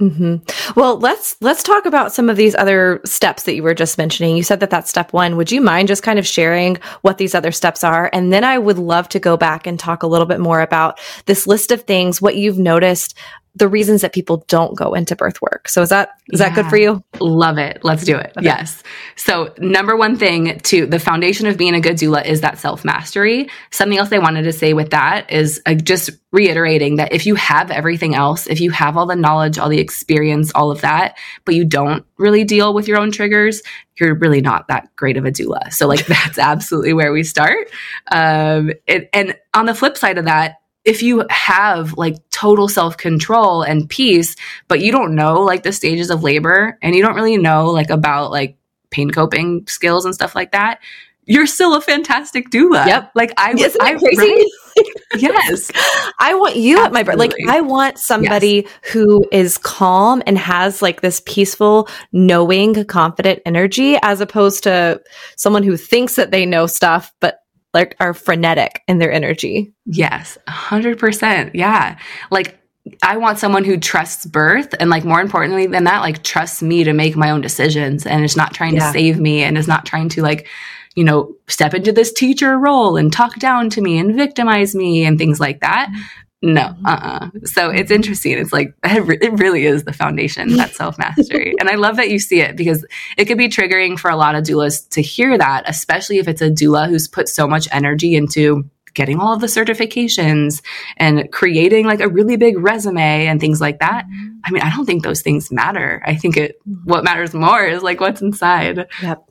Mm-hmm. 0.02 0.38
Well, 0.78 0.98
let's 0.98 1.38
let's 1.40 1.62
talk 1.62 1.86
about 1.86 2.12
some 2.12 2.28
of 2.28 2.36
these 2.36 2.56
other 2.56 3.00
steps 3.06 3.44
that 3.44 3.54
you 3.54 3.62
were 3.62 3.76
just 3.76 3.98
mentioning. 3.98 4.36
You 4.36 4.42
said 4.42 4.60
that 4.60 4.72
that's 4.72 4.90
step 4.90 5.14
one. 5.14 5.38
Would 5.38 5.52
you 5.52 5.62
mind 5.62 5.88
just 5.88 6.02
kind 6.02 6.18
of 6.18 6.26
sharing 6.26 6.78
what 7.02 7.20
these 7.20 7.36
other 7.36 7.52
steps 7.52 7.84
are? 7.84 8.10
And 8.12 8.34
then 8.34 8.44
I 8.44 8.58
would 8.58 8.80
love 8.80 9.08
to 9.10 9.20
go 9.20 9.38
back 9.38 9.68
and 9.68 9.80
talk 9.80 10.02
a 10.02 10.08
little 10.08 10.26
bit 10.26 10.40
more 10.40 10.62
about 10.62 11.00
this 11.26 11.46
list 11.46 11.72
of 11.72 11.84
things, 11.84 12.22
what 12.22 12.36
you've 12.36 12.58
noticed 12.58 13.16
the 13.56 13.68
reasons 13.68 14.02
that 14.02 14.14
people 14.14 14.44
don't 14.48 14.76
go 14.76 14.96
into 14.96 15.16
birth 15.16 15.40
work. 15.42 15.68
So 15.68 15.84
is 15.84 15.90
that 15.90 16.10
is 16.30 16.40
yeah. 16.40 16.50
that 16.50 16.56
good 16.56 16.70
for 16.70 16.78
you? 16.78 17.04
Love 17.20 17.60
it. 17.60 17.82
Let's 17.84 18.04
do 18.04 18.18
it. 18.18 18.34
Yes. 18.42 18.82
So 19.16 19.54
number 19.60 19.96
one 19.96 20.18
thing 20.18 20.60
to 20.60 20.88
the 20.88 20.98
foundation 20.98 21.46
of 21.46 21.56
being 21.56 21.76
a 21.76 21.82
good 21.82 21.98
doula 21.98 22.26
is 22.26 22.42
that 22.42 22.58
self 22.58 22.84
mastery. 22.84 23.48
Something 23.70 24.00
else 24.00 24.12
I 24.12 24.18
wanted 24.18 24.44
to 24.44 24.54
say 24.54 24.74
with 24.74 24.90
that 24.90 25.32
is 25.32 25.62
uh, 25.68 25.76
just 25.76 26.10
reiterating 26.32 26.96
that 26.96 27.14
if 27.14 27.28
you 27.28 27.36
have 27.36 27.70
everything 27.70 28.16
else, 28.16 28.48
if 28.48 28.60
you 28.60 28.72
have 28.72 28.98
all 28.98 29.06
the 29.06 29.16
knowledge, 29.16 29.60
all 29.60 29.70
the 29.70 29.80
experience, 29.80 30.52
all 30.56 30.72
of 30.72 30.82
that, 30.82 31.16
but 31.46 31.54
you 31.54 31.64
don't 31.64 32.04
really 32.18 32.44
deal 32.44 32.74
with 32.74 32.88
your 32.88 32.98
own 32.98 33.12
triggers, 33.12 33.62
you're 34.00 34.16
really 34.16 34.42
not 34.42 34.68
that 34.68 34.90
great 34.96 35.16
of 35.16 35.26
a 35.26 35.32
doula. 35.32 35.72
So 35.72 35.88
like 35.88 36.06
that's 36.08 36.40
absolutely 36.40 36.94
where 36.94 37.14
we 37.14 37.24
start. 37.24 37.70
Um, 38.12 38.72
it, 38.88 39.10
and 39.14 39.38
on 39.54 39.68
the 39.68 39.76
flip 39.76 39.96
side 39.96 40.18
of 40.18 40.26
that, 40.26 40.56
if 40.86 41.02
you 41.02 41.26
have 41.30 41.94
like 41.98 42.18
total 42.30 42.68
self 42.68 42.98
control 42.98 43.62
and 43.62 43.90
peace, 43.90 44.36
but 44.68 44.82
you 44.82 44.92
don't 44.92 45.16
know 45.16 45.42
like 45.42 45.64
the 45.64 45.72
stages 45.72 46.10
of 46.10 46.24
labor 46.24 46.78
and 46.82 46.96
you 46.96 47.02
don't 47.02 47.16
really 47.16 47.38
know 47.38 47.70
like 47.70 47.90
about 47.90 48.32
like 48.32 48.58
pain 48.90 49.10
coping 49.10 49.66
skills 49.68 50.06
and 50.06 50.14
stuff 50.14 50.36
like 50.36 50.52
that, 50.52 50.80
you're 51.26 51.48
still 51.48 51.76
a 51.76 51.82
fantastic 51.82 52.50
doula. 52.50 52.86
Yep. 52.86 53.12
Like 53.16 53.34
I, 53.38 53.54
Isn't 53.54 53.82
I 53.82 53.96
crazy. 53.96 54.22
Right? 54.22 54.86
yes. 55.16 55.72
I 56.20 56.34
want 56.34 56.56
you 56.56 56.78
Absolutely. 56.78 56.86
at 56.86 56.94
my 56.94 57.04
birth. 57.04 57.18
Like 57.18 57.34
I 57.48 57.62
want 57.62 57.98
somebody 57.98 58.66
yes. 58.66 58.92
who 58.92 59.26
is 59.32 59.58
calm 59.58 60.22
and 60.26 60.38
has 60.38 60.82
like 60.82 61.02
this 61.02 61.22
peaceful, 61.26 61.88
knowing, 62.12 62.84
confident 62.86 63.42
energy 63.46 63.98
as 64.02 64.20
opposed 64.20 64.64
to 64.64 65.02
someone 65.38 65.64
who 65.64 65.78
thinks 65.78 66.16
that 66.16 66.32
they 66.32 66.46
know 66.46 66.66
stuff, 66.66 67.14
but 67.20 67.40
like 67.74 67.96
are 68.00 68.14
frenetic 68.14 68.82
in 68.88 69.00
their 69.00 69.12
energy. 69.12 69.74
Yes, 69.86 70.38
100%. 70.48 71.52
Yeah. 71.54 71.98
Like 72.32 72.60
I 73.02 73.18
want 73.18 73.40
someone 73.40 73.64
who 73.64 73.78
trusts 73.78 74.26
birth 74.26 74.76
and 74.80 74.90
like 74.90 75.06
more 75.06 75.22
importantly 75.22 75.68
than 75.68 75.86
that 75.86 76.02
like 76.02 76.24
trusts 76.24 76.62
me 76.62 76.84
to 76.84 76.94
make 76.94 77.16
my 77.16 77.30
own 77.30 77.42
decisions 77.42 78.06
and 78.06 78.24
is 78.24 78.36
not 78.36 78.54
trying 78.54 78.76
yeah. 78.76 78.88
to 78.88 78.94
save 78.94 79.20
me 79.20 79.44
and 79.44 79.58
is 79.58 79.68
not 79.68 79.86
trying 79.86 80.10
to 80.10 80.22
like 80.22 80.48
you 80.96 81.04
know 81.04 81.34
step 81.48 81.74
into 81.74 81.92
this 81.92 82.12
teacher 82.12 82.58
role 82.60 82.98
and 82.98 83.14
talk 83.14 83.40
down 83.40 83.70
to 83.70 83.82
me 83.82 83.98
and 83.98 84.16
victimize 84.16 84.76
me 84.76 85.06
and 85.06 85.18
things 85.18 85.40
like 85.40 85.62
that 85.62 85.88
mm-hmm. 85.90 86.02
No 86.44 86.62
mm-hmm. 86.62 86.86
uh-uh. 86.86 87.30
So 87.46 87.70
it's 87.70 87.90
interesting. 87.90 88.34
It's 88.34 88.52
like 88.52 88.76
it 88.84 89.40
really 89.40 89.66
is 89.66 89.86
the 89.86 89.94
foundation 89.94 90.58
that 90.58 90.76
self-mastery. 90.76 91.56
And 91.60 91.70
i 91.70 91.76
love 91.76 91.96
that 91.96 92.10
you 92.10 92.20
see 92.20 92.42
it 92.42 92.56
because 92.56 92.86
it 93.18 93.26
could 93.26 93.38
be 93.38 93.48
triggering 93.48 93.98
for 93.98 94.12
a 94.12 94.16
lot 94.16 94.36
of 94.36 94.44
doulas 94.44 94.88
to 94.90 95.02
hear 95.02 95.38
that 95.38 95.64
especially 95.68 96.20
if 96.20 96.28
it's 96.28 96.42
a 96.42 96.50
doula 96.50 96.88
who's 96.88 97.08
put 97.08 97.30
so 97.30 97.48
much 97.48 97.68
energy 97.72 98.16
into 98.16 98.70
getting 98.94 99.20
all 99.20 99.34
of 99.34 99.42
the 99.42 99.48
certifications 99.48 100.62
and 100.98 101.32
creating 101.32 101.86
like 101.86 102.02
a 102.02 102.08
really 102.08 102.36
big 102.36 102.60
resume 102.60 103.26
and 103.26 103.40
things 103.40 103.60
like 103.60 103.80
that. 103.80 104.06
Mm-hmm. 104.06 104.38
i 104.44 104.52
mean 104.52 104.62
i 104.62 104.70
don't 104.70 104.86
think 104.86 105.04
those 105.04 105.22
things 105.22 105.52
matter. 105.52 106.04
I 106.06 106.16
think 106.16 106.36
it 106.36 106.60
what 106.84 107.06
matters 107.06 107.34
more 107.34 107.64
is 107.64 107.82
like 107.82 108.02
what's 108.02 108.22
inside. 108.22 108.86
Yep 109.02 109.30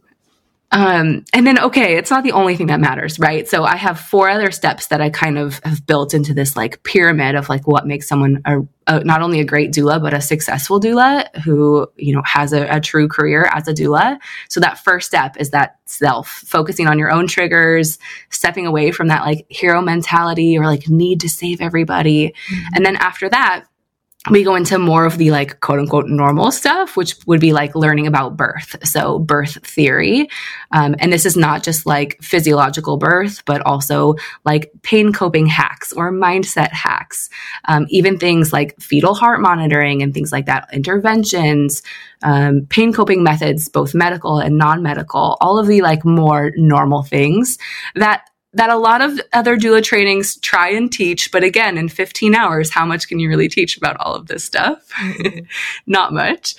um, 0.73 1.25
and 1.35 1.47
then, 1.47 1.59
okay, 1.59 1.99
it's 1.99 2.11
not 2.11 2.25
the 2.25 2.33
only 2.33 2.57
thing 2.57 2.69
that 2.69 2.81
matters, 2.81 3.19
right? 3.19 3.47
So 3.47 3.63
I 3.65 3.77
have 3.77 4.01
four 4.01 4.31
other 4.31 4.51
steps 4.51 4.87
that 4.87 5.03
I 5.03 5.11
kind 5.11 5.37
of 5.37 5.61
have 5.65 5.87
built 5.87 6.15
into 6.15 6.33
this 6.33 6.57
like 6.57 6.83
pyramid 6.83 7.35
of 7.35 7.51
like 7.51 7.67
what 7.67 7.87
makes 7.87 8.09
someone 8.09 8.41
a, 8.47 8.61
a, 8.87 9.05
not 9.05 9.21
only 9.21 9.41
a 9.41 9.45
great 9.45 9.71
doula, 9.71 10.01
but 10.01 10.15
a 10.15 10.21
successful 10.23 10.81
doula 10.81 11.29
who, 11.43 11.87
you 11.97 12.15
know, 12.15 12.23
has 12.25 12.55
a, 12.55 12.67
a 12.69 12.81
true 12.81 13.07
career 13.07 13.47
as 13.53 13.69
a 13.69 13.75
doula. 13.75 14.19
So 14.49 14.61
that 14.61 14.79
first 14.79 15.07
step 15.07 15.37
is 15.39 15.51
that 15.51 15.77
self 15.85 16.29
focusing 16.29 16.89
on 16.89 16.99
your 16.99 17.13
own 17.13 17.27
triggers, 17.27 17.99
stepping 18.31 18.67
away 18.67 18.93
from 18.93 19.09
that 19.09 19.27
like 19.27 19.45
hero 19.51 19.83
mentality 19.83 20.57
or 20.57 20.65
like 20.65 20.89
need 20.89 21.21
to 21.21 21.29
save 21.29 21.61
everybody. 21.61 22.29
Mm-hmm. 22.29 22.75
And 22.77 22.87
then 22.87 22.97
after 22.97 23.29
that, 23.29 23.67
we 24.31 24.45
go 24.45 24.55
into 24.55 24.79
more 24.79 25.05
of 25.05 25.19
the 25.19 25.33
like 25.33 25.59
quote 25.61 25.81
unquote 25.81 26.07
normal 26.07 26.53
stuff, 26.53 26.97
which 26.97 27.17
would 27.27 27.41
be 27.41 27.53
like 27.53 27.75
learning 27.75 28.07
about 28.07 28.37
birth. 28.37 28.77
So, 28.85 29.19
birth 29.19 29.67
theory. 29.67 30.29
Um, 30.71 30.95
and 31.01 31.13
this 31.13 31.27
is 31.27 31.37
not 31.37 31.65
just 31.65 31.87
like 31.87 32.23
physiological 32.23 32.99
birth, 32.99 33.43
but 33.47 33.63
also 33.63 34.15
like 34.45 34.71
pain 34.83 35.13
coping 35.13 35.47
hacks 35.47 35.93
or 35.93 36.13
mindset 36.13 36.73
hacks. 36.73 37.31
Um, 37.65 37.87
even 37.89 38.17
things 38.17 38.53
like 38.53 38.81
fetal 38.81 39.15
heart 39.15 39.41
monitoring 39.41 40.03
and 40.03 40.15
things 40.15 40.31
like 40.31 40.47
that, 40.47 40.69
interventions, 40.73 41.83
um, 42.23 42.67
pain 42.69 42.93
coping 42.93 43.25
methods, 43.25 43.69
both 43.69 43.93
medical 43.93 44.39
and 44.39 44.57
non 44.57 44.83
medical, 44.83 45.37
all 45.41 45.59
of 45.59 45.67
the 45.67 45.81
like 45.81 46.05
more 46.05 46.53
normal 46.57 47.03
things 47.03 47.59
that 47.97 48.29
that 48.55 48.71
a 48.71 48.77
lot 48.77 49.01
of 49.01 49.19
other 49.33 49.57
doula 49.57 49.83
trainings 49.83 50.37
try 50.37 50.69
and 50.69 50.93
teach, 50.93 51.33
but 51.33 51.43
again, 51.43 51.79
in 51.79 51.89
15 51.89 52.35
hours, 52.35 52.71
how 52.71 52.85
much 52.85 53.09
can 53.09 53.19
you 53.19 53.29
really 53.29 53.49
teach 53.49 53.77
about 53.77 53.97
all 53.99 54.15
of 54.15 54.27
this 54.27 54.45
stuff? 54.45 54.93
Not 55.87 56.13
much. 56.13 56.55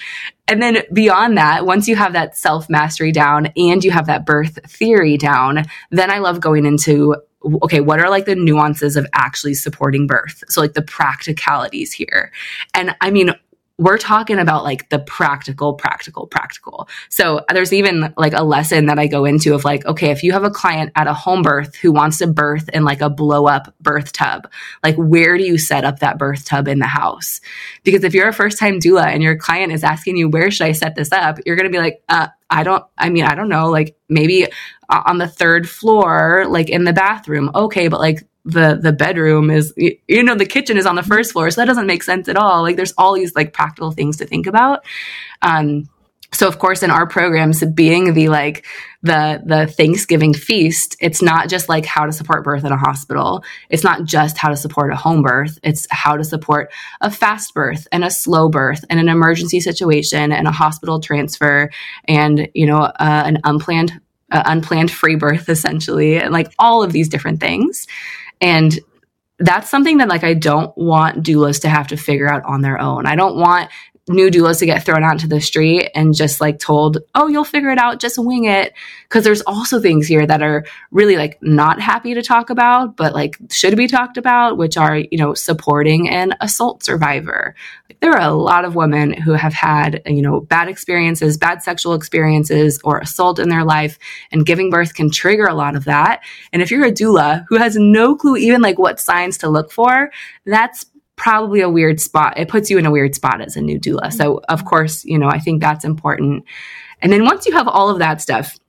And 0.48 0.62
then 0.62 0.84
beyond 0.92 1.38
that, 1.38 1.66
once 1.66 1.88
you 1.88 1.96
have 1.96 2.14
that 2.14 2.38
self 2.38 2.70
mastery 2.70 3.12
down 3.12 3.48
and 3.56 3.84
you 3.84 3.92
have 3.92 4.08
that 4.08 4.26
birth 4.26 4.60
theory 4.70 5.18
down, 5.18 5.66
then 5.92 6.10
I 6.10 6.18
love 6.18 6.40
going 6.40 6.66
into 6.66 7.16
okay, 7.64 7.82
what 7.82 8.00
are 8.00 8.10
like 8.10 8.26
the 8.26 8.36
nuances 8.36 8.96
of 8.96 9.06
actually 9.14 9.54
supporting 9.54 10.08
birth? 10.08 10.44
So, 10.48 10.62
like 10.62 10.74
the 10.74 10.82
practicalities 10.82 11.92
here. 11.92 12.32
And 12.74 12.96
I 13.02 13.12
mean, 13.12 13.34
we're 13.80 13.98
talking 13.98 14.38
about 14.38 14.64
like 14.64 14.90
the 14.90 15.00
practical, 15.00 15.74
practical, 15.74 16.28
practical. 16.28 16.88
So 17.10 17.44
there's 17.52 17.74
even 17.74 18.14
like 18.18 18.34
a 18.34 18.44
lesson 18.44 18.86
that 18.86 19.00
I 19.00 19.08
go 19.08 19.26
into 19.26 19.56
of 19.56 19.66
like, 19.66 19.84
okay, 19.88 20.12
if 20.12 20.24
you 20.24 20.32
have 20.34 20.44
a 20.44 20.52
client 20.52 20.92
at 20.96 21.08
a 21.08 21.14
home 21.14 21.42
birth 21.42 21.76
who 21.76 21.92
wants 21.92 22.20
to 22.20 22.28
birth 22.28 22.70
in 22.70 22.84
like 22.84 23.02
a 23.02 23.10
blow 23.10 23.48
up 23.48 23.74
birth 23.82 24.14
tub, 24.14 24.48
like 24.84 24.96
where 24.96 25.38
do 25.38 25.44
you 25.44 25.58
set 25.58 25.86
up 25.86 26.00
that 26.00 26.20
birth 26.20 26.46
tub 26.46 26.68
in 26.68 26.78
the 26.78 26.86
house? 26.86 27.42
Because 27.84 28.04
if 28.04 28.14
you're 28.14 28.28
a 28.28 28.34
first 28.34 28.60
time 28.60 28.80
doula 28.80 29.06
and 29.06 29.24
your 29.24 29.38
client 29.38 29.72
is 29.72 29.84
asking 29.84 30.18
you, 30.18 30.30
where 30.30 30.52
should 30.52 30.68
I 30.68 30.74
set 30.74 30.94
this 30.96 31.12
up? 31.12 31.40
You're 31.44 31.56
going 31.56 31.70
to 31.70 31.76
be 31.76 31.82
like, 31.82 32.04
uh, 32.10 32.28
I 32.52 32.62
don't, 32.62 32.86
I 33.00 33.10
mean, 33.10 33.24
I 33.24 33.34
don't 33.34 33.50
know, 33.50 33.72
like 33.72 33.98
maybe 34.08 34.48
on 34.88 35.18
the 35.18 35.28
third 35.28 35.68
floor, 35.68 36.46
like 36.48 36.70
in 36.70 36.84
the 36.84 36.94
bathroom. 36.94 37.50
Okay, 37.56 37.88
but 37.88 38.00
like 38.00 38.24
the 38.46 38.78
the 38.82 38.92
bedroom 38.92 39.50
is 39.50 39.74
you 39.78 40.24
know 40.24 40.36
the 40.36 40.46
kitchen 40.46 40.78
is 40.78 40.86
on 40.86 40.96
the 40.96 41.04
first 41.04 41.32
floor 41.32 41.50
so 41.50 41.62
that 41.62 41.66
doesn't 41.66 41.88
make 41.88 42.04
sense 42.04 42.28
at 42.28 42.36
all. 42.36 42.62
Like 42.62 42.76
there's 42.76 42.94
all 42.98 43.14
these 43.14 43.36
like 43.36 43.54
practical 43.54 43.92
things 43.92 44.18
to 44.18 44.26
think 44.26 44.48
about. 44.48 44.86
Um 45.42 45.90
so 46.34 46.48
of 46.48 46.60
course 46.60 46.84
in 46.84 46.92
our 46.92 47.08
programs 47.08 47.64
being 47.64 48.14
the 48.14 48.28
like 48.28 48.66
the 49.02 49.42
the 49.46 49.68
thanksgiving 49.68 50.34
feast 50.34 50.98
it's 51.00 51.22
not 51.22 51.48
just 51.48 51.70
like 51.70 51.86
how 51.86 52.06
to 52.06 52.12
support 52.12 52.44
birth 52.44 52.66
in 52.66 52.72
a 52.72 52.78
hospital. 52.78 53.44
It's 53.70 53.84
not 53.84 54.04
just 54.04 54.38
how 54.38 54.50
to 54.50 54.58
support 54.58 54.92
a 54.92 54.96
home 54.96 55.22
birth. 55.22 55.58
It's 55.64 55.88
how 55.90 56.18
to 56.18 56.24
support 56.24 56.72
a 57.00 57.10
fast 57.10 57.54
birth 57.54 57.88
and 57.94 58.04
a 58.04 58.12
slow 58.12 58.50
birth 58.50 58.84
and 58.90 59.00
an 59.00 59.08
emergency 59.08 59.62
situation 59.62 60.34
and 60.34 60.48
a 60.48 60.52
hospital 60.52 61.00
transfer 61.00 61.70
and 62.10 62.50
you 62.54 62.66
know 62.66 62.82
uh, 62.82 63.24
an 63.26 63.40
unplanned 63.46 64.02
uh, 64.32 64.44
unplanned 64.48 64.92
free 64.92 65.16
birth 65.16 65.48
essentially 65.58 66.18
and 66.18 66.34
like 66.34 66.52
all 66.60 66.84
of 66.84 66.92
these 66.92 67.08
different 67.08 67.40
things 67.40 67.88
and 68.42 68.80
that's 69.40 69.70
something 69.70 69.98
that 69.98 70.08
like 70.08 70.24
I 70.24 70.34
don't 70.34 70.76
want 70.78 71.24
doulas 71.24 71.62
to 71.62 71.70
have 71.70 71.88
to 71.88 71.98
figure 71.98 72.32
out 72.32 72.44
on 72.46 72.62
their 72.62 72.80
own. 72.80 73.06
I 73.06 73.16
don't 73.16 73.36
want 73.36 73.70
new 74.10 74.30
doulas 74.30 74.60
to 74.60 74.66
get 74.66 74.84
thrown 74.84 75.04
out 75.04 75.14
into 75.14 75.28
the 75.28 75.40
street 75.40 75.90
and 75.96 76.14
just 76.14 76.42
like 76.42 76.60
told, 76.60 76.98
oh, 77.16 77.28
you'll 77.28 77.46
figure 77.46 77.70
it 77.70 77.78
out, 77.78 78.02
just 78.02 78.18
wing 78.18 78.44
it. 78.46 78.74
Cause 79.08 79.24
there's 79.24 79.42
also 79.44 79.80
things 79.80 80.08
here 80.08 80.28
that 80.28 80.42
are 80.42 80.66
really 80.92 81.16
like 81.16 81.38
not 81.42 81.80
happy 81.80 82.14
to 82.14 82.22
talk 82.22 82.50
about, 82.50 82.98
but 82.98 83.14
like 83.14 83.38
should 83.50 83.78
be 83.78 83.88
talked 83.88 84.18
about, 84.18 84.58
which 84.58 84.76
are, 84.76 84.98
you 84.98 85.18
know, 85.18 85.34
supporting 85.34 86.10
an 86.10 86.34
assault 86.42 86.84
survivor. 86.84 87.56
Like, 87.90 88.02
there 88.02 88.12
are 88.12 88.30
a 88.30 88.34
lot 88.34 88.66
of 88.66 88.76
women 88.76 89.14
who 89.14 89.34
have 89.34 89.54
had, 89.54 90.02
you 90.06 90.22
know, 90.22 90.42
bad 90.42 90.68
experiences, 90.68 91.38
bad 91.38 91.64
sexual 91.64 91.94
experiences 91.94 92.82
or 92.84 93.00
assault 93.00 93.40
in 93.40 93.48
their 93.48 93.64
life 93.64 93.98
and 94.34 94.46
giving 94.46 94.70
birth 94.70 94.96
can 94.96 95.10
trigger 95.10 95.46
a 95.46 95.54
lot 95.54 95.78
of 95.78 95.86
that. 95.86 96.22
And 96.52 96.62
if 96.62 96.72
you're 96.72 96.86
a 96.86 96.92
doula 96.92 97.46
who 97.48 97.56
has 97.56 97.78
no 97.78 98.18
clue 98.18 98.36
even 98.36 98.62
like 98.62 98.78
what 98.78 99.00
signs 99.00 99.38
to 99.38 99.50
look 99.50 99.72
for, 99.72 100.12
that's 100.46 100.86
probably 101.24 101.62
a 101.62 101.70
weird 101.70 102.02
spot. 102.02 102.38
It 102.38 102.50
puts 102.50 102.70
you 102.70 102.78
in 102.78 102.86
a 102.86 102.92
weird 102.92 103.16
spot 103.16 103.40
as 103.40 103.56
a 103.56 103.62
new 103.62 103.80
doula. 103.80 104.12
So, 104.12 104.42
of 104.50 104.66
course, 104.66 105.06
you 105.06 105.18
know, 105.18 105.30
I 105.30 105.40
think 105.40 105.62
that's 105.62 105.86
important. 105.86 106.44
And 107.02 107.14
then 107.14 107.24
once 107.24 107.46
you 107.46 107.54
have 107.54 107.70
all 107.70 107.90
of 107.90 108.00
that 108.00 108.20
stuff, 108.20 108.60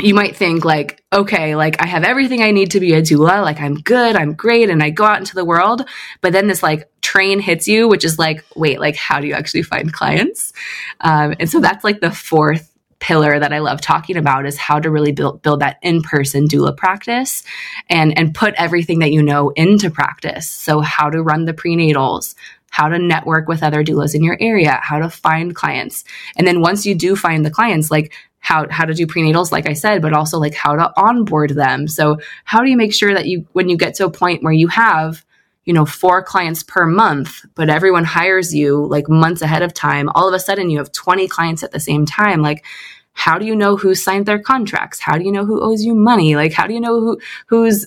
you 0.00 0.12
might 0.12 0.34
think 0.34 0.64
like, 0.64 1.04
okay, 1.12 1.54
like 1.54 1.80
I 1.80 1.86
have 1.86 2.02
everything 2.02 2.42
I 2.42 2.50
need 2.50 2.72
to 2.72 2.80
be 2.80 2.94
a 2.94 3.02
doula. 3.02 3.44
Like 3.44 3.60
I'm 3.60 3.76
good, 3.76 4.16
I'm 4.16 4.34
great, 4.34 4.68
and 4.68 4.82
I 4.82 4.90
go 4.90 5.04
out 5.04 5.20
into 5.20 5.36
the 5.36 5.44
world. 5.44 5.88
But 6.22 6.32
then 6.32 6.48
this 6.48 6.60
like 6.60 6.90
train 7.02 7.38
hits 7.38 7.68
you, 7.68 7.86
which 7.86 8.04
is 8.04 8.18
like, 8.18 8.44
wait, 8.56 8.80
like 8.80 8.96
how 8.96 9.20
do 9.20 9.28
you 9.28 9.34
actually 9.34 9.62
find 9.62 9.92
clients? 9.92 10.52
Um, 11.02 11.36
and 11.38 11.48
so 11.48 11.60
that's 11.60 11.84
like 11.84 12.00
the 12.00 12.10
fourth 12.10 12.71
pillar 13.02 13.36
that 13.40 13.52
I 13.52 13.58
love 13.58 13.80
talking 13.80 14.16
about 14.16 14.46
is 14.46 14.56
how 14.56 14.78
to 14.78 14.88
really 14.88 15.10
build 15.10 15.42
build 15.42 15.60
that 15.60 15.78
in-person 15.82 16.46
doula 16.46 16.74
practice 16.76 17.42
and 17.90 18.16
and 18.16 18.32
put 18.32 18.54
everything 18.54 19.00
that 19.00 19.10
you 19.10 19.22
know 19.22 19.50
into 19.50 19.90
practice. 19.90 20.48
So 20.48 20.80
how 20.80 21.10
to 21.10 21.20
run 21.20 21.44
the 21.44 21.52
prenatals, 21.52 22.36
how 22.70 22.88
to 22.88 23.00
network 23.00 23.48
with 23.48 23.64
other 23.64 23.82
doulas 23.82 24.14
in 24.14 24.22
your 24.22 24.38
area, 24.40 24.78
how 24.80 25.00
to 25.00 25.10
find 25.10 25.52
clients. 25.52 26.04
And 26.36 26.46
then 26.46 26.60
once 26.60 26.86
you 26.86 26.94
do 26.94 27.16
find 27.16 27.44
the 27.44 27.50
clients, 27.50 27.90
like 27.90 28.14
how 28.38 28.68
how 28.70 28.84
to 28.84 28.94
do 28.94 29.06
prenatals 29.06 29.52
like 29.52 29.68
i 29.68 29.72
said 29.72 30.02
but 30.02 30.12
also 30.12 30.36
like 30.36 30.52
how 30.52 30.74
to 30.74 30.92
onboard 30.96 31.50
them 31.50 31.86
so 31.86 32.18
how 32.44 32.60
do 32.60 32.68
you 32.68 32.76
make 32.76 32.92
sure 32.92 33.14
that 33.14 33.26
you 33.26 33.46
when 33.52 33.68
you 33.68 33.76
get 33.76 33.94
to 33.94 34.04
a 34.04 34.10
point 34.10 34.42
where 34.42 34.52
you 34.52 34.66
have 34.66 35.24
you 35.64 35.72
know 35.72 35.86
four 35.86 36.22
clients 36.22 36.62
per 36.62 36.86
month 36.86 37.44
but 37.54 37.70
everyone 37.70 38.04
hires 38.04 38.54
you 38.54 38.86
like 38.86 39.08
months 39.08 39.42
ahead 39.42 39.62
of 39.62 39.74
time. 39.74 40.08
All 40.14 40.28
of 40.28 40.34
a 40.34 40.40
sudden 40.40 40.70
you 40.70 40.78
have 40.78 40.92
20 40.92 41.28
clients 41.28 41.62
at 41.62 41.72
the 41.72 41.80
same 41.80 42.06
time. 42.06 42.42
Like 42.42 42.64
how 43.14 43.38
do 43.38 43.44
you 43.44 43.54
know 43.54 43.76
who 43.76 43.94
signed 43.94 44.26
their 44.26 44.38
contracts? 44.38 45.00
How 45.00 45.18
do 45.18 45.24
you 45.24 45.32
know 45.32 45.44
who 45.44 45.60
owes 45.60 45.84
you 45.84 45.94
money? 45.94 46.34
Like 46.36 46.52
how 46.52 46.66
do 46.66 46.74
you 46.74 46.80
know 46.80 47.00
who 47.00 47.20
who's 47.46 47.86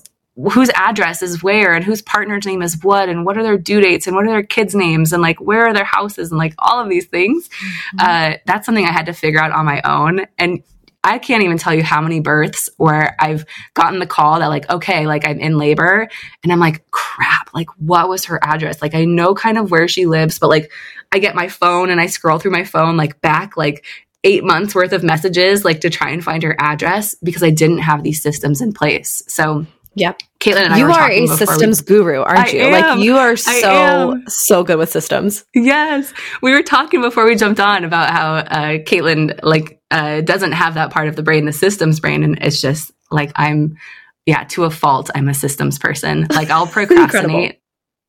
whose 0.52 0.70
address 0.76 1.22
is 1.22 1.42
where 1.42 1.74
and 1.74 1.86
whose 1.86 2.02
partner's 2.02 2.46
name 2.46 2.62
is 2.62 2.84
what 2.84 3.08
and 3.08 3.26
what 3.26 3.38
are 3.38 3.44
their 3.44 3.58
due 3.58 3.80
dates 3.80 4.06
and 4.06 4.16
what 4.16 4.26
are 4.26 4.32
their 4.32 4.44
kids 4.44 4.76
names 4.76 5.14
and 5.14 5.22
like 5.22 5.40
where 5.40 5.66
are 5.66 5.74
their 5.74 5.86
houses 5.86 6.30
and 6.30 6.38
like 6.38 6.54
all 6.60 6.82
of 6.82 6.90
these 6.90 7.06
things? 7.06 7.48
Mm-hmm. 7.48 7.98
uh, 8.00 8.38
that's 8.46 8.66
something 8.66 8.86
i 8.86 8.92
had 8.92 9.06
to 9.06 9.14
figure 9.14 9.42
out 9.42 9.52
on 9.52 9.66
my 9.66 9.82
own. 9.84 10.26
And 10.38 10.62
i 11.06 11.18
can't 11.18 11.44
even 11.44 11.58
tell 11.58 11.74
you 11.74 11.84
how 11.84 12.02
many 12.02 12.20
births 12.20 12.70
where 12.78 13.16
i've 13.20 13.46
gotten 13.74 14.00
the 14.00 14.06
call 14.06 14.40
that 14.40 14.48
like 14.48 14.70
okay 14.70 15.08
like 15.08 15.26
i'm 15.26 15.40
in 15.40 15.58
labor 15.58 16.10
and 16.44 16.52
i'm 16.52 16.60
like 16.60 16.90
crap 16.92 17.50
like 17.54 17.70
what 17.78 18.10
was 18.10 18.26
her 18.26 18.40
address 18.44 18.82
like 18.82 18.94
i 18.94 19.06
know 19.06 19.34
kind 19.34 19.58
of 19.58 19.72
where 19.72 19.88
she 19.88 20.06
lives 20.06 20.40
but 20.40 20.50
like 20.50 20.72
i 21.14 21.20
get 21.20 21.36
my 21.36 21.48
phone 21.48 21.90
and 21.90 22.02
i 22.02 22.08
scroll 22.08 22.40
through 22.40 22.52
my 22.52 22.66
phone 22.66 22.98
like 22.98 23.22
back 23.22 23.56
like 23.56 23.86
eight 24.26 24.44
months 24.44 24.76
worth 24.76 24.92
of 24.92 25.04
messages 25.04 25.64
like 25.64 25.82
to 25.82 25.90
try 25.90 26.10
and 26.10 26.24
find 26.24 26.44
her 26.44 26.56
address 26.60 27.16
because 27.24 27.44
I 27.44 27.52
didn't 27.52 27.78
have 27.78 28.04
these 28.04 28.22
systems 28.22 28.60
in 28.60 28.74
place. 28.74 29.24
So 29.28 29.68
Yep. 29.98 30.20
Caitlin 30.42 30.66
and 30.66 30.74
I 30.74 30.78
You 30.80 30.92
are 30.92 31.10
a 31.10 31.28
systems 31.28 31.82
we, 31.82 31.86
guru, 31.86 32.22
aren't 32.22 32.40
I 32.40 32.50
you? 32.50 32.62
Am, 32.64 32.72
like 32.72 33.04
you 33.06 33.16
are 33.16 33.38
so 33.38 34.20
so 34.28 34.64
good 34.64 34.78
with 34.78 34.90
systems. 34.90 35.46
Yes. 35.54 36.14
We 36.42 36.52
were 36.52 36.64
talking 36.64 37.02
before 37.02 37.26
we 37.26 37.36
jumped 37.36 37.62
on 37.62 37.86
about 37.86 38.10
how 38.10 38.36
uh 38.36 38.78
Caitlin 38.80 39.40
like 39.42 39.80
uh 39.96 40.22
doesn't 40.22 40.52
have 40.52 40.76
that 40.76 40.92
part 40.92 41.08
of 41.08 41.16
the 41.16 41.24
brain, 41.24 41.46
the 41.46 41.54
systems 41.54 42.00
brain, 42.00 42.24
and 42.24 42.38
it's 42.42 42.62
just 42.62 42.92
like 43.12 43.32
I'm 43.36 43.78
yeah, 44.26 44.44
to 44.46 44.64
a 44.64 44.72
fault, 44.72 45.10
I'm 45.14 45.30
a 45.30 45.34
systems 45.34 45.80
person. 45.80 46.28
Like 46.30 46.50
I'll 46.50 46.68
procrastinate. 46.78 47.62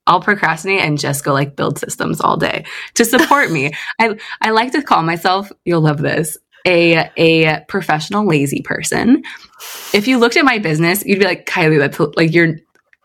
I'll 0.08 0.20
procrastinate 0.20 0.82
and 0.82 0.98
just 0.98 1.24
go 1.24 1.32
like 1.32 1.56
build 1.56 1.78
systems 1.78 2.20
all 2.20 2.36
day 2.36 2.64
to 2.94 3.04
support 3.04 3.50
me. 3.50 3.72
I 4.00 4.16
I 4.40 4.50
like 4.50 4.72
to 4.72 4.82
call 4.82 5.02
myself, 5.02 5.50
you'll 5.64 5.80
love 5.80 5.98
this, 5.98 6.38
a 6.66 7.10
a 7.16 7.64
professional 7.68 8.26
lazy 8.26 8.62
person. 8.62 9.22
If 9.92 10.06
you 10.06 10.18
looked 10.18 10.36
at 10.36 10.44
my 10.44 10.58
business, 10.58 11.04
you'd 11.04 11.18
be 11.18 11.24
like, 11.24 11.46
Kyleigh, 11.46 11.78
that's 11.78 11.98
like 12.16 12.32
you're 12.32 12.56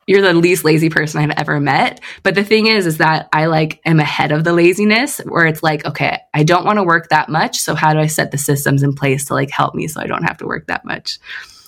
you're 0.08 0.22
the 0.22 0.34
least 0.34 0.64
lazy 0.64 0.90
person 0.90 1.22
I've 1.22 1.38
ever 1.38 1.60
met. 1.60 2.02
But 2.24 2.36
the 2.36 2.44
thing 2.44 2.68
is, 2.68 2.86
is 2.86 2.98
that 2.98 3.30
I 3.32 3.46
like 3.46 3.80
am 3.86 4.00
ahead 4.00 4.32
of 4.32 4.44
the 4.44 4.54
laziness 4.54 5.20
where 5.20 5.46
it's 5.46 5.64
like, 5.64 5.86
okay, 5.86 6.20
I 6.34 6.44
don't 6.44 6.66
want 6.66 6.78
to 6.78 6.84
work 6.84 7.10
that 7.10 7.30
much. 7.30 7.58
So 7.60 7.76
how 7.76 7.94
do 7.94 8.00
I 8.00 8.08
set 8.08 8.32
the 8.32 8.38
systems 8.38 8.84
in 8.84 8.94
place 8.94 9.26
to 9.26 9.34
like 9.34 9.52
help 9.52 9.76
me 9.76 9.88
so 9.88 10.02
I 10.02 10.08
don't 10.08 10.24
have 10.24 10.38
to 10.38 10.46
work 10.46 10.68
that 10.68 10.86
much? 10.86 11.20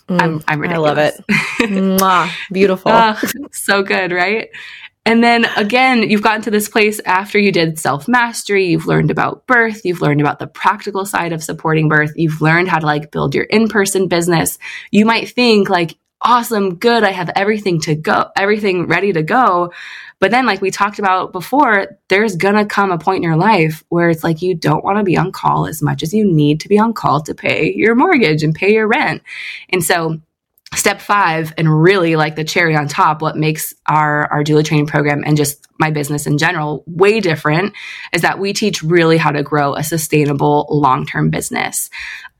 Mm, 0.08 0.22
I'm, 0.22 0.44
I'm 0.48 0.60
ridiculous. 0.60 0.90
I 0.90 0.94
love 0.94 0.98
it. 0.98 1.24
Mwah, 2.00 2.32
beautiful. 2.52 2.92
Oh, 2.92 3.20
so 3.52 3.84
good, 3.84 4.12
right? 4.12 4.50
And 5.06 5.22
then 5.22 5.46
again, 5.58 6.10
you've 6.10 6.22
gotten 6.22 6.42
to 6.44 6.52
this 6.52 6.70
place 6.70 7.02
after 7.06 7.38
you 7.38 7.52
did 7.52 7.78
self 7.78 8.08
mastery. 8.08 8.68
You've 8.68 8.88
learned 8.88 9.12
about 9.12 9.46
birth. 9.48 9.84
You've 9.84 10.02
learned 10.02 10.22
about 10.22 10.40
the 10.40 10.48
practical 10.48 11.06
side 11.06 11.34
of 11.34 11.44
supporting 11.44 11.90
birth. 11.90 12.14
You've 12.16 12.42
learned 12.42 12.70
how 12.70 12.80
to 12.80 12.86
like 12.86 13.12
build 13.12 13.36
your 13.36 13.44
in 13.46 13.68
person 13.68 14.08
business. 14.08 14.58
You 14.92 15.06
might 15.06 15.30
think 15.30 15.70
like, 15.70 15.98
awesome, 16.24 16.76
good. 16.76 17.04
I 17.04 17.12
have 17.12 17.30
everything 17.36 17.82
to 17.82 17.96
go, 17.96 18.26
everything 18.36 18.88
ready 18.88 19.14
to 19.14 19.24
go. 19.24 19.74
But 20.20 20.32
then, 20.32 20.46
like 20.46 20.62
we 20.62 20.72
talked 20.72 21.00
about 21.00 21.34
before, 21.34 21.98
there's 22.08 22.38
gonna 22.38 22.66
come 22.66 22.92
a 22.92 22.98
point 22.98 23.18
in 23.18 23.24
your 23.24 23.36
life 23.36 23.84
where 23.90 24.10
it's 24.10 24.24
like 24.24 24.42
you 24.42 24.56
don't 24.56 24.84
want 24.84 24.98
to 24.98 25.04
be 25.04 25.18
on 25.18 25.32
call 25.32 25.68
as 25.68 25.82
much 25.82 26.02
as 26.02 26.14
you 26.14 26.26
need 26.26 26.62
to 26.62 26.70
be 26.70 26.80
on 26.80 26.94
call 26.94 27.22
to 27.24 27.36
pay 27.36 27.74
your 27.74 27.96
mortgage 27.96 28.42
and 28.42 28.56
pay 28.56 28.74
your 28.74 28.88
rent. 28.88 29.22
And 29.70 29.84
so 29.84 30.22
step 30.76 31.02
five 31.02 31.54
and 31.58 31.84
really 31.84 32.16
like 32.16 32.36
the 32.36 32.44
cherry 32.44 32.76
on 32.76 32.88
top 32.88 33.22
what 33.22 33.36
makes 33.36 33.74
our 33.88 34.32
our 34.32 34.44
doula 34.44 34.66
training 34.66 34.88
program 34.88 35.24
and 35.26 35.38
just 35.38 35.68
my 35.80 35.92
business 35.92 36.26
in 36.26 36.38
general 36.38 36.84
way 36.88 37.20
different 37.20 37.74
is 38.12 38.22
that 38.22 38.40
we 38.40 38.54
teach 38.54 38.82
really 38.82 39.18
how 39.18 39.32
to 39.32 39.44
grow 39.44 39.76
a 39.76 39.84
sustainable 39.84 40.66
long-term 40.70 41.30
business 41.30 41.90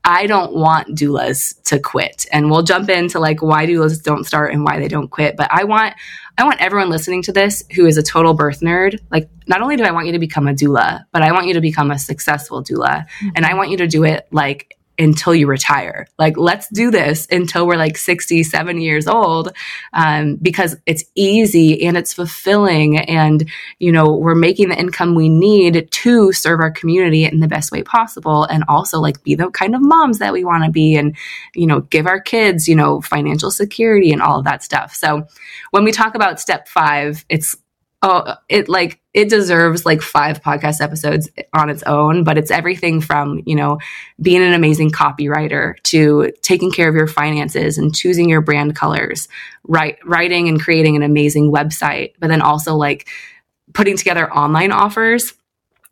i 0.04 0.26
don't 0.26 0.54
want 0.54 0.88
doulas 0.88 1.60
to 1.64 1.78
quit. 1.78 2.26
And 2.32 2.50
we'll 2.50 2.62
jump 2.62 2.88
into 2.90 3.18
like 3.18 3.42
why 3.42 3.66
doulas 3.66 4.02
don't 4.02 4.24
start 4.24 4.52
and 4.52 4.64
why 4.64 4.78
they 4.78 4.88
don't 4.88 5.08
quit. 5.08 5.36
But 5.36 5.48
i 5.50 5.64
want 5.64 5.94
i 6.38 6.44
want 6.44 6.60
everyone 6.60 6.90
listening 6.90 7.22
to 7.22 7.32
this 7.32 7.62
who 7.74 7.86
is 7.86 7.96
a 7.96 8.02
total 8.02 8.34
birth 8.34 8.60
nerd. 8.60 9.00
Like 9.10 9.28
not 9.46 9.62
only 9.62 9.76
do 9.76 9.84
i 9.84 9.90
want 9.90 10.06
you 10.06 10.12
to 10.12 10.18
become 10.18 10.48
a 10.48 10.52
doula 10.52 11.04
but 11.12 11.22
i 11.22 11.32
want 11.32 11.46
you 11.46 11.54
to 11.54 11.60
become 11.60 11.90
a 11.90 11.98
successful 11.98 12.62
doula. 12.62 13.06
Mm-hmm. 13.06 13.28
and 13.36 13.46
i 13.46 13.54
want 13.54 13.70
you 13.70 13.76
to 13.78 13.86
do 13.86 14.04
it 14.04 14.26
like 14.30 14.76
until 14.98 15.34
you 15.34 15.46
retire. 15.46 16.06
Like, 16.18 16.36
let's 16.36 16.68
do 16.68 16.90
this 16.90 17.26
until 17.30 17.66
we're 17.66 17.76
like 17.76 17.96
67 17.96 18.80
years 18.80 19.06
old, 19.06 19.52
um, 19.92 20.36
because 20.36 20.76
it's 20.86 21.04
easy 21.14 21.84
and 21.84 21.96
it's 21.96 22.14
fulfilling. 22.14 22.98
And, 22.98 23.48
you 23.78 23.92
know, 23.92 24.14
we're 24.14 24.34
making 24.34 24.68
the 24.68 24.78
income 24.78 25.14
we 25.14 25.28
need 25.28 25.88
to 25.90 26.32
serve 26.32 26.60
our 26.60 26.70
community 26.70 27.24
in 27.24 27.40
the 27.40 27.48
best 27.48 27.72
way 27.72 27.82
possible. 27.82 28.44
And 28.44 28.64
also, 28.68 29.00
like, 29.00 29.22
be 29.22 29.34
the 29.34 29.50
kind 29.50 29.74
of 29.74 29.80
moms 29.82 30.18
that 30.18 30.32
we 30.32 30.44
want 30.44 30.64
to 30.64 30.70
be 30.70 30.96
and, 30.96 31.16
you 31.54 31.66
know, 31.66 31.80
give 31.80 32.06
our 32.06 32.20
kids, 32.20 32.68
you 32.68 32.76
know, 32.76 33.00
financial 33.00 33.50
security 33.50 34.12
and 34.12 34.22
all 34.22 34.38
of 34.38 34.44
that 34.44 34.62
stuff. 34.62 34.94
So, 34.94 35.26
when 35.70 35.84
we 35.84 35.92
talk 35.92 36.14
about 36.14 36.40
step 36.40 36.68
five, 36.68 37.24
it's 37.28 37.56
oh, 38.04 38.34
it 38.50 38.68
like 38.68 39.00
it 39.14 39.30
deserves 39.30 39.86
like 39.86 40.02
five 40.02 40.42
podcast 40.42 40.82
episodes 40.82 41.30
on 41.54 41.70
its 41.70 41.82
own, 41.84 42.22
but 42.22 42.36
it's 42.36 42.50
everything 42.50 43.00
from, 43.00 43.40
you 43.46 43.54
know, 43.54 43.78
being 44.20 44.42
an 44.42 44.52
amazing 44.52 44.90
copywriter 44.90 45.80
to 45.84 46.30
taking 46.42 46.70
care 46.70 46.88
of 46.88 46.94
your 46.94 47.06
finances 47.06 47.78
and 47.78 47.94
choosing 47.94 48.28
your 48.28 48.42
brand 48.42 48.76
colors, 48.76 49.26
write, 49.66 49.96
writing 50.04 50.48
and 50.48 50.60
creating 50.60 50.96
an 50.96 51.02
amazing 51.02 51.50
website, 51.50 52.12
but 52.18 52.28
then 52.28 52.42
also 52.42 52.74
like 52.74 53.08
putting 53.72 53.96
together 53.96 54.30
online 54.30 54.70
offers 54.70 55.32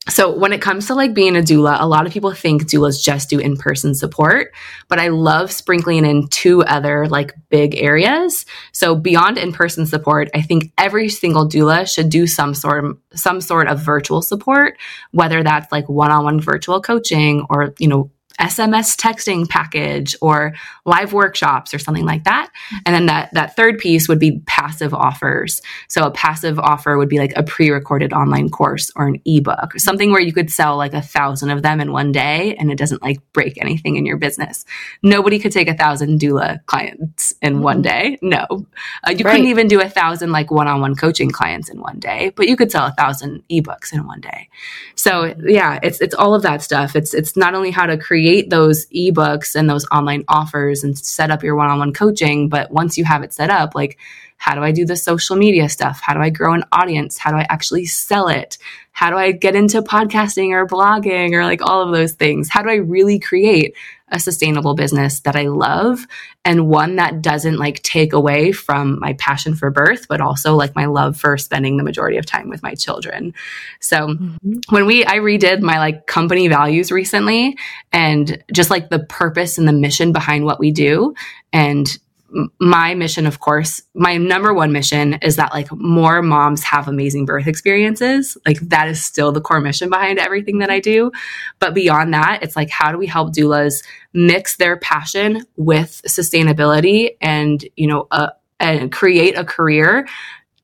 so 0.09 0.37
when 0.37 0.53
it 0.53 0.61
comes 0.61 0.89
to 0.89 0.97
like 0.97 1.15
being 1.15 1.37
a 1.37 1.41
doula, 1.41 1.81
a 1.81 1.87
lot 1.87 2.07
of 2.07 2.13
people 2.13 2.33
think 2.33 2.65
doulas 2.65 3.01
just 3.01 3.31
do 3.31 3.39
in-person 3.39 3.95
support, 3.95 4.53
but 4.89 4.99
I 4.99 5.09
love 5.09 5.53
sprinkling 5.53 6.05
in 6.05 6.27
two 6.27 6.65
other 6.65 7.07
like 7.07 7.35
big 7.51 7.77
areas. 7.77 8.45
So 8.73 8.97
beyond 8.97 9.39
in-person 9.39 9.87
support, 9.87 10.29
I 10.35 10.43
think 10.43 10.73
every 10.77 11.09
single 11.09 11.49
doula 11.49 11.93
should 11.93 12.09
do 12.09 12.27
some 12.27 12.53
sort 12.53 12.85
of 12.85 12.99
some 13.15 13.41
sort 13.41 13.69
of 13.69 13.79
virtual 13.79 14.23
support, 14.23 14.77
whether 15.13 15.45
that's 15.45 15.71
like 15.71 15.89
one-on-one 15.89 16.41
virtual 16.41 16.81
coaching 16.81 17.47
or, 17.49 17.73
you 17.79 17.87
know, 17.87 18.11
SMS 18.43 18.97
texting 18.97 19.49
package 19.49 20.17
or 20.21 20.53
live 20.85 21.13
workshops 21.13 21.73
or 21.73 21.79
something 21.79 22.05
like 22.05 22.25
that. 22.25 22.51
And 22.85 22.95
then 22.95 23.07
that, 23.07 23.33
that 23.35 23.55
third 23.55 23.79
piece 23.79 24.09
would 24.09 24.19
be 24.19 24.41
passive 24.47 24.93
offers. 24.93 25.63
So 25.89 26.05
a 26.05 26.11
passive 26.11 26.59
offer 26.59 26.99
would 26.99 27.09
be 27.09 27.19
like 27.19 27.33
a 27.37 27.45
pre-recorded 27.45 28.13
online 28.13 28.49
course 28.49 28.91
or 28.97 29.07
an 29.07 29.21
ebook, 29.25 29.79
something 29.79 30.11
where 30.11 30.21
you 30.21 30.33
could 30.33 30.51
sell 30.51 30.77
like 30.77 30.93
a 30.93 31.01
thousand 31.01 31.51
of 31.51 31.63
them 31.63 31.81
in 31.81 31.93
one 31.93 32.11
day 32.11 32.57
and 32.57 32.73
it 32.73 32.79
doesn't 32.79 33.01
like 33.01 33.21
break 33.33 33.59
anything 33.59 33.95
in 33.95 34.05
your 34.05 34.17
business. 34.17 34.65
Nobody 35.05 35.39
could 35.39 35.53
take 35.53 35.69
a 35.69 35.77
thousand 35.77 36.19
doula 36.19 36.67
clients 36.67 37.33
in 37.43 37.55
mm-hmm. 37.55 37.63
one 37.63 37.83
day. 37.83 38.19
No, 38.23 38.45
uh, 38.51 39.11
you 39.11 39.25
right. 39.25 39.33
couldn't 39.33 39.47
even 39.47 39.69
do 39.69 39.81
a 39.81 39.89
thousand 39.89 40.33
like 40.33 40.51
one-on-one 40.51 40.97
coaching 40.97 41.31
clients 41.31 41.69
in 41.69 41.81
one 41.81 42.01
day, 42.01 42.33
but 42.35 42.49
you 42.49 42.57
could 42.57 42.73
sell 42.73 42.87
a 42.87 42.93
thousand 42.93 43.45
ebooks 43.49 43.93
in 43.93 44.05
one 44.05 44.21
day. 44.21 44.49
So 44.97 45.33
yeah, 45.47 45.79
it's, 45.83 46.01
it's 46.01 46.15
all 46.15 46.35
of 46.35 46.43
that 46.43 46.61
stuff. 46.61 46.97
It's, 46.97 47.15
it's 47.15 47.37
not 47.37 47.55
only 47.55 47.71
how 47.71 47.87
to 47.87 47.97
create 47.97 48.32
create 48.33 48.49
those 48.49 48.87
ebooks 48.87 49.55
and 49.55 49.69
those 49.69 49.87
online 49.93 50.25
offers 50.29 50.83
and 50.83 50.99
set 50.99 51.31
up 51.31 51.43
your 51.43 51.55
one-on-one 51.55 51.93
coaching 51.93 52.49
but 52.49 52.71
once 52.71 52.97
you 52.97 53.05
have 53.05 53.23
it 53.23 53.31
set 53.33 53.51
up 53.51 53.75
like 53.75 53.99
how 54.43 54.57
do 54.57 54.61
I 54.61 54.73
do 54.73 54.85
the 54.85 54.97
social 54.97 55.37
media 55.37 55.69
stuff? 55.69 56.01
How 56.03 56.15
do 56.15 56.21
I 56.21 56.29
grow 56.29 56.53
an 56.53 56.65
audience? 56.73 57.17
How 57.17 57.31
do 57.31 57.37
I 57.37 57.47
actually 57.49 57.85
sell 57.85 58.27
it? 58.27 58.59
How 58.91 59.09
do 59.09 59.17
I 59.17 59.31
get 59.31 59.55
into 59.55 59.83
podcasting 59.83 60.51
or 60.51 60.67
blogging 60.67 61.31
or 61.31 61.45
like 61.45 61.63
all 61.63 61.81
of 61.81 61.93
those 61.93 62.15
things? 62.15 62.49
How 62.49 62.61
do 62.61 62.69
I 62.69 62.75
really 62.75 63.21
create 63.21 63.77
a 64.09 64.19
sustainable 64.19 64.75
business 64.75 65.21
that 65.21 65.37
I 65.37 65.43
love 65.47 66.09
and 66.45 66.67
one 66.67 66.97
that 66.97 67.23
doesn't 67.23 67.57
like 67.57 67.85
take 67.85 68.13
away 68.13 68.51
from 68.51 68.99
my 68.99 69.13
passion 69.13 69.55
for 69.55 69.71
birth, 69.71 70.09
but 70.09 70.21
also 70.21 70.57
like 70.57 70.75
my 70.75 70.87
love 70.87 71.17
for 71.17 71.39
spending 71.39 71.77
the 71.77 71.85
majority 71.85 72.17
of 72.17 72.27
time 72.27 72.49
with 72.49 72.65
my 72.65 72.75
children. 72.75 73.35
So 73.79 74.09
mm-hmm. 74.09 74.59
when 74.71 74.87
we, 74.87 75.07
I 75.07 75.19
redid 75.19 75.61
my 75.61 75.79
like 75.79 76.09
company 76.09 76.49
values 76.49 76.91
recently 76.91 77.57
and 77.93 78.43
just 78.53 78.71
like 78.71 78.91
the 78.91 79.05
purpose 79.05 79.57
and 79.57 79.69
the 79.69 79.73
mission 79.73 80.13
behind 80.13 80.45
what 80.45 80.59
we 80.59 80.73
do 80.73 81.15
and 81.53 81.87
my 82.61 82.95
mission, 82.95 83.27
of 83.27 83.41
course, 83.41 83.83
my 83.95 84.17
number 84.17 84.55
one 84.55 84.73
mission 84.73 85.15
is 85.23 85.37
that 85.37 85.53
like 85.53 85.71
more 85.73 86.23
moms 86.23 86.63
have 86.65 86.89
amazing 86.89 87.27
birth 87.27 87.47
experiences. 87.47 88.37
Like 88.47 88.59
that 88.61 88.89
is 88.89 89.05
still 89.05 89.33
the 89.33 89.41
core 89.41 89.61
mission 89.61 89.91
behind 89.91 90.19
everything 90.19 90.59
that 90.59 90.71
I 90.71 90.81
do. 90.81 91.13
But 91.59 91.75
beyond 91.75 92.15
that, 92.15 92.43
it's 92.43 92.57
like, 92.57 92.71
how 92.71 92.93
do 92.93 92.99
we 92.99 93.07
help 93.07 93.35
doulas 93.35 93.85
mix 94.13 94.57
their 94.57 94.77
passion 94.77 95.47
with 95.57 96.03
sustainability 96.07 97.17
and, 97.21 97.65
you 97.77 97.87
know, 97.87 98.09
uh, 98.11 98.31
and 98.61 98.93
create 98.93 99.37
a 99.37 99.45
career 99.45 100.07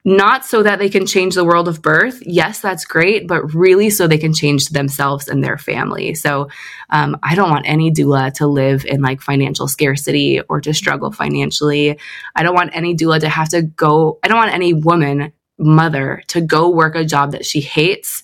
not 0.08 0.42
so 0.46 0.62
that 0.62 0.78
they 0.78 0.88
can 0.88 1.04
change 1.04 1.34
the 1.34 1.44
world 1.44 1.68
of 1.68 1.82
birth. 1.82 2.22
Yes, 2.22 2.60
that's 2.60 2.86
great, 2.86 3.28
but 3.28 3.54
really 3.54 3.90
so 3.90 4.06
they 4.06 4.16
can 4.16 4.32
change 4.32 4.70
themselves 4.70 5.28
and 5.28 5.44
their 5.44 5.58
family. 5.58 6.14
So 6.14 6.48
um, 6.88 7.18
I 7.22 7.34
don't 7.34 7.50
want 7.50 7.68
any 7.68 7.92
doula 7.92 8.32
to 8.34 8.46
live 8.46 8.86
in 8.86 9.02
like 9.02 9.20
financial 9.20 9.68
scarcity 9.68 10.40
or 10.40 10.62
to 10.62 10.72
struggle 10.72 11.12
financially. 11.12 11.98
I 12.34 12.42
don't 12.42 12.54
want 12.54 12.70
any 12.72 12.96
doula 12.96 13.20
to 13.20 13.28
have 13.28 13.50
to 13.50 13.60
go, 13.60 14.18
I 14.24 14.28
don't 14.28 14.38
want 14.38 14.54
any 14.54 14.72
woman, 14.72 15.30
mother, 15.58 16.22
to 16.28 16.40
go 16.40 16.70
work 16.70 16.94
a 16.94 17.04
job 17.04 17.32
that 17.32 17.44
she 17.44 17.60
hates 17.60 18.22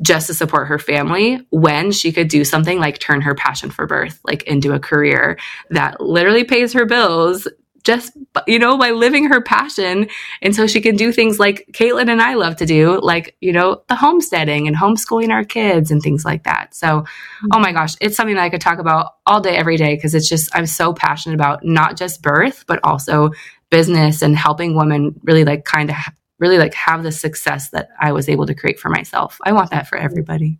just 0.00 0.26
to 0.26 0.34
support 0.34 0.66
her 0.66 0.80
family 0.80 1.46
when 1.50 1.92
she 1.92 2.10
could 2.10 2.26
do 2.26 2.44
something 2.44 2.80
like 2.80 2.98
turn 2.98 3.20
her 3.20 3.36
passion 3.36 3.70
for 3.70 3.86
birth 3.86 4.18
like 4.24 4.42
into 4.44 4.72
a 4.72 4.80
career 4.80 5.38
that 5.70 6.00
literally 6.00 6.42
pays 6.42 6.72
her 6.72 6.84
bills 6.84 7.46
just 7.84 8.12
you 8.46 8.58
know 8.58 8.78
by 8.78 8.90
living 8.90 9.24
her 9.26 9.40
passion. 9.40 10.08
And 10.40 10.54
so 10.54 10.66
she 10.66 10.80
can 10.80 10.96
do 10.96 11.12
things 11.12 11.38
like 11.38 11.66
caitlin 11.72 12.10
and 12.10 12.22
i 12.22 12.34
love 12.34 12.56
to 12.56 12.66
do 12.66 13.00
like 13.00 13.36
you 13.40 13.52
know 13.52 13.82
the 13.88 13.96
homesteading 13.96 14.66
and 14.66 14.76
homeschooling 14.76 15.30
our 15.30 15.44
kids 15.44 15.90
and 15.90 16.02
things 16.02 16.24
like 16.24 16.44
that. 16.44 16.74
So 16.74 17.04
oh 17.52 17.58
my 17.58 17.72
gosh 17.72 17.94
it's 18.00 18.16
something 18.16 18.36
that 18.36 18.42
i 18.42 18.50
could 18.50 18.60
talk 18.60 18.78
about 18.78 19.14
all 19.26 19.40
day 19.40 19.56
every 19.56 19.76
day 19.76 19.94
because 19.94 20.14
it's 20.14 20.28
just 20.28 20.54
i'm 20.54 20.66
so 20.66 20.92
passionate 20.92 21.34
about 21.34 21.64
not 21.64 21.96
just 21.96 22.22
birth 22.22 22.64
but 22.66 22.80
also 22.84 23.30
business 23.70 24.22
and 24.22 24.36
helping 24.36 24.76
women 24.76 25.14
really 25.22 25.44
like 25.44 25.64
kind 25.64 25.90
of 25.90 25.96
really 26.38 26.58
like 26.58 26.74
have 26.74 27.02
the 27.02 27.12
success 27.12 27.70
that 27.70 27.88
i 28.00 28.12
was 28.12 28.28
able 28.28 28.46
to 28.46 28.54
create 28.54 28.78
for 28.78 28.88
myself. 28.88 29.38
I 29.44 29.52
want 29.52 29.70
that 29.70 29.86
for 29.88 29.96
everybody 29.96 30.58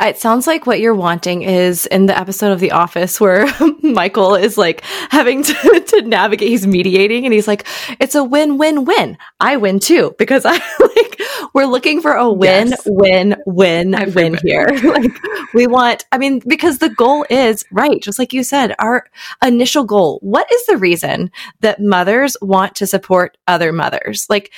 it 0.00 0.18
sounds 0.18 0.46
like 0.46 0.66
what 0.66 0.80
you're 0.80 0.94
wanting 0.94 1.42
is 1.42 1.86
in 1.86 2.06
the 2.06 2.18
episode 2.18 2.52
of 2.52 2.60
The 2.60 2.72
Office 2.72 3.20
where 3.20 3.46
Michael 3.82 4.34
is 4.34 4.58
like 4.58 4.82
having 5.10 5.42
to, 5.42 5.80
to 5.88 6.02
navigate, 6.02 6.48
he's 6.48 6.66
mediating 6.66 7.24
and 7.24 7.32
he's 7.32 7.48
like, 7.48 7.66
it's 8.00 8.14
a 8.14 8.24
win, 8.24 8.58
win, 8.58 8.84
win. 8.84 9.16
I 9.40 9.56
win 9.56 9.80
too 9.80 10.14
because 10.18 10.44
I 10.44 10.52
like, 10.80 11.20
we're 11.54 11.66
looking 11.66 12.00
for 12.00 12.12
a 12.12 12.30
win, 12.30 12.68
yes. 12.68 12.82
win, 12.86 13.36
win, 13.46 13.94
Everybody. 13.94 14.30
win 14.30 14.38
here. 14.42 14.68
like 14.84 15.12
we 15.54 15.66
want, 15.66 16.04
I 16.12 16.18
mean, 16.18 16.40
because 16.46 16.78
the 16.78 16.90
goal 16.90 17.26
is 17.30 17.64
right. 17.70 18.00
Just 18.02 18.18
like 18.18 18.32
you 18.32 18.42
said, 18.42 18.74
our 18.78 19.06
initial 19.44 19.84
goal. 19.84 20.18
What 20.22 20.50
is 20.52 20.66
the 20.66 20.76
reason 20.76 21.30
that 21.60 21.80
mothers 21.80 22.36
want 22.40 22.74
to 22.76 22.86
support 22.86 23.36
other 23.46 23.72
mothers? 23.72 24.26
Like 24.28 24.52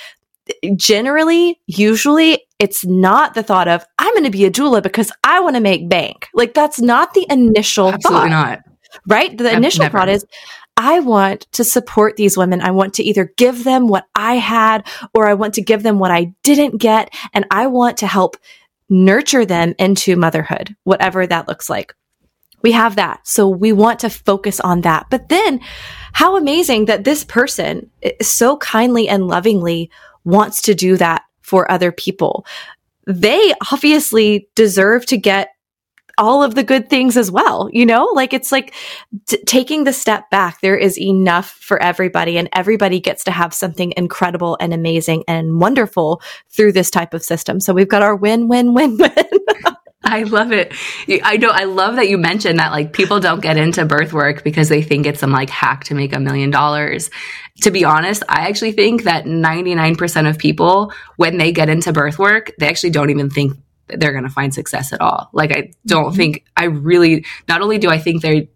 generally, 0.75 1.59
usually 1.67 2.45
it's 2.59 2.85
not 2.85 3.33
the 3.33 3.43
thought 3.43 3.67
of, 3.67 3.85
I'm 3.97 4.13
going 4.13 4.23
to 4.23 4.29
be 4.29 4.45
a 4.45 4.51
doula 4.51 4.83
because 4.83 5.11
I 5.23 5.39
want 5.39 5.55
to 5.55 5.61
make 5.61 5.89
bank. 5.89 6.27
Like 6.33 6.53
that's 6.53 6.79
not 6.79 7.13
the 7.13 7.25
initial 7.29 7.89
Absolutely 7.89 8.29
thought. 8.29 8.29
not. 8.29 8.59
Right? 9.07 9.37
The 9.37 9.53
initial 9.53 9.83
never. 9.83 9.97
thought 9.97 10.09
is, 10.09 10.25
I 10.77 10.99
want 10.99 11.47
to 11.53 11.63
support 11.63 12.15
these 12.15 12.37
women. 12.37 12.61
I 12.61 12.71
want 12.71 12.93
to 12.95 13.03
either 13.03 13.33
give 13.37 13.63
them 13.63 13.87
what 13.87 14.05
I 14.15 14.35
had 14.35 14.87
or 15.13 15.27
I 15.27 15.33
want 15.33 15.53
to 15.55 15.61
give 15.61 15.83
them 15.83 15.99
what 15.99 16.11
I 16.11 16.33
didn't 16.43 16.77
get. 16.77 17.13
And 17.33 17.45
I 17.51 17.67
want 17.67 17.97
to 17.97 18.07
help 18.07 18.37
nurture 18.89 19.45
them 19.45 19.73
into 19.79 20.15
motherhood, 20.15 20.75
whatever 20.83 21.25
that 21.25 21.47
looks 21.47 21.69
like. 21.69 21.93
We 22.61 22.73
have 22.73 22.95
that. 22.97 23.27
So 23.27 23.47
we 23.49 23.73
want 23.73 23.99
to 24.01 24.09
focus 24.09 24.59
on 24.59 24.81
that. 24.81 25.07
But 25.09 25.29
then 25.29 25.61
how 26.13 26.37
amazing 26.37 26.85
that 26.85 27.03
this 27.03 27.23
person 27.23 27.89
eh, 28.03 28.11
so 28.21 28.57
kindly 28.57 29.07
and 29.07 29.27
lovingly 29.27 29.89
wants 30.23 30.61
to 30.63 30.75
do 30.75 30.97
that 30.97 31.23
for 31.41 31.69
other 31.71 31.91
people. 31.91 32.45
They 33.07 33.53
obviously 33.71 34.47
deserve 34.55 35.05
to 35.07 35.17
get 35.17 35.49
all 36.17 36.43
of 36.43 36.55
the 36.55 36.63
good 36.63 36.89
things 36.89 37.17
as 37.17 37.31
well. 37.31 37.69
You 37.71 37.85
know, 37.85 38.05
like 38.13 38.33
it's 38.33 38.51
like 38.51 38.73
t- 39.27 39.41
taking 39.45 39.83
the 39.83 39.93
step 39.93 40.29
back. 40.29 40.61
There 40.61 40.77
is 40.77 40.99
enough 40.99 41.49
for 41.49 41.81
everybody 41.81 42.37
and 42.37 42.47
everybody 42.53 42.99
gets 42.99 43.23
to 43.25 43.31
have 43.31 43.53
something 43.53 43.93
incredible 43.97 44.57
and 44.59 44.73
amazing 44.73 45.23
and 45.27 45.59
wonderful 45.59 46.21
through 46.49 46.73
this 46.73 46.91
type 46.91 47.13
of 47.13 47.23
system. 47.23 47.59
So 47.59 47.73
we've 47.73 47.87
got 47.87 48.03
our 48.03 48.15
win, 48.15 48.47
win, 48.47 48.73
win, 48.73 48.97
win. 48.97 49.11
I 50.13 50.23
love 50.23 50.51
it. 50.51 50.73
I 51.23 51.37
know. 51.37 51.49
I 51.49 51.63
love 51.63 51.95
that 51.95 52.09
you 52.09 52.17
mentioned 52.17 52.59
that 52.59 52.71
like 52.71 52.91
people 52.91 53.21
don't 53.21 53.41
get 53.41 53.55
into 53.55 53.85
birth 53.85 54.11
work 54.11 54.43
because 54.43 54.67
they 54.67 54.81
think 54.81 55.05
it's 55.05 55.21
some 55.21 55.31
like 55.31 55.49
hack 55.49 55.85
to 55.85 55.95
make 55.95 56.13
a 56.13 56.19
million 56.19 56.51
dollars. 56.51 57.09
To 57.61 57.71
be 57.71 57.85
honest, 57.85 58.21
I 58.27 58.49
actually 58.49 58.73
think 58.73 59.03
that 59.03 59.23
99% 59.23 60.29
of 60.29 60.37
people, 60.37 60.91
when 61.15 61.37
they 61.37 61.53
get 61.53 61.69
into 61.69 61.93
birth 61.93 62.19
work, 62.19 62.51
they 62.59 62.67
actually 62.67 62.89
don't 62.89 63.09
even 63.09 63.29
think 63.29 63.53
they're 63.87 64.11
going 64.11 64.25
to 64.25 64.29
find 64.29 64.53
success 64.53 64.91
at 64.91 64.99
all. 64.99 65.29
Like, 65.31 65.55
I 65.55 65.71
don't 65.85 66.07
mm-hmm. 66.07 66.15
think, 66.15 66.45
I 66.57 66.65
really, 66.65 67.25
not 67.47 67.61
only 67.61 67.77
do 67.77 67.89
I 67.89 67.97
think 67.99 68.21
they 68.21 68.49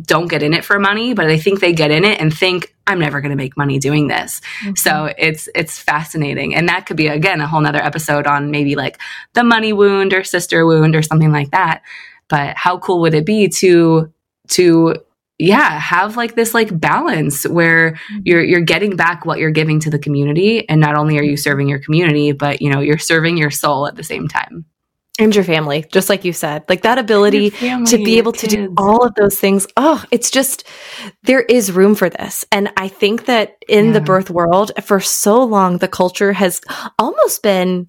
don't 0.00 0.28
get 0.28 0.42
in 0.42 0.54
it 0.54 0.64
for 0.64 0.78
money, 0.78 1.14
but 1.14 1.26
I 1.26 1.38
think 1.38 1.60
they 1.60 1.72
get 1.72 1.90
in 1.90 2.04
it 2.04 2.20
and 2.20 2.36
think, 2.36 2.74
I'm 2.88 2.98
never 2.98 3.20
going 3.20 3.30
to 3.30 3.36
make 3.36 3.56
money 3.56 3.78
doing 3.78 4.08
this. 4.08 4.40
Mm-hmm. 4.62 4.74
So 4.74 5.12
it's, 5.16 5.48
it's 5.54 5.78
fascinating. 5.78 6.54
And 6.54 6.68
that 6.68 6.86
could 6.86 6.96
be, 6.96 7.06
again, 7.06 7.40
a 7.40 7.46
whole 7.46 7.60
nother 7.60 7.82
episode 7.82 8.26
on 8.26 8.50
maybe 8.50 8.74
like 8.74 8.98
the 9.34 9.44
money 9.44 9.72
wound 9.72 10.12
or 10.12 10.24
sister 10.24 10.66
wound 10.66 10.96
or 10.96 11.02
something 11.02 11.30
like 11.30 11.50
that. 11.52 11.82
But 12.28 12.56
how 12.56 12.78
cool 12.78 13.00
would 13.02 13.14
it 13.14 13.26
be 13.26 13.48
to, 13.48 14.12
to, 14.48 14.96
yeah, 15.38 15.78
have 15.78 16.16
like 16.16 16.34
this 16.34 16.52
like 16.52 16.80
balance 16.80 17.46
where 17.46 17.92
mm-hmm. 17.92 18.22
you're 18.24 18.42
you're 18.42 18.60
getting 18.60 18.96
back 18.96 19.24
what 19.24 19.38
you're 19.38 19.52
giving 19.52 19.78
to 19.80 19.90
the 19.90 19.98
community 19.98 20.68
and 20.68 20.80
not 20.80 20.96
only 20.96 21.16
are 21.16 21.22
you 21.22 21.36
serving 21.36 21.68
your 21.68 21.78
community, 21.78 22.32
but 22.32 22.60
you 22.60 22.72
know, 22.72 22.80
you're 22.80 22.98
serving 22.98 23.36
your 23.36 23.52
soul 23.52 23.86
at 23.86 23.94
the 23.94 24.02
same 24.02 24.26
time 24.26 24.64
and 25.18 25.34
your 25.34 25.44
family 25.44 25.84
just 25.92 26.08
like 26.08 26.24
you 26.24 26.32
said 26.32 26.64
like 26.68 26.82
that 26.82 26.98
ability 26.98 27.50
to 27.50 27.96
be 27.96 28.18
able 28.18 28.32
to 28.32 28.46
do 28.46 28.72
all 28.76 29.04
of 29.04 29.14
those 29.14 29.38
things. 29.38 29.66
Oh 29.76 30.04
it's 30.10 30.30
just 30.30 30.64
there 31.24 31.42
is 31.42 31.72
room 31.72 31.94
for 31.94 32.08
this. 32.08 32.44
And 32.52 32.72
i 32.76 32.88
think 32.88 33.26
that 33.26 33.56
in 33.68 33.86
yeah. 33.86 33.92
the 33.92 34.00
birth 34.00 34.30
world 34.30 34.72
for 34.82 35.00
so 35.00 35.42
long 35.44 35.78
the 35.78 35.88
culture 35.88 36.32
has 36.32 36.60
almost 36.98 37.42
been 37.42 37.88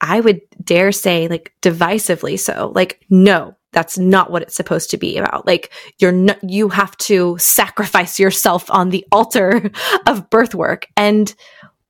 i 0.00 0.20
would 0.20 0.40
dare 0.62 0.92
say 0.92 1.28
like 1.28 1.52
divisively 1.62 2.38
so. 2.38 2.72
Like 2.74 3.04
no 3.10 3.56
that's 3.72 3.98
not 3.98 4.30
what 4.30 4.40
it's 4.40 4.56
supposed 4.56 4.88
to 4.90 4.96
be 4.96 5.18
about. 5.18 5.46
Like 5.46 5.70
you're 5.98 6.10
not 6.10 6.38
you 6.42 6.70
have 6.70 6.96
to 6.98 7.36
sacrifice 7.38 8.18
yourself 8.18 8.70
on 8.70 8.88
the 8.88 9.04
altar 9.12 9.70
of 10.06 10.30
birth 10.30 10.54
work. 10.54 10.86
And 10.96 11.34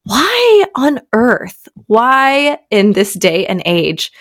why 0.03 0.65
on 0.75 1.01
earth 1.13 1.69
why 1.87 2.59
in 2.71 2.93
this 2.93 3.15
day 3.15 3.47
and 3.47 3.63
age 3.67 4.13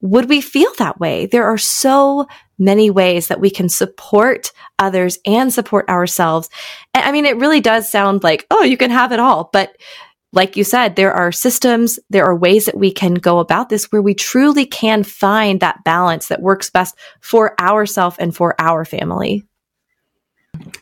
would 0.00 0.28
we 0.28 0.40
feel 0.40 0.72
that 0.78 0.98
way? 0.98 1.26
There 1.26 1.44
are 1.44 1.58
so 1.58 2.26
many 2.58 2.90
ways 2.90 3.28
that 3.28 3.40
we 3.40 3.50
can 3.50 3.68
support 3.68 4.52
others 4.78 5.18
and 5.26 5.52
support 5.52 5.88
ourselves. 5.88 6.48
I 6.94 7.12
mean, 7.12 7.26
it 7.26 7.38
really 7.38 7.60
does 7.60 7.90
sound 7.90 8.22
like, 8.22 8.46
oh, 8.50 8.62
you 8.62 8.76
can 8.76 8.90
have 8.90 9.12
it 9.12 9.20
all. 9.20 9.50
But 9.52 9.76
like 10.32 10.56
you 10.56 10.62
said, 10.64 10.94
there 10.94 11.12
are 11.12 11.32
systems, 11.32 11.98
there 12.08 12.24
are 12.24 12.36
ways 12.36 12.66
that 12.66 12.78
we 12.78 12.92
can 12.92 13.14
go 13.14 13.40
about 13.40 13.68
this 13.68 13.90
where 13.90 14.02
we 14.02 14.14
truly 14.14 14.64
can 14.64 15.02
find 15.02 15.60
that 15.60 15.82
balance 15.84 16.28
that 16.28 16.40
works 16.40 16.70
best 16.70 16.96
for 17.20 17.60
ourselves 17.60 18.16
and 18.18 18.34
for 18.34 18.54
our 18.60 18.84
family. 18.84 19.44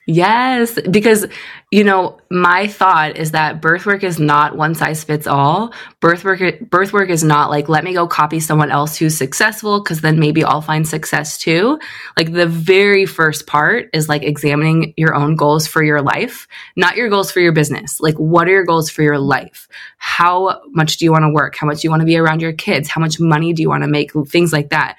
Yes, 0.07 0.79
because 0.91 1.27
you 1.71 1.85
know, 1.85 2.19
my 2.31 2.67
thought 2.67 3.19
is 3.19 3.33
that 3.33 3.61
birth 3.61 3.85
work 3.85 4.03
is 4.03 4.19
not 4.19 4.57
one 4.57 4.75
size 4.75 5.05
fits 5.05 5.27
all. 5.27 5.75
Birth 6.01 6.25
work 6.25 6.41
birth 6.71 6.95
work 6.95 7.11
is 7.11 7.23
not 7.23 7.51
like 7.51 7.69
let 7.69 7.85
me 7.85 7.93
go 7.93 8.07
copy 8.07 8.41
someone 8.41 8.71
else 8.71 8.97
who's 8.97 9.17
successful 9.17 9.83
cuz 9.83 10.01
then 10.01 10.19
maybe 10.19 10.43
I'll 10.43 10.63
find 10.63 10.89
success 10.89 11.37
too. 11.37 11.79
Like 12.17 12.33
the 12.33 12.47
very 12.47 13.05
first 13.05 13.47
part 13.47 13.91
is 13.93 14.09
like 14.09 14.23
examining 14.23 14.95
your 14.97 15.15
own 15.15 15.37
goals 15.37 15.67
for 15.67 15.83
your 15.83 16.01
life, 16.01 16.49
not 16.77 16.97
your 16.97 17.11
goals 17.11 17.31
for 17.31 17.41
your 17.41 17.53
business. 17.53 18.01
Like 18.01 18.17
what 18.17 18.49
are 18.49 18.53
your 18.53 18.65
goals 18.65 18.89
for 18.89 19.03
your 19.03 19.19
life? 19.19 19.69
How 19.99 20.63
much 20.71 20.97
do 20.97 21.05
you 21.05 21.13
want 21.13 21.25
to 21.25 21.31
work? 21.31 21.55
How 21.55 21.67
much 21.67 21.83
do 21.83 21.87
you 21.87 21.91
want 21.91 22.01
to 22.01 22.07
be 22.07 22.17
around 22.17 22.41
your 22.41 22.55
kids? 22.55 22.89
How 22.89 23.01
much 23.01 23.21
money 23.21 23.53
do 23.53 23.61
you 23.61 23.69
want 23.69 23.83
to 23.85 23.89
make? 23.89 24.13
Things 24.29 24.53
like 24.53 24.71
that 24.71 24.97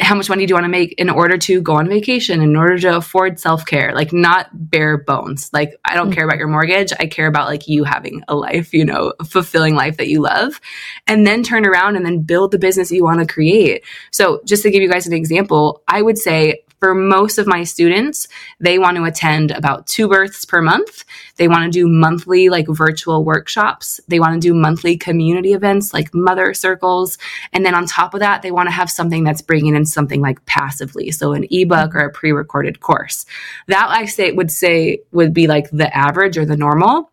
how 0.00 0.16
much 0.16 0.28
money 0.28 0.44
do 0.44 0.50
you 0.50 0.56
want 0.56 0.64
to 0.64 0.70
make 0.70 0.92
in 0.94 1.08
order 1.08 1.38
to 1.38 1.62
go 1.62 1.74
on 1.74 1.88
vacation, 1.88 2.42
in 2.42 2.56
order 2.56 2.78
to 2.78 2.96
afford 2.96 3.38
self 3.38 3.64
care? 3.64 3.94
Like, 3.94 4.12
not 4.12 4.48
bare 4.52 4.98
bones. 4.98 5.50
Like, 5.52 5.78
I 5.84 5.94
don't 5.94 6.06
mm-hmm. 6.06 6.14
care 6.14 6.24
about 6.24 6.38
your 6.38 6.48
mortgage. 6.48 6.92
I 6.98 7.06
care 7.06 7.28
about 7.28 7.46
like 7.46 7.68
you 7.68 7.84
having 7.84 8.24
a 8.26 8.34
life, 8.34 8.74
you 8.74 8.84
know, 8.84 9.12
a 9.20 9.24
fulfilling 9.24 9.76
life 9.76 9.98
that 9.98 10.08
you 10.08 10.20
love. 10.20 10.60
And 11.06 11.26
then 11.26 11.44
turn 11.44 11.64
around 11.64 11.94
and 11.94 12.04
then 12.04 12.22
build 12.22 12.50
the 12.50 12.58
business 12.58 12.90
you 12.90 13.04
want 13.04 13.20
to 13.20 13.32
create. 13.32 13.84
So, 14.10 14.40
just 14.44 14.64
to 14.64 14.70
give 14.70 14.82
you 14.82 14.90
guys 14.90 15.06
an 15.06 15.12
example, 15.12 15.82
I 15.86 16.02
would 16.02 16.18
say 16.18 16.64
for 16.84 16.94
most 16.94 17.38
of 17.38 17.46
my 17.46 17.64
students, 17.64 18.28
they 18.60 18.78
want 18.78 18.98
to 18.98 19.04
attend 19.04 19.52
about 19.52 19.86
two 19.86 20.06
births 20.06 20.44
per 20.44 20.60
month. 20.60 21.06
They 21.36 21.48
want 21.48 21.64
to 21.64 21.70
do 21.70 21.88
monthly, 21.88 22.50
like 22.50 22.66
virtual 22.68 23.24
workshops. 23.24 24.00
They 24.06 24.20
want 24.20 24.34
to 24.34 24.38
do 24.46 24.52
monthly 24.52 24.98
community 24.98 25.54
events 25.54 25.94
like 25.94 26.12
mother 26.12 26.52
circles. 26.52 27.16
And 27.54 27.64
then 27.64 27.74
on 27.74 27.86
top 27.86 28.12
of 28.12 28.20
that, 28.20 28.42
they 28.42 28.50
want 28.50 28.66
to 28.66 28.70
have 28.70 28.90
something 28.90 29.24
that's 29.24 29.40
bringing 29.40 29.74
in 29.74 29.86
something 29.86 30.20
like 30.20 30.44
passively. 30.44 31.10
So 31.10 31.32
an 31.32 31.46
ebook 31.50 31.94
or 31.94 32.00
a 32.00 32.12
pre 32.12 32.32
recorded 32.32 32.80
course. 32.80 33.24
That 33.68 33.86
I 33.88 34.04
say 34.04 34.32
would 34.32 34.50
say 34.50 35.00
would 35.10 35.32
be 35.32 35.46
like 35.46 35.70
the 35.70 35.88
average 35.96 36.36
or 36.36 36.44
the 36.44 36.58
normal. 36.58 37.10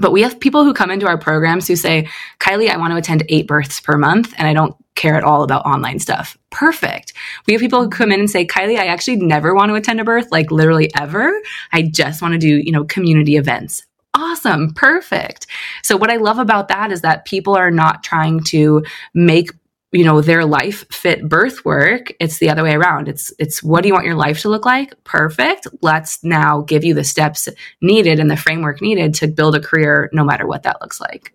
But 0.00 0.12
we 0.12 0.22
have 0.22 0.40
people 0.40 0.64
who 0.64 0.72
come 0.72 0.90
into 0.90 1.06
our 1.06 1.18
programs 1.18 1.68
who 1.68 1.76
say, 1.76 2.08
Kyleigh, 2.38 2.70
I 2.70 2.78
want 2.78 2.92
to 2.92 2.96
attend 2.96 3.24
eight 3.28 3.46
births 3.46 3.78
per 3.78 3.98
month 3.98 4.32
and 4.38 4.48
I 4.48 4.54
don't 4.54 4.74
care 4.94 5.16
at 5.16 5.24
all 5.24 5.42
about 5.42 5.64
online 5.64 5.98
stuff. 5.98 6.36
Perfect. 6.50 7.12
We 7.46 7.54
have 7.54 7.60
people 7.60 7.82
who 7.82 7.88
come 7.88 8.12
in 8.12 8.20
and 8.20 8.30
say, 8.30 8.46
Kyleigh, 8.46 8.78
I 8.78 8.86
actually 8.86 9.16
never 9.16 9.54
want 9.54 9.70
to 9.70 9.74
attend 9.74 10.00
a 10.00 10.04
birth, 10.04 10.28
like 10.30 10.50
literally 10.50 10.90
ever. 10.98 11.32
I 11.72 11.82
just 11.82 12.22
want 12.22 12.32
to 12.32 12.38
do, 12.38 12.62
you 12.64 12.72
know, 12.72 12.84
community 12.84 13.36
events. 13.36 13.84
awesome, 14.14 14.74
perfect. 14.74 15.46
So 15.82 15.96
what 15.96 16.10
I 16.10 16.16
love 16.16 16.38
about 16.38 16.68
that 16.68 16.92
is 16.92 17.00
that 17.00 17.24
people 17.24 17.56
are 17.56 17.70
not 17.70 18.04
trying 18.04 18.42
to 18.44 18.84
make 19.14 19.50
you 19.92 20.04
know 20.04 20.20
their 20.22 20.44
life 20.44 20.86
fit 20.90 21.28
birth 21.28 21.64
work 21.66 22.12
it's 22.18 22.38
the 22.38 22.48
other 22.48 22.62
way 22.62 22.74
around 22.74 23.08
it's 23.08 23.30
it's 23.38 23.62
what 23.62 23.82
do 23.82 23.88
you 23.88 23.94
want 23.94 24.06
your 24.06 24.14
life 24.14 24.40
to 24.40 24.48
look 24.48 24.64
like 24.64 24.94
perfect 25.04 25.66
let's 25.82 26.24
now 26.24 26.62
give 26.62 26.82
you 26.82 26.94
the 26.94 27.04
steps 27.04 27.46
needed 27.82 28.18
and 28.18 28.30
the 28.30 28.36
framework 28.36 28.80
needed 28.80 29.12
to 29.12 29.28
build 29.28 29.54
a 29.54 29.60
career 29.60 30.08
no 30.12 30.24
matter 30.24 30.46
what 30.46 30.62
that 30.62 30.80
looks 30.80 30.98
like 30.98 31.34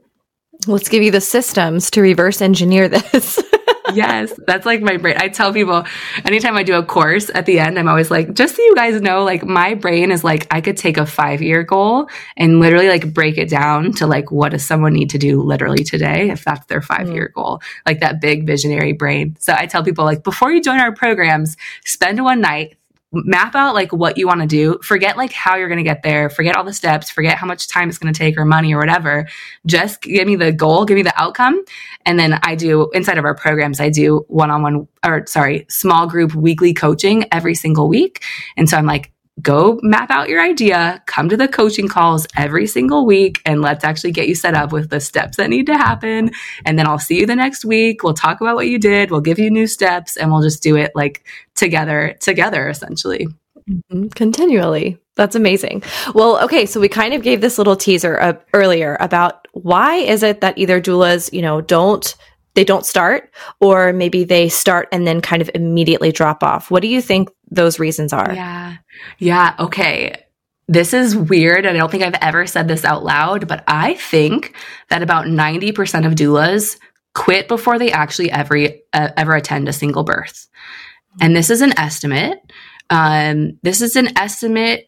let's 0.66 0.90
give 0.90 1.04
you 1.04 1.12
the 1.12 1.22
systems 1.22 1.92
to 1.92 2.02
reverse 2.02 2.42
engineer 2.42 2.90
this 2.90 3.40
yes, 3.94 4.34
that's 4.46 4.66
like 4.66 4.82
my 4.82 4.98
brain. 4.98 5.16
I 5.18 5.30
tell 5.30 5.54
people 5.54 5.86
anytime 6.26 6.56
I 6.56 6.64
do 6.64 6.76
a 6.76 6.84
course 6.84 7.30
at 7.34 7.46
the 7.46 7.60
end, 7.60 7.78
I'm 7.78 7.88
always 7.88 8.12
like, 8.12 8.34
just 8.34 8.56
so 8.56 8.62
you 8.62 8.76
guys 8.76 9.02
know, 9.02 9.24
like 9.24 9.46
my 9.46 9.74
brain 9.76 10.12
is 10.12 10.24
like, 10.24 10.48
I 10.52 10.62
could 10.62 10.78
take 10.78 10.98
a 10.98 11.06
five 11.06 11.42
year 11.42 11.64
goal 11.64 12.10
and 12.36 12.60
literally 12.60 12.90
like 12.90 13.14
break 13.14 13.38
it 13.38 13.50
down 13.50 13.92
to 13.94 14.08
like, 14.08 14.32
what 14.32 14.50
does 14.50 14.66
someone 14.66 14.94
need 14.94 15.10
to 15.12 15.18
do 15.18 15.42
literally 15.42 15.84
today 15.84 16.30
if 16.30 16.44
that's 16.44 16.66
their 16.68 16.82
five 16.82 17.10
year 17.10 17.30
mm. 17.30 17.34
goal? 17.34 17.62
Like 17.86 18.00
that 18.00 18.22
big 18.22 18.46
visionary 18.46 18.94
brain. 18.94 19.36
So 19.40 19.54
I 19.58 19.66
tell 19.66 19.84
people, 19.84 20.06
like, 20.06 20.24
before 20.24 20.52
you 20.52 20.62
join 20.62 20.80
our 20.80 20.94
programs, 20.94 21.58
spend 21.86 22.24
one 22.24 22.42
night, 22.42 22.78
map 23.14 23.56
out 23.56 23.74
like 23.74 23.94
what 23.94 24.18
you 24.18 24.28
want 24.28 24.42
to 24.42 24.48
do. 24.48 24.80
Forget 24.84 25.16
like 25.16 25.32
how 25.32 25.56
you're 25.56 25.70
going 25.70 25.78
to 25.78 25.84
get 25.84 26.04
there. 26.04 26.30
Forget 26.30 26.56
all 26.56 26.64
the 26.64 26.74
steps. 26.74 27.10
Forget 27.10 27.38
how 27.38 27.48
much 27.48 27.68
time 27.68 27.88
it's 27.90 27.98
going 27.98 28.14
to 28.14 28.18
take 28.18 28.38
or 28.38 28.46
money 28.46 28.74
or 28.74 28.80
whatever. 28.80 29.28
Just 29.66 30.02
give 30.02 30.28
me 30.28 30.36
the 30.36 30.52
goal 30.52 30.86
give 30.86 30.96
me 30.96 31.04
the 31.04 31.22
outcome 31.22 31.64
and 32.06 32.20
then 32.20 32.40
i 32.44 32.56
do 32.56 32.90
inside 32.92 33.18
of 33.18 33.26
our 33.26 33.36
programs 33.36 33.80
i 33.80 33.90
do 33.90 34.26
one-on-one 34.28 34.88
or 35.06 35.26
sorry 35.28 35.66
small 35.70 36.08
group 36.08 36.34
weekly 36.34 36.74
coaching 36.74 37.26
every 37.32 37.56
single 37.56 37.88
week. 37.88 38.24
And 38.56 38.70
so 38.70 38.78
i'm 38.78 38.86
like 38.86 39.12
go 39.42 39.80
map 39.84 40.10
out 40.10 40.30
your 40.30 40.42
idea, 40.42 41.02
come 41.06 41.30
to 41.30 41.38
the 41.38 41.48
coaching 41.48 41.88
calls 41.88 42.26
every 42.36 42.68
single 42.68 43.06
week, 43.06 43.42
and 43.46 43.62
let's 43.62 43.84
actually 43.84 44.12
get 44.12 44.28
you 44.28 44.36
set 44.36 44.56
up 44.56 44.72
with 44.72 44.90
the 44.90 45.00
steps 45.00 45.38
that 45.38 45.50
need 45.50 45.66
to 45.68 45.78
happen. 45.78 46.32
And 46.66 46.78
then 46.78 46.88
I'll 46.88 47.00
see 47.00 47.20
you 47.20 47.26
the 47.26 47.36
next 47.36 47.66
week. 47.66 48.04
We'll 48.04 48.14
talk 48.14 48.42
about 48.42 48.56
what 48.56 48.68
you 48.68 48.80
did. 48.80 49.12
We'll 49.12 49.22
give 49.22 49.40
you 49.40 49.52
new 49.52 49.68
steps 49.68 50.18
and 50.18 50.32
we'll 50.32 50.42
just 50.42 50.64
do 50.64 50.76
it 50.76 50.92
like 50.96 51.26
together, 51.56 52.16
together 52.20 52.68
essentially. 52.68 53.28
Mm-hmm. 53.70 54.08
Continually. 54.10 54.98
That's 55.16 55.36
amazing. 55.36 55.84
Well, 56.14 56.44
okay, 56.44 56.66
so 56.66 56.80
we 56.80 56.88
kind 56.88 57.14
of 57.14 57.24
gave 57.24 57.42
this 57.42 57.58
little 57.58 57.76
teaser 57.76 58.20
uh, 58.20 58.34
earlier 58.54 58.98
about 59.00 59.48
why 59.54 59.96
is 59.96 60.22
it 60.22 60.42
that 60.42 60.58
either 60.58 60.80
doulas, 60.80 61.34
you 61.34 61.42
know, 61.42 61.60
don't 61.60 62.16
they 62.58 62.64
don't 62.64 62.88
start 62.88 63.32
or 63.62 63.94
maybe 63.94 64.24
they 64.24 64.50
start 64.50 64.90
and 64.92 65.06
then 65.06 65.22
kind 65.22 65.44
of 65.44 65.52
immediately 65.54 66.12
drop 66.12 66.42
off. 66.42 66.72
What 66.72 66.82
do 66.82 66.88
you 66.88 67.04
think 67.04 67.30
those 67.52 67.78
reasons 67.78 68.12
are? 68.12 68.34
Yeah. 68.34 68.78
Yeah. 69.20 69.54
Okay. 69.60 70.24
This 70.68 70.92
is 70.92 71.16
weird. 71.16 71.68
And 71.68 71.78
I 71.78 71.80
don't 71.80 71.92
think 71.92 72.02
I've 72.02 72.18
ever 72.20 72.48
said 72.48 72.68
this 72.68 72.84
out 72.84 73.04
loud, 73.04 73.48
but 73.48 73.64
I 73.68 73.94
think 73.94 74.56
that 74.90 75.04
about 75.04 75.28
90% 75.28 76.08
of 76.08 76.14
doulas 76.14 76.80
quit 77.14 77.48
before 77.48 77.78
they 77.78 77.92
actually 77.92 78.32
ever 78.32 78.58
uh, 78.92 79.10
ever 79.16 79.36
attend 79.36 79.70
a 79.70 79.74
single 79.74 80.04
birth. 80.04 80.48
And 81.22 81.36
this 81.36 81.52
is 81.52 81.62
an 81.62 81.78
estimate. 81.78 82.40
Um, 82.90 83.60
this 83.62 83.84
is 83.84 83.96
an 83.96 84.18
estimate 84.18 84.88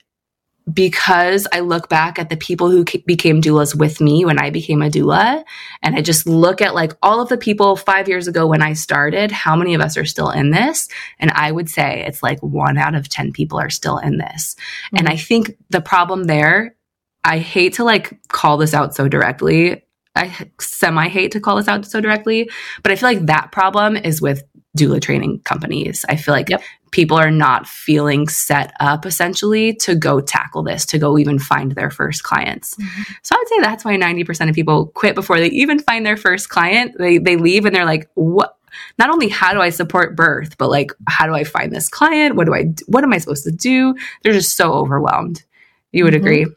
because 0.72 1.48
I 1.52 1.62
look 1.62 1.90
back 1.90 2.20
at 2.20 2.30
the 2.30 2.38
people 2.38 2.70
who 2.70 2.84
became 3.06 3.42
doulas 3.42 3.76
with 3.76 4.00
me 4.00 4.26
when 4.26 4.40
I 4.40 4.50
became 4.50 4.82
a 4.82 4.90
doula, 4.90 5.44
and 5.82 5.96
I 5.96 6.02
just 6.02 6.28
look 6.28 6.62
at 6.62 6.76
like 6.76 6.94
all 7.02 7.22
of 7.22 7.30
the 7.30 7.38
people 7.38 7.76
five 7.76 8.08
years 8.08 8.28
ago 8.28 8.46
when 8.46 8.62
I 8.62 8.74
started, 8.74 9.32
how 9.32 9.56
many 9.56 9.74
of 9.74 9.82
us 9.82 9.98
are 9.98 10.06
still 10.06 10.30
in 10.30 10.52
this? 10.52 10.88
And 11.20 11.32
I 11.32 11.52
would 11.52 11.70
say 11.70 12.04
it's 12.06 12.22
like 12.22 12.40
one 12.42 12.78
out 12.78 12.96
of 12.96 13.10
10 13.10 13.32
people 13.32 13.60
are 13.60 13.70
still 13.70 13.98
in 13.98 14.18
this. 14.18 14.56
Mm-hmm. 14.56 14.98
And 14.98 15.10
I 15.10 15.16
think 15.16 15.56
the 15.70 15.82
problem 15.82 16.26
there, 16.26 16.76
I 17.24 17.40
hate 17.40 17.74
to 17.74 17.84
like 17.84 18.20
call 18.28 18.58
this 18.58 18.74
out 18.74 18.96
so 18.96 19.08
directly. 19.08 19.84
I 20.16 20.50
semi 20.60 21.08
hate 21.08 21.32
to 21.34 21.40
call 21.40 21.56
this 21.56 21.68
out 21.68 21.86
so 21.86 22.02
directly, 22.02 22.50
but 22.84 22.92
I 22.92 22.96
feel 22.96 23.10
like 23.10 23.28
that 23.28 23.52
problem 23.52 23.96
is 23.96 24.22
with 24.22 24.44
doula 24.78 25.02
training 25.02 25.42
companies. 25.46 26.06
I 26.10 26.16
feel 26.16 26.34
like 26.34 26.50
yep 26.50 26.62
people 26.92 27.18
are 27.18 27.32
not 27.32 27.68
feeling 27.68 28.28
set 28.28 28.74
up 28.80 29.06
essentially 29.06 29.74
to 29.76 29.96
go 29.96 30.20
tackle 30.20 30.64
this, 30.64 30.86
to 30.88 30.98
go 30.98 31.18
even 31.18 31.40
find 31.40 31.74
their 31.74 31.90
first 31.90 32.24
clients. 32.24 32.76
Mm-hmm. 32.76 33.02
So 33.24 33.36
I 33.36 33.40
would 33.40 33.48
say 33.48 33.60
that's 33.62 33.86
why 33.86 33.96
90% 33.96 34.50
of 34.50 34.56
people 34.56 34.88
quit 34.88 35.16
before 35.16 35.40
they 35.40 35.48
even 35.48 35.80
find 35.80 36.06
their 36.06 36.18
first 36.18 36.50
client. 36.50 36.96
They, 36.98 37.18
they 37.18 37.38
leave 37.38 37.66
and 37.66 37.76
they're 37.76 37.86
like, 37.86 38.10
what? 38.16 38.56
Not 38.98 39.10
only 39.10 39.30
how 39.30 39.54
do 39.54 39.62
I 39.62 39.70
support 39.70 40.16
birth, 40.16 40.58
but 40.58 40.70
like, 40.70 40.92
how 41.08 41.26
do 41.26 41.34
I 41.34 41.44
find 41.44 41.72
this 41.72 41.90
client? 41.90 42.36
What 42.36 42.46
do 42.46 42.54
I, 42.54 42.74
what 42.88 43.04
am 43.04 43.14
I 43.14 43.18
supposed 43.18 43.44
to 43.46 43.52
do? 43.52 43.96
They're 44.24 44.34
just 44.34 44.56
so 44.56 44.74
overwhelmed. 44.74 45.44
You 45.92 46.04
would 46.04 46.14
mm-hmm. 46.14 46.24
agree? 46.24 46.48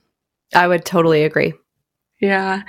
I 0.54 0.68
would 0.68 0.84
totally 0.84 1.24
agree. 1.24 1.54
Yeah. 2.20 2.62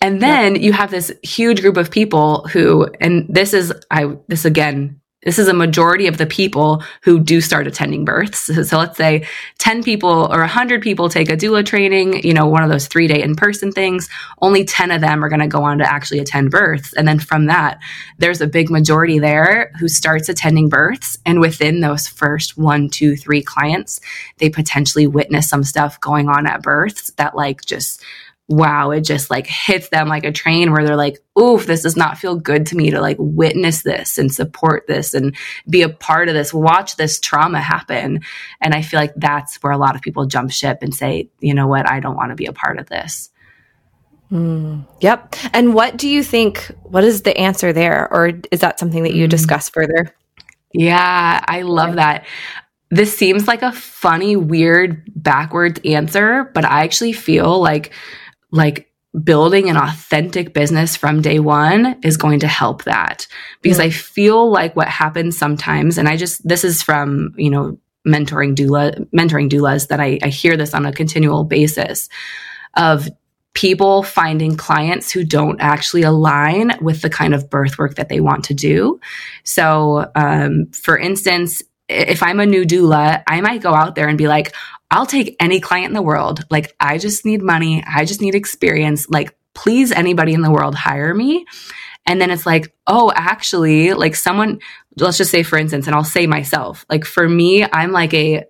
And 0.00 0.22
then 0.22 0.54
yep. 0.54 0.62
you 0.62 0.72
have 0.72 0.90
this 0.90 1.12
huge 1.24 1.60
group 1.60 1.76
of 1.76 1.90
people 1.90 2.46
who, 2.48 2.86
and 3.00 3.26
this 3.28 3.52
is, 3.52 3.72
I, 3.90 4.16
this 4.28 4.44
again, 4.44 5.00
this 5.22 5.38
is 5.38 5.48
a 5.48 5.54
majority 5.54 6.06
of 6.06 6.18
the 6.18 6.26
people 6.26 6.82
who 7.02 7.20
do 7.20 7.40
start 7.40 7.66
attending 7.66 8.04
births. 8.04 8.50
So, 8.52 8.62
so, 8.62 8.78
let's 8.78 8.96
say 8.96 9.26
10 9.58 9.82
people 9.82 10.28
or 10.32 10.40
100 10.40 10.82
people 10.82 11.08
take 11.08 11.30
a 11.30 11.36
doula 11.36 11.64
training, 11.64 12.24
you 12.24 12.34
know, 12.34 12.46
one 12.46 12.62
of 12.62 12.70
those 12.70 12.86
three 12.86 13.06
day 13.06 13.22
in 13.22 13.36
person 13.36 13.70
things. 13.70 14.08
Only 14.40 14.64
10 14.64 14.90
of 14.90 15.00
them 15.00 15.24
are 15.24 15.28
going 15.28 15.40
to 15.40 15.46
go 15.46 15.62
on 15.62 15.78
to 15.78 15.90
actually 15.90 16.18
attend 16.18 16.50
births. 16.50 16.92
And 16.92 17.06
then 17.06 17.18
from 17.18 17.46
that, 17.46 17.78
there's 18.18 18.40
a 18.40 18.46
big 18.46 18.70
majority 18.70 19.18
there 19.18 19.72
who 19.78 19.88
starts 19.88 20.28
attending 20.28 20.68
births. 20.68 21.18
And 21.24 21.40
within 21.40 21.80
those 21.80 22.08
first 22.08 22.58
one, 22.58 22.88
two, 22.88 23.16
three 23.16 23.42
clients, 23.42 24.00
they 24.38 24.50
potentially 24.50 25.06
witness 25.06 25.48
some 25.48 25.64
stuff 25.64 26.00
going 26.00 26.28
on 26.28 26.46
at 26.46 26.62
births 26.62 27.10
that 27.12 27.36
like 27.36 27.64
just 27.64 28.02
wow, 28.48 28.90
it 28.90 29.02
just 29.02 29.30
like 29.30 29.46
hits 29.46 29.88
them 29.88 30.08
like 30.08 30.24
a 30.24 30.32
train 30.32 30.72
where 30.72 30.84
they're 30.84 30.96
like, 30.96 31.18
oof, 31.38 31.66
this 31.66 31.82
does 31.82 31.96
not 31.96 32.18
feel 32.18 32.36
good 32.36 32.66
to 32.66 32.76
me 32.76 32.90
to 32.90 33.00
like 33.00 33.16
witness 33.18 33.82
this 33.82 34.18
and 34.18 34.32
support 34.32 34.86
this 34.86 35.14
and 35.14 35.36
be 35.68 35.82
a 35.82 35.88
part 35.88 36.28
of 36.28 36.34
this, 36.34 36.52
watch 36.52 36.96
this 36.96 37.20
trauma 37.20 37.60
happen. 37.60 38.20
And 38.60 38.74
I 38.74 38.82
feel 38.82 39.00
like 39.00 39.14
that's 39.16 39.62
where 39.62 39.72
a 39.72 39.78
lot 39.78 39.94
of 39.94 40.02
people 40.02 40.26
jump 40.26 40.50
ship 40.50 40.78
and 40.82 40.94
say, 40.94 41.30
you 41.40 41.54
know 41.54 41.66
what, 41.66 41.88
I 41.88 42.00
don't 42.00 42.16
want 42.16 42.30
to 42.30 42.36
be 42.36 42.46
a 42.46 42.52
part 42.52 42.78
of 42.78 42.88
this. 42.88 43.30
Mm, 44.30 44.86
yep. 45.00 45.34
And 45.52 45.74
what 45.74 45.96
do 45.96 46.08
you 46.08 46.22
think? 46.22 46.70
What 46.82 47.04
is 47.04 47.22
the 47.22 47.36
answer 47.36 47.72
there? 47.72 48.12
Or 48.12 48.32
is 48.50 48.60
that 48.60 48.78
something 48.78 49.02
that 49.02 49.14
you 49.14 49.26
mm. 49.26 49.30
discuss 49.30 49.68
further? 49.68 50.14
Yeah, 50.72 51.44
I 51.46 51.62
love 51.62 51.96
that. 51.96 52.24
This 52.90 53.16
seems 53.16 53.46
like 53.46 53.62
a 53.62 53.72
funny, 53.72 54.36
weird, 54.36 55.02
backwards 55.14 55.80
answer, 55.84 56.50
but 56.54 56.64
I 56.64 56.84
actually 56.84 57.12
feel 57.12 57.60
like 57.60 57.92
like 58.52 58.88
building 59.24 59.68
an 59.68 59.76
authentic 59.76 60.54
business 60.54 60.96
from 60.96 61.20
day 61.20 61.38
one 61.38 61.98
is 62.02 62.16
going 62.16 62.40
to 62.40 62.46
help 62.46 62.84
that 62.84 63.26
because 63.60 63.78
I 63.78 63.90
feel 63.90 64.50
like 64.50 64.74
what 64.74 64.88
happens 64.88 65.36
sometimes, 65.36 65.98
and 65.98 66.08
I 66.08 66.16
just, 66.16 66.46
this 66.46 66.64
is 66.64 66.82
from, 66.82 67.34
you 67.36 67.50
know, 67.50 67.78
mentoring 68.06 68.54
doula, 68.54 69.06
mentoring 69.10 69.50
doulas 69.50 69.88
that 69.88 70.00
I, 70.00 70.18
I 70.22 70.28
hear 70.28 70.56
this 70.56 70.74
on 70.74 70.86
a 70.86 70.92
continual 70.92 71.44
basis 71.44 72.08
of 72.74 73.08
people 73.54 74.02
finding 74.02 74.56
clients 74.56 75.12
who 75.12 75.24
don't 75.24 75.60
actually 75.60 76.02
align 76.02 76.72
with 76.80 77.02
the 77.02 77.10
kind 77.10 77.34
of 77.34 77.50
birth 77.50 77.78
work 77.78 77.96
that 77.96 78.08
they 78.08 78.20
want 78.20 78.44
to 78.44 78.54
do. 78.54 78.98
So, 79.44 80.10
um, 80.14 80.68
for 80.72 80.98
instance, 80.98 81.62
if 81.92 82.22
I'm 82.22 82.40
a 82.40 82.46
new 82.46 82.64
doula, 82.64 83.22
I 83.26 83.40
might 83.40 83.62
go 83.62 83.74
out 83.74 83.94
there 83.94 84.08
and 84.08 84.18
be 84.18 84.28
like, 84.28 84.54
I'll 84.90 85.06
take 85.06 85.36
any 85.40 85.60
client 85.60 85.86
in 85.86 85.94
the 85.94 86.02
world. 86.02 86.44
Like, 86.50 86.74
I 86.78 86.98
just 86.98 87.24
need 87.24 87.42
money. 87.42 87.82
I 87.86 88.04
just 88.04 88.20
need 88.20 88.34
experience. 88.34 89.08
Like, 89.08 89.34
please, 89.54 89.92
anybody 89.92 90.34
in 90.34 90.42
the 90.42 90.50
world 90.50 90.74
hire 90.74 91.14
me. 91.14 91.46
And 92.06 92.20
then 92.20 92.30
it's 92.30 92.46
like, 92.46 92.74
oh, 92.86 93.12
actually, 93.14 93.94
like 93.94 94.16
someone, 94.16 94.60
let's 94.98 95.18
just 95.18 95.30
say, 95.30 95.42
for 95.42 95.56
instance, 95.56 95.86
and 95.86 95.94
I'll 95.94 96.04
say 96.04 96.26
myself, 96.26 96.84
like 96.90 97.04
for 97.04 97.28
me, 97.28 97.64
I'm 97.64 97.92
like 97.92 98.12
a 98.12 98.44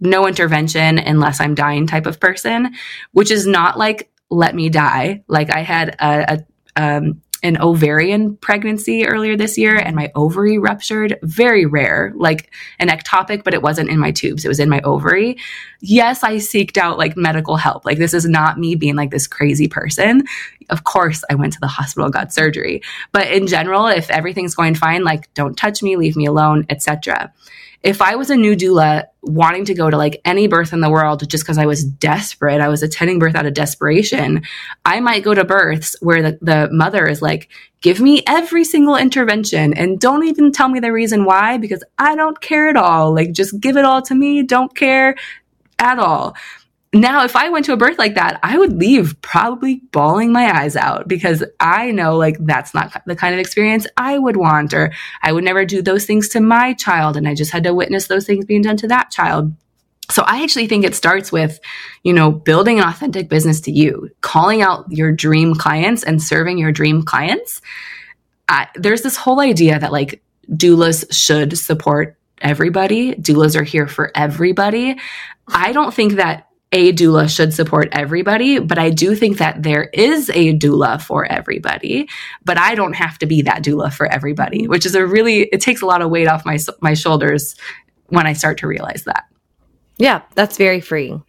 no 0.00 0.26
intervention 0.26 0.98
unless 0.98 1.40
I'm 1.40 1.54
dying 1.54 1.86
type 1.86 2.06
of 2.06 2.18
person, 2.18 2.74
which 3.12 3.30
is 3.30 3.46
not 3.46 3.78
like 3.78 4.10
let 4.30 4.54
me 4.54 4.68
die. 4.68 5.22
Like 5.28 5.54
I 5.54 5.60
had 5.60 5.96
a, 6.00 6.34
a 6.34 6.44
um, 6.76 7.22
an 7.44 7.60
ovarian 7.60 8.36
pregnancy 8.38 9.06
earlier 9.06 9.36
this 9.36 9.58
year 9.58 9.76
and 9.76 9.94
my 9.94 10.10
ovary 10.14 10.58
ruptured. 10.58 11.18
Very 11.22 11.66
rare, 11.66 12.10
like 12.16 12.50
an 12.78 12.88
ectopic, 12.88 13.44
but 13.44 13.52
it 13.52 13.62
wasn't 13.62 13.90
in 13.90 13.98
my 13.98 14.10
tubes. 14.10 14.46
It 14.46 14.48
was 14.48 14.58
in 14.58 14.70
my 14.70 14.80
ovary. 14.80 15.36
Yes, 15.80 16.24
I 16.24 16.36
seeked 16.36 16.78
out 16.78 16.96
like 16.96 17.18
medical 17.18 17.56
help. 17.56 17.84
Like 17.84 17.98
this 17.98 18.14
is 18.14 18.24
not 18.24 18.58
me 18.58 18.74
being 18.74 18.96
like 18.96 19.10
this 19.10 19.26
crazy 19.26 19.68
person. 19.68 20.24
Of 20.70 20.84
course, 20.84 21.22
I 21.30 21.34
went 21.34 21.52
to 21.52 21.60
the 21.60 21.66
hospital, 21.66 22.08
got 22.08 22.32
surgery. 22.32 22.82
But 23.12 23.30
in 23.30 23.46
general, 23.46 23.88
if 23.88 24.10
everything's 24.10 24.54
going 24.54 24.74
fine, 24.74 25.04
like 25.04 25.32
don't 25.34 25.56
touch 25.56 25.82
me, 25.82 25.96
leave 25.96 26.16
me 26.16 26.24
alone, 26.24 26.64
etc 26.70 27.32
if 27.84 28.00
I 28.00 28.16
was 28.16 28.30
a 28.30 28.36
new 28.36 28.56
doula 28.56 29.04
wanting 29.20 29.66
to 29.66 29.74
go 29.74 29.90
to 29.90 29.96
like 29.98 30.22
any 30.24 30.46
birth 30.46 30.72
in 30.72 30.80
the 30.80 30.88
world 30.88 31.28
just 31.28 31.44
because 31.44 31.58
I 31.58 31.66
was 31.66 31.84
desperate, 31.84 32.62
I 32.62 32.68
was 32.68 32.82
attending 32.82 33.18
birth 33.18 33.34
out 33.34 33.44
of 33.44 33.52
desperation, 33.52 34.42
I 34.86 35.00
might 35.00 35.22
go 35.22 35.34
to 35.34 35.44
births 35.44 35.94
where 36.00 36.22
the, 36.22 36.38
the 36.40 36.70
mother 36.72 37.06
is 37.06 37.20
like, 37.20 37.50
give 37.82 38.00
me 38.00 38.22
every 38.26 38.64
single 38.64 38.96
intervention 38.96 39.74
and 39.74 40.00
don't 40.00 40.24
even 40.24 40.50
tell 40.50 40.70
me 40.70 40.80
the 40.80 40.92
reason 40.92 41.26
why 41.26 41.58
because 41.58 41.84
I 41.98 42.16
don't 42.16 42.40
care 42.40 42.68
at 42.68 42.76
all. 42.78 43.14
Like, 43.14 43.32
just 43.32 43.60
give 43.60 43.76
it 43.76 43.84
all 43.84 44.00
to 44.00 44.14
me. 44.14 44.42
Don't 44.42 44.74
care 44.74 45.14
at 45.78 45.98
all. 45.98 46.34
Now 46.94 47.24
if 47.24 47.34
I 47.34 47.48
went 47.48 47.64
to 47.66 47.72
a 47.72 47.76
birth 47.76 47.98
like 47.98 48.14
that, 48.14 48.38
I 48.42 48.56
would 48.56 48.78
leave 48.78 49.20
probably 49.20 49.82
bawling 49.90 50.32
my 50.32 50.60
eyes 50.60 50.76
out 50.76 51.08
because 51.08 51.42
I 51.58 51.90
know 51.90 52.16
like 52.16 52.36
that's 52.40 52.72
not 52.72 53.02
the 53.06 53.16
kind 53.16 53.34
of 53.34 53.40
experience 53.40 53.86
I 53.96 54.18
would 54.18 54.36
want, 54.36 54.72
or 54.72 54.92
I 55.22 55.32
would 55.32 55.44
never 55.44 55.64
do 55.64 55.82
those 55.82 56.06
things 56.06 56.28
to 56.30 56.40
my 56.40 56.74
child. 56.74 57.16
And 57.16 57.26
I 57.26 57.34
just 57.34 57.52
had 57.52 57.64
to 57.64 57.74
witness 57.74 58.06
those 58.06 58.26
things 58.26 58.44
being 58.44 58.62
done 58.62 58.76
to 58.78 58.88
that 58.88 59.10
child. 59.10 59.52
So 60.10 60.22
I 60.26 60.42
actually 60.42 60.66
think 60.66 60.84
it 60.84 60.94
starts 60.94 61.32
with, 61.32 61.58
you 62.02 62.12
know, 62.12 62.30
building 62.30 62.78
an 62.78 62.86
authentic 62.86 63.28
business 63.28 63.60
to 63.62 63.72
you, 63.72 64.10
calling 64.20 64.60
out 64.60 64.84
your 64.90 65.10
dream 65.10 65.54
clients 65.54 66.04
and 66.04 66.22
serving 66.22 66.58
your 66.58 66.72
dream 66.72 67.02
clients. 67.02 67.62
I, 68.48 68.68
there's 68.74 69.02
this 69.02 69.16
whole 69.16 69.40
idea 69.40 69.78
that 69.78 69.92
like 69.92 70.22
doulas 70.50 71.06
should 71.10 71.56
support 71.56 72.18
everybody. 72.42 73.14
Doulas 73.14 73.56
are 73.56 73.64
here 73.64 73.88
for 73.88 74.12
everybody. 74.14 74.98
I 75.48 75.72
don't 75.72 75.94
think 75.94 76.14
that 76.14 76.48
a 76.74 76.92
doula 76.92 77.34
should 77.34 77.54
support 77.54 77.88
everybody, 77.92 78.58
but 78.58 78.78
I 78.78 78.90
do 78.90 79.14
think 79.14 79.38
that 79.38 79.62
there 79.62 79.84
is 79.94 80.28
a 80.30 80.58
doula 80.58 81.00
for 81.00 81.24
everybody, 81.24 82.08
but 82.44 82.58
I 82.58 82.74
don't 82.74 82.94
have 82.94 83.16
to 83.18 83.26
be 83.26 83.42
that 83.42 83.62
doula 83.62 83.92
for 83.92 84.06
everybody, 84.06 84.66
which 84.66 84.84
is 84.84 84.96
a 84.96 85.06
really, 85.06 85.42
it 85.44 85.60
takes 85.60 85.82
a 85.82 85.86
lot 85.86 86.02
of 86.02 86.10
weight 86.10 86.26
off 86.26 86.44
my, 86.44 86.58
my 86.80 86.94
shoulders 86.94 87.54
when 88.08 88.26
I 88.26 88.32
start 88.32 88.58
to 88.58 88.66
realize 88.66 89.04
that. 89.04 89.24
Yeah, 89.98 90.22
that's 90.34 90.56
very 90.56 90.80
freeing. 90.80 91.22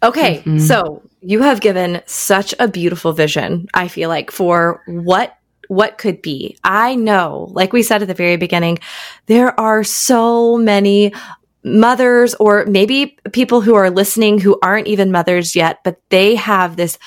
Okay, 0.00 0.38
mm-hmm. 0.38 0.58
so 0.60 1.02
you 1.20 1.42
have 1.42 1.60
given 1.60 2.00
such 2.06 2.54
a 2.60 2.68
beautiful 2.68 3.12
vision, 3.12 3.66
I 3.74 3.88
feel 3.88 4.08
like, 4.08 4.30
for 4.30 4.80
what 4.86 5.36
what 5.68 5.96
could 5.96 6.20
be. 6.20 6.58
I 6.62 6.94
know, 6.94 7.48
like 7.50 7.72
we 7.72 7.82
said 7.82 8.02
at 8.02 8.08
the 8.08 8.14
very 8.14 8.36
beginning, 8.36 8.78
there 9.26 9.58
are 9.58 9.82
so 9.82 10.58
many 10.58 11.14
mothers 11.64 12.34
or 12.34 12.66
maybe 12.66 13.16
people 13.32 13.60
who 13.60 13.74
are 13.74 13.90
listening 13.90 14.38
who 14.38 14.58
aren't 14.62 14.86
even 14.86 15.10
mothers 15.10 15.56
yet, 15.56 15.80
but 15.82 16.00
they 16.10 16.34
have 16.34 16.76
this 16.76 16.98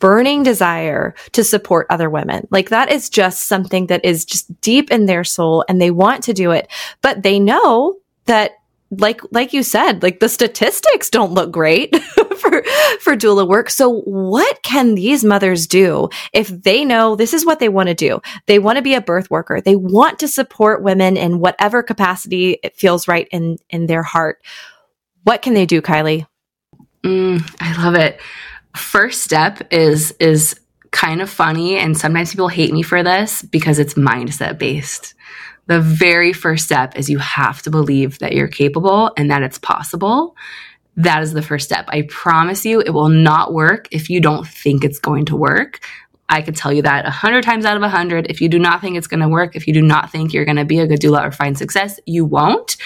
burning 0.00 0.42
desire 0.42 1.14
to 1.32 1.44
support 1.44 1.86
other 1.90 2.10
women. 2.10 2.48
Like 2.50 2.70
that 2.70 2.90
is 2.90 3.08
just 3.08 3.44
something 3.44 3.86
that 3.86 4.04
is 4.04 4.24
just 4.24 4.60
deep 4.60 4.90
in 4.90 5.06
their 5.06 5.24
soul 5.24 5.64
and 5.68 5.80
they 5.80 5.90
want 5.90 6.24
to 6.24 6.32
do 6.32 6.50
it, 6.50 6.68
but 7.02 7.22
they 7.22 7.38
know 7.38 7.96
that 8.24 8.52
like 8.90 9.20
like 9.30 9.52
you 9.52 9.62
said, 9.62 10.02
like 10.02 10.20
the 10.20 10.28
statistics 10.28 11.10
don't 11.10 11.32
look 11.32 11.52
great 11.52 11.96
for 12.36 12.62
for 13.00 13.16
doula 13.16 13.46
work. 13.46 13.70
So 13.70 14.00
what 14.00 14.62
can 14.62 14.94
these 14.94 15.22
mothers 15.24 15.66
do 15.66 16.08
if 16.32 16.48
they 16.48 16.84
know 16.84 17.14
this 17.14 17.32
is 17.32 17.46
what 17.46 17.60
they 17.60 17.68
want 17.68 17.88
to 17.88 17.94
do? 17.94 18.20
They 18.46 18.58
want 18.58 18.76
to 18.76 18.82
be 18.82 18.94
a 18.94 19.00
birth 19.00 19.30
worker. 19.30 19.60
They 19.60 19.76
want 19.76 20.18
to 20.20 20.28
support 20.28 20.82
women 20.82 21.16
in 21.16 21.38
whatever 21.38 21.82
capacity 21.82 22.58
it 22.64 22.76
feels 22.76 23.06
right 23.06 23.28
in 23.30 23.58
in 23.68 23.86
their 23.86 24.02
heart. 24.02 24.44
What 25.22 25.42
can 25.42 25.54
they 25.54 25.66
do, 25.66 25.80
Kyleigh? 25.80 26.26
Mm, 27.04 27.56
I 27.60 27.84
love 27.84 27.94
it. 27.94 28.20
First 28.76 29.22
step 29.22 29.72
is 29.72 30.12
is 30.18 30.58
kind 30.90 31.22
of 31.22 31.30
funny 31.30 31.76
and 31.76 31.96
sometimes 31.96 32.30
people 32.30 32.48
hate 32.48 32.72
me 32.72 32.82
for 32.82 33.04
this 33.04 33.42
because 33.42 33.78
it's 33.78 33.94
mindset 33.94 34.58
based 34.58 35.14
the 35.70 35.80
very 35.80 36.32
first 36.32 36.64
step 36.64 36.98
is 36.98 37.08
you 37.08 37.18
have 37.18 37.62
to 37.62 37.70
believe 37.70 38.18
that 38.18 38.32
you're 38.32 38.48
capable 38.48 39.12
and 39.16 39.30
that 39.30 39.44
it's 39.44 39.56
possible. 39.56 40.34
That 40.96 41.22
is 41.22 41.32
the 41.32 41.42
first 41.42 41.64
step. 41.64 41.84
I 41.86 42.02
promise 42.08 42.66
you, 42.66 42.80
it 42.80 42.90
will 42.90 43.08
not 43.08 43.52
work 43.52 43.86
if 43.92 44.10
you 44.10 44.20
don't 44.20 44.44
think 44.44 44.82
it's 44.82 44.98
going 44.98 45.26
to 45.26 45.36
work. 45.36 45.78
I 46.28 46.42
could 46.42 46.56
tell 46.56 46.72
you 46.72 46.82
that 46.82 47.06
a 47.06 47.10
hundred 47.10 47.44
times 47.44 47.64
out 47.64 47.76
of 47.76 47.84
a 47.84 47.88
hundred. 47.88 48.28
If 48.30 48.40
you 48.40 48.48
do 48.48 48.58
not 48.58 48.80
think 48.80 48.96
it's 48.96 49.06
going 49.06 49.20
to 49.20 49.28
work, 49.28 49.54
if 49.54 49.68
you 49.68 49.72
do 49.72 49.82
not 49.82 50.10
think 50.10 50.32
you're 50.32 50.44
going 50.44 50.56
to 50.56 50.64
be 50.64 50.80
a 50.80 50.88
good 50.88 51.00
doula 51.00 51.24
or 51.24 51.30
find 51.30 51.56
success, 51.56 52.00
you 52.04 52.24
won't. 52.24 52.76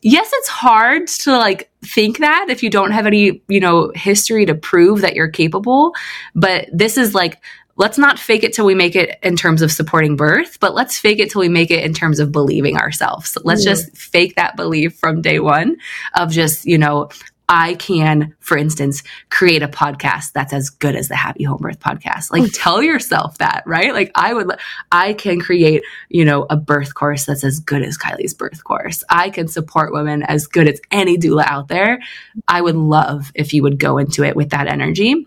Yes, 0.00 0.28
it's 0.32 0.48
hard 0.48 1.06
to 1.06 1.38
like 1.38 1.70
think 1.84 2.18
that 2.18 2.46
if 2.48 2.64
you 2.64 2.70
don't 2.70 2.90
have 2.90 3.06
any, 3.06 3.42
you 3.46 3.60
know, 3.60 3.92
history 3.94 4.46
to 4.46 4.56
prove 4.56 5.02
that 5.02 5.14
you're 5.14 5.30
capable. 5.30 5.94
But 6.34 6.68
this 6.72 6.96
is 6.96 7.14
like 7.14 7.40
let's 7.76 7.98
not 7.98 8.18
fake 8.18 8.44
it 8.44 8.52
till 8.52 8.66
we 8.66 8.74
make 8.74 8.96
it 8.96 9.18
in 9.22 9.36
terms 9.36 9.62
of 9.62 9.72
supporting 9.72 10.16
birth, 10.16 10.58
but 10.60 10.74
let's 10.74 10.98
fake 10.98 11.18
it 11.18 11.30
till 11.30 11.40
we 11.40 11.48
make 11.48 11.70
it 11.70 11.84
in 11.84 11.94
terms 11.94 12.20
of 12.20 12.32
believing 12.32 12.76
ourselves. 12.76 13.36
Let's 13.44 13.64
yeah. 13.64 13.72
just 13.72 13.96
fake 13.96 14.36
that 14.36 14.56
belief 14.56 14.96
from 14.96 15.22
day 15.22 15.40
one 15.40 15.76
of 16.14 16.30
just, 16.30 16.66
you 16.66 16.78
know, 16.78 17.08
I 17.48 17.74
can, 17.74 18.34
for 18.40 18.56
instance, 18.56 19.02
create 19.28 19.62
a 19.62 19.68
podcast 19.68 20.32
that's 20.32 20.54
as 20.54 20.70
good 20.70 20.96
as 20.96 21.08
the 21.08 21.16
Happy 21.16 21.44
Home 21.44 21.58
Birth 21.60 21.80
podcast. 21.80 22.30
Like 22.30 22.50
tell 22.54 22.82
yourself 22.82 23.36
that, 23.38 23.62
right? 23.66 23.92
Like 23.92 24.10
I 24.14 24.32
would, 24.32 24.52
I 24.90 25.12
can 25.12 25.40
create, 25.40 25.82
you 26.08 26.24
know, 26.24 26.46
a 26.48 26.56
birth 26.56 26.94
course 26.94 27.26
that's 27.26 27.44
as 27.44 27.58
good 27.58 27.82
as 27.82 27.98
Kyleigh's 27.98 28.32
birth 28.32 28.64
course. 28.64 29.04
I 29.10 29.28
can 29.28 29.48
support 29.48 29.92
women 29.92 30.22
as 30.22 30.46
good 30.46 30.66
as 30.66 30.80
any 30.90 31.18
doula 31.18 31.44
out 31.46 31.68
there. 31.68 32.00
I 32.48 32.62
would 32.62 32.76
love 32.76 33.32
if 33.34 33.52
you 33.52 33.62
would 33.64 33.78
go 33.78 33.98
into 33.98 34.24
it 34.24 34.34
with 34.34 34.50
that 34.50 34.66
energy 34.66 35.26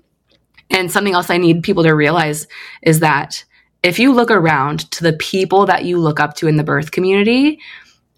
and 0.70 0.91
something 0.91 1.13
else 1.13 1.30
I 1.30 1.38
need 1.38 1.63
people 1.63 1.84
to 1.84 1.93
realize 1.93 2.47
is 2.82 2.99
that 2.99 3.43
if 3.84 3.99
you 3.99 4.13
look 4.13 4.32
around 4.32 4.89
to 4.91 5.03
the 5.03 5.13
people 5.13 5.68
that 5.68 5.86
you 5.86 5.99
look 5.99 6.20
up 6.20 6.36
to 6.38 6.47
in 6.47 6.57
the 6.57 6.63
birth 6.63 6.91
community, 6.91 7.59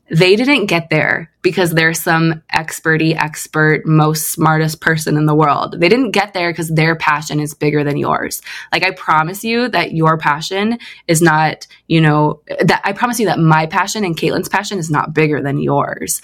they 0.10 0.36
didn't 0.36 0.68
get 0.68 0.89
there 0.89 1.32
because 1.48 1.72
they're 1.72 1.93
some 1.93 2.43
experty 2.54 3.16
expert 3.16 3.86
most 3.86 4.34
smartest 4.34 4.82
person 4.82 5.16
in 5.16 5.28
the 5.28 5.34
world. 5.34 5.80
They 5.80 5.88
didn't 5.88 6.12
get 6.12 6.34
there 6.34 6.52
because 6.52 6.68
their 6.68 6.98
passion 6.98 7.39
is 7.39 7.54
bigger 7.54 7.86
than 7.86 7.95
yours. 7.95 8.41
Like 8.74 8.84
i 8.84 8.91
promise 8.91 9.45
you 9.45 9.70
that 9.70 9.93
your 9.93 10.18
passion 10.18 10.78
is 11.08 11.22
not 11.22 11.66
you 11.88 12.02
know 12.02 12.41
that 12.60 12.82
i 12.84 12.91
promise 12.91 13.18
you 13.18 13.28
that 13.28 13.39
my 13.39 13.66
passion 13.66 14.04
and 14.04 14.18
caitlin's 14.18 14.50
passion 14.50 14.78
is 14.78 14.89
not 14.89 15.14
bigger 15.14 15.41
than 15.41 15.58
yours. 15.58 16.22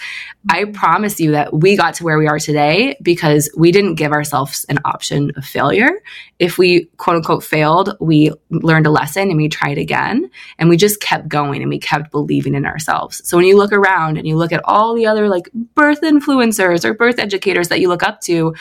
I 0.49 0.65
promise 0.65 1.21
you 1.21 1.31
that 1.31 1.53
we 1.53 1.77
got 1.77 1.93
to 1.95 2.03
where 2.03 2.17
we 2.17 2.27
are 2.27 2.39
today 2.39 2.97
because 3.01 3.49
we 3.55 3.71
didn't 3.71 3.95
give 3.95 4.11
ourselves 4.11 4.65
an 4.67 4.79
option 4.83 5.31
of 5.37 5.45
failure. 5.45 5.91
If 6.37 6.57
we 6.57 6.89
quote 6.97 7.15
unquote 7.15 7.45
failed 7.45 7.95
we 8.01 8.31
learned 8.49 8.87
a 8.87 8.91
lesson 8.91 9.29
and 9.29 9.37
we 9.37 9.47
tried 9.47 9.77
again 9.77 10.29
and 10.59 10.67
we 10.67 10.75
just 10.75 10.99
kept 10.99 11.29
going 11.29 11.61
and 11.61 11.69
we 11.69 11.79
kept 11.79 12.11
believing 12.11 12.55
in 12.55 12.65
ourselves. 12.65 13.21
So 13.25 13.37
when 13.37 13.45
you 13.45 13.55
look 13.55 13.71
around 13.71 14.17
and 14.17 14.27
you 14.27 14.35
look 14.35 14.51
at 14.51 14.61
all 14.65 14.93
the 14.93 15.05
other 15.05 15.12
like 15.29 15.49
birth 15.75 16.01
influencers 16.01 16.85
or 16.85 16.93
birth 16.93 17.19
educators 17.19 17.69
that 17.69 17.79
you 17.79 17.87
look 17.87 18.03
up 18.03 18.21
to 18.21 18.53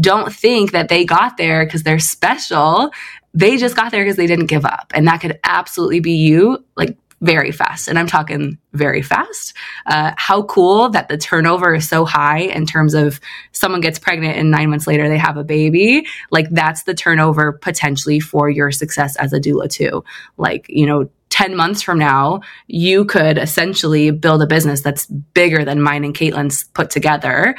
don't 0.00 0.32
think 0.32 0.72
that 0.72 0.88
they 0.88 1.04
got 1.04 1.36
there 1.36 1.64
because 1.64 1.82
they're 1.82 1.98
special. 1.98 2.90
They 3.34 3.56
just 3.56 3.76
got 3.76 3.92
there 3.92 4.04
because 4.04 4.16
they 4.16 4.26
didn't 4.26 4.46
give 4.46 4.64
up. 4.64 4.92
And 4.94 5.06
that 5.06 5.20
could 5.20 5.38
absolutely 5.44 6.00
be 6.00 6.12
you, 6.12 6.64
like 6.76 6.96
very 7.22 7.52
fast. 7.52 7.88
And 7.88 7.98
I'm 7.98 8.08
talking 8.08 8.58
very 8.72 9.00
fast. 9.00 9.56
Uh, 9.86 10.12
how 10.16 10.42
cool 10.42 10.88
that 10.90 11.08
the 11.08 11.16
turnover 11.16 11.74
is 11.74 11.88
so 11.88 12.04
high 12.04 12.40
in 12.40 12.66
terms 12.66 12.94
of 12.94 13.20
someone 13.52 13.80
gets 13.80 13.98
pregnant 13.98 14.36
and 14.36 14.50
nine 14.50 14.70
months 14.70 14.88
later 14.88 15.08
they 15.08 15.18
have 15.18 15.36
a 15.36 15.44
baby. 15.44 16.04
Like 16.30 16.50
that's 16.50 16.82
the 16.82 16.94
turnover 16.94 17.52
potentially 17.52 18.18
for 18.18 18.50
your 18.50 18.72
success 18.72 19.16
as 19.16 19.32
a 19.32 19.40
doula 19.40 19.70
too. 19.70 20.04
Like, 20.36 20.66
you 20.68 20.84
know, 20.84 21.08
10 21.42 21.56
months 21.56 21.82
from 21.82 21.98
now, 21.98 22.40
you 22.68 23.04
could 23.04 23.36
essentially 23.36 24.12
build 24.12 24.40
a 24.42 24.46
business 24.46 24.80
that's 24.80 25.06
bigger 25.06 25.64
than 25.64 25.82
mine 25.82 26.04
and 26.04 26.14
Caitlin's 26.14 26.62
put 26.72 26.88
together. 26.88 27.56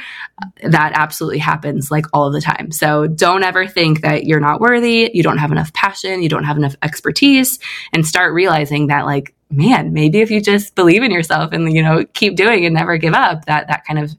That 0.62 0.92
absolutely 0.94 1.40
happens 1.40 1.90
like 1.90 2.06
all 2.14 2.30
the 2.30 2.40
time. 2.40 2.70
So 2.72 3.06
don't 3.06 3.42
ever 3.42 3.66
think 3.66 4.00
that 4.00 4.24
you're 4.24 4.40
not 4.40 4.58
worthy, 4.58 5.10
you 5.12 5.22
don't 5.22 5.36
have 5.36 5.52
enough 5.52 5.74
passion, 5.74 6.22
you 6.22 6.30
don't 6.30 6.44
have 6.44 6.56
enough 6.56 6.76
expertise, 6.82 7.58
and 7.92 8.06
start 8.06 8.32
realizing 8.32 8.86
that 8.86 9.04
like, 9.04 9.34
man, 9.50 9.92
maybe 9.92 10.22
if 10.22 10.30
you 10.30 10.40
just 10.40 10.74
believe 10.74 11.02
in 11.02 11.10
yourself 11.10 11.52
and, 11.52 11.70
you 11.70 11.82
know, 11.82 12.06
keep 12.14 12.36
doing 12.36 12.64
and 12.64 12.74
never 12.74 12.96
give 12.96 13.12
up, 13.12 13.44
that, 13.44 13.68
that 13.68 13.84
kind 13.84 13.98
of, 13.98 14.10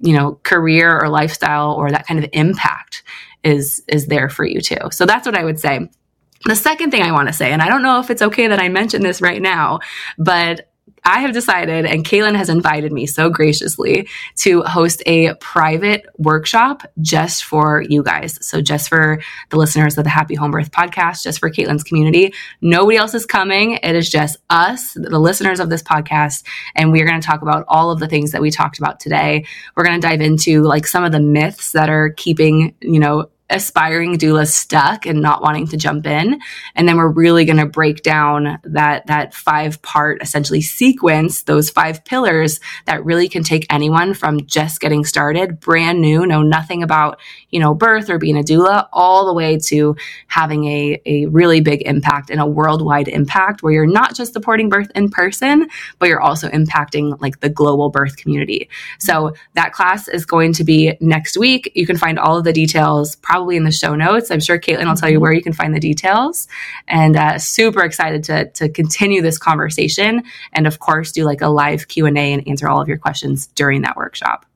you 0.00 0.16
know, 0.16 0.40
career 0.42 0.98
or 0.98 1.08
lifestyle 1.08 1.74
or 1.74 1.92
that 1.92 2.08
kind 2.08 2.18
of 2.22 2.28
impact 2.32 3.04
is, 3.44 3.84
is 3.86 4.08
there 4.08 4.28
for 4.28 4.44
you 4.44 4.60
too. 4.60 4.90
So 4.90 5.06
that's 5.06 5.26
what 5.26 5.36
I 5.36 5.44
would 5.44 5.60
say. 5.60 5.88
The 6.44 6.56
second 6.56 6.90
thing 6.90 7.02
I 7.02 7.12
want 7.12 7.28
to 7.28 7.32
say, 7.32 7.52
and 7.52 7.62
I 7.62 7.68
don't 7.68 7.82
know 7.82 8.00
if 8.00 8.10
it's 8.10 8.22
okay 8.22 8.48
that 8.48 8.60
I 8.60 8.68
mention 8.68 9.02
this 9.02 9.20
right 9.20 9.40
now, 9.40 9.80
but 10.18 10.68
I 11.04 11.20
have 11.20 11.32
decided, 11.32 11.84
and 11.84 12.04
Caitlin 12.04 12.36
has 12.36 12.48
invited 12.48 12.92
me 12.92 13.06
so 13.06 13.28
graciously 13.28 14.08
to 14.36 14.62
host 14.62 15.02
a 15.04 15.34
private 15.34 16.06
workshop 16.16 16.84
just 17.00 17.42
for 17.42 17.82
you 17.82 18.04
guys. 18.04 18.38
So, 18.46 18.60
just 18.60 18.88
for 18.88 19.20
the 19.50 19.56
listeners 19.56 19.98
of 19.98 20.04
the 20.04 20.10
Happy 20.10 20.36
Home 20.36 20.52
Birth 20.52 20.70
podcast, 20.70 21.24
just 21.24 21.40
for 21.40 21.50
Caitlin's 21.50 21.82
community. 21.82 22.32
Nobody 22.60 22.96
else 22.96 23.14
is 23.14 23.26
coming. 23.26 23.78
It 23.82 23.96
is 23.96 24.08
just 24.10 24.38
us, 24.48 24.92
the 24.94 25.18
listeners 25.18 25.58
of 25.58 25.70
this 25.70 25.82
podcast. 25.82 26.44
And 26.76 26.92
we're 26.92 27.06
going 27.06 27.20
to 27.20 27.26
talk 27.26 27.42
about 27.42 27.64
all 27.66 27.90
of 27.90 27.98
the 27.98 28.08
things 28.08 28.30
that 28.30 28.40
we 28.40 28.52
talked 28.52 28.78
about 28.78 29.00
today. 29.00 29.44
We're 29.74 29.84
going 29.84 30.00
to 30.00 30.06
dive 30.06 30.20
into 30.20 30.62
like 30.62 30.86
some 30.86 31.02
of 31.02 31.10
the 31.10 31.20
myths 31.20 31.72
that 31.72 31.88
are 31.88 32.10
keeping, 32.10 32.76
you 32.80 33.00
know, 33.00 33.28
aspiring 33.52 34.18
doula 34.18 34.46
stuck 34.46 35.06
and 35.06 35.20
not 35.20 35.42
wanting 35.42 35.68
to 35.68 35.76
jump 35.76 36.06
in. 36.06 36.40
And 36.74 36.88
then 36.88 36.96
we're 36.96 37.12
really 37.12 37.44
going 37.44 37.58
to 37.58 37.66
break 37.66 38.02
down 38.02 38.58
that, 38.64 39.06
that 39.06 39.34
five 39.34 39.80
part 39.82 40.22
essentially 40.22 40.62
sequence, 40.62 41.42
those 41.42 41.70
five 41.70 42.04
pillars 42.04 42.60
that 42.86 43.04
really 43.04 43.28
can 43.28 43.42
take 43.42 43.66
anyone 43.70 44.14
from 44.14 44.46
just 44.46 44.80
getting 44.80 45.04
started, 45.04 45.60
brand 45.60 46.00
new, 46.00 46.26
know 46.26 46.42
nothing 46.42 46.82
about, 46.82 47.20
you 47.50 47.60
know, 47.60 47.74
birth 47.74 48.08
or 48.08 48.18
being 48.18 48.38
a 48.38 48.42
doula, 48.42 48.88
all 48.92 49.26
the 49.26 49.34
way 49.34 49.58
to 49.58 49.94
having 50.28 50.64
a, 50.64 51.00
a 51.04 51.26
really 51.26 51.60
big 51.60 51.82
impact 51.82 52.30
and 52.30 52.40
a 52.40 52.46
worldwide 52.46 53.08
impact 53.08 53.62
where 53.62 53.72
you're 53.72 53.86
not 53.86 54.14
just 54.14 54.32
supporting 54.32 54.68
birth 54.68 54.90
in 54.94 55.10
person, 55.10 55.68
but 55.98 56.08
you're 56.08 56.20
also 56.20 56.48
impacting 56.48 57.20
like 57.20 57.40
the 57.40 57.48
global 57.48 57.90
birth 57.90 58.16
community. 58.16 58.68
So 58.98 59.34
that 59.54 59.72
class 59.72 60.08
is 60.08 60.24
going 60.24 60.54
to 60.54 60.64
be 60.64 60.96
next 61.00 61.36
week. 61.36 61.70
You 61.74 61.86
can 61.86 61.98
find 61.98 62.18
all 62.18 62.38
of 62.38 62.44
the 62.44 62.52
details 62.52 63.16
probably 63.16 63.41
in 63.50 63.64
the 63.64 63.72
show 63.72 63.94
notes. 63.94 64.30
I'm 64.30 64.40
sure 64.40 64.58
Caitlin 64.58 64.86
will 64.86 64.96
tell 64.96 65.10
you 65.10 65.20
where 65.20 65.32
you 65.32 65.42
can 65.42 65.52
find 65.52 65.74
the 65.74 65.80
details. 65.80 66.48
And 66.88 67.16
uh, 67.16 67.38
super 67.38 67.82
excited 67.82 68.24
to 68.24 68.50
to 68.50 68.68
continue 68.68 69.22
this 69.22 69.38
conversation, 69.38 70.22
and 70.52 70.66
of 70.66 70.78
course, 70.78 71.12
do 71.12 71.24
like 71.24 71.40
a 71.40 71.48
live 71.48 71.88
Q 71.88 72.06
and 72.06 72.18
A 72.18 72.32
and 72.32 72.46
answer 72.48 72.68
all 72.68 72.80
of 72.80 72.88
your 72.88 72.98
questions 72.98 73.46
during 73.48 73.82
that 73.82 73.96
workshop. 73.96 74.46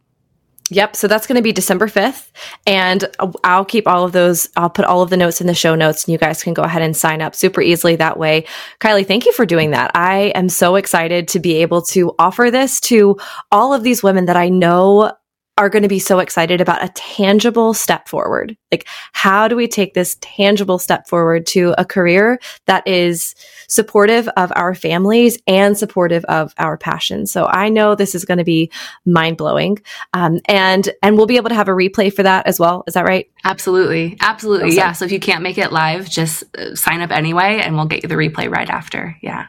Yep. 0.70 0.97
So 0.97 1.07
that's 1.07 1.26
going 1.26 1.37
to 1.37 1.43
be 1.43 1.53
December 1.53 1.87
5th. 1.87 2.30
And 2.66 3.05
I'll 3.45 3.64
keep 3.64 3.87
all 3.87 4.05
of 4.05 4.12
those, 4.12 4.49
I'll 4.57 4.70
put 4.70 4.84
all 4.84 5.03
of 5.03 5.11
the 5.11 5.16
notes 5.16 5.41
in 5.41 5.47
the 5.47 5.55
show 5.55 5.74
notes 5.74 6.05
and 6.05 6.12
you 6.12 6.18
guys 6.18 6.43
can 6.43 6.55
go 6.55 6.62
ahead 6.62 6.82
and 6.82 6.97
sign 6.97 7.22
up 7.22 7.34
super 7.34 7.61
easily 7.61 7.97
that 7.97 8.18
way. 8.18 8.47
Kyleigh, 8.80 9.07
thank 9.07 9.26
you 9.26 9.32
for 9.32 9.47
doing 9.47 9.70
that. 9.70 9.93
I 9.95 10.32
am 10.34 10.49
so 10.49 10.74
excited 10.74 11.28
to 11.28 11.41
be 11.41 11.55
able 11.57 11.82
to 11.82 12.14
offer 12.18 12.51
this 12.51 12.80
to 12.80 13.16
all 13.53 13.72
of 13.72 13.84
these 13.84 14.03
women 14.03 14.26
that 14.26 14.37
I 14.37 14.49
know 14.49 15.12
are 15.59 15.70
going 15.70 15.82
to 15.82 15.88
be 15.88 15.98
so 15.98 16.18
excited 16.18 16.61
about 16.61 16.84
a 16.84 16.88
tangible 16.90 17.72
step 17.72 18.09
forward. 18.09 18.57
Like, 18.70 18.86
how 19.12 19.48
do 19.48 19.57
we 19.57 19.66
take 19.66 19.94
this 19.94 20.16
tangible 20.20 20.78
step 20.78 21.09
forward 21.09 21.46
to 21.46 21.74
a 21.78 21.84
career 21.84 22.38
that 22.66 22.86
is 22.86 23.34
supportive 23.68 24.28
of 24.36 24.52
our 24.54 24.74
families 24.74 25.38
and 25.46 25.76
supportive 25.78 26.24
of 26.26 26.52
our 26.59 26.76
passion? 26.76 27.26
So 27.26 27.46
I 27.46 27.70
know 27.70 27.94
this 27.94 28.14
is 28.14 28.26
going 28.26 28.38
to 28.38 28.44
be 28.44 28.70
mind 29.07 29.38
blowing. 29.38 29.78
Um, 30.12 30.40
and, 30.46 30.90
and 31.02 31.16
we'll 31.16 31.26
be 31.26 31.36
able 31.36 31.48
to 31.48 31.54
have 31.54 31.68
a 31.68 31.72
replay 31.72 32.12
for 32.12 32.22
that 32.22 32.46
as 32.46 32.61
well. 32.61 32.84
Is 32.86 32.94
that 32.94 33.07
right? 33.07 33.30
Absolutely. 33.44 34.18
Absolutely. 34.20 34.68
Awesome. 34.68 34.76
Yeah. 34.76 34.92
So 34.92 35.04
if 35.07 35.12
you 35.12 35.20
can't 35.20 35.42
make 35.42 35.57
it 35.57 35.72
live, 35.72 36.11
just 36.11 36.44
uh, 36.59 36.74
sign 36.74 37.00
up 37.00 37.11
anyway 37.11 37.61
and 37.64 37.76
we'll 37.76 37.86
get 37.86 38.02
you 38.02 38.09
the 38.09 38.14
replay 38.14 38.50
right 38.50 38.68
after. 38.68 39.16
Yeah. 39.22 39.46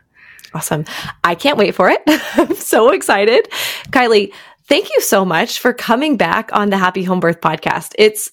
Awesome. 0.53 0.85
I 1.23 1.35
can't 1.35 1.57
wait 1.57 1.75
for 1.75 1.89
it. 1.89 2.01
I'm 2.07 2.55
so 2.55 2.91
excited. 2.91 3.49
Kyleigh, 3.89 4.31
Thank 4.67 4.89
you 4.89 4.99
so 4.99 5.23
much 5.23 5.59
for 5.59 5.71
coming 5.71 6.17
back 6.17 6.49
on 6.51 6.69
the 6.69 6.77
Happy 6.77 7.03
Home 7.03 7.21
Birth 7.21 7.39
podcast. 7.39 7.93
It's 7.97 8.29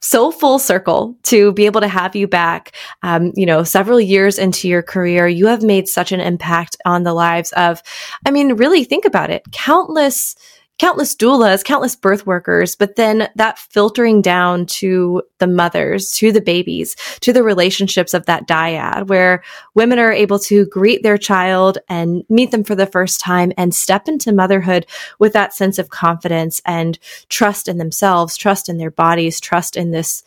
so 0.00 0.30
full 0.30 0.58
circle 0.58 1.16
to 1.24 1.52
be 1.54 1.64
able 1.64 1.80
to 1.80 1.88
have 1.88 2.14
you 2.14 2.28
back. 2.28 2.74
Um, 3.02 3.32
you 3.34 3.46
know, 3.46 3.64
several 3.64 3.98
years 3.98 4.38
into 4.38 4.68
your 4.68 4.82
career, 4.82 5.26
you 5.26 5.46
have 5.46 5.62
made 5.62 5.88
such 5.88 6.12
an 6.12 6.20
impact 6.20 6.76
on 6.84 7.04
the 7.04 7.14
lives 7.14 7.52
of, 7.52 7.82
I 8.26 8.30
mean, 8.30 8.56
really 8.56 8.84
think 8.84 9.06
about 9.06 9.30
it. 9.30 9.42
Countless 9.50 10.36
countless 10.78 11.14
doulas, 11.14 11.64
countless 11.64 11.96
birth 11.96 12.26
workers, 12.26 12.76
but 12.76 12.96
then 12.96 13.28
that 13.34 13.58
filtering 13.58 14.22
down 14.22 14.64
to 14.66 15.22
the 15.38 15.46
mothers, 15.46 16.10
to 16.12 16.30
the 16.30 16.40
babies, 16.40 16.94
to 17.20 17.32
the 17.32 17.42
relationships 17.42 18.14
of 18.14 18.26
that 18.26 18.46
dyad, 18.46 19.08
where 19.08 19.42
women 19.74 19.98
are 19.98 20.12
able 20.12 20.38
to 20.38 20.66
greet 20.66 21.02
their 21.02 21.18
child 21.18 21.78
and 21.88 22.22
meet 22.28 22.52
them 22.52 22.62
for 22.62 22.74
the 22.74 22.86
first 22.86 23.20
time 23.20 23.52
and 23.56 23.74
step 23.74 24.08
into 24.08 24.32
motherhood 24.32 24.86
with 25.18 25.32
that 25.32 25.52
sense 25.52 25.78
of 25.78 25.90
confidence 25.90 26.62
and 26.64 26.98
trust 27.28 27.66
in 27.68 27.78
themselves, 27.78 28.36
trust 28.36 28.68
in 28.68 28.78
their 28.78 28.90
bodies, 28.90 29.40
trust 29.40 29.76
in 29.76 29.90
this, 29.90 30.22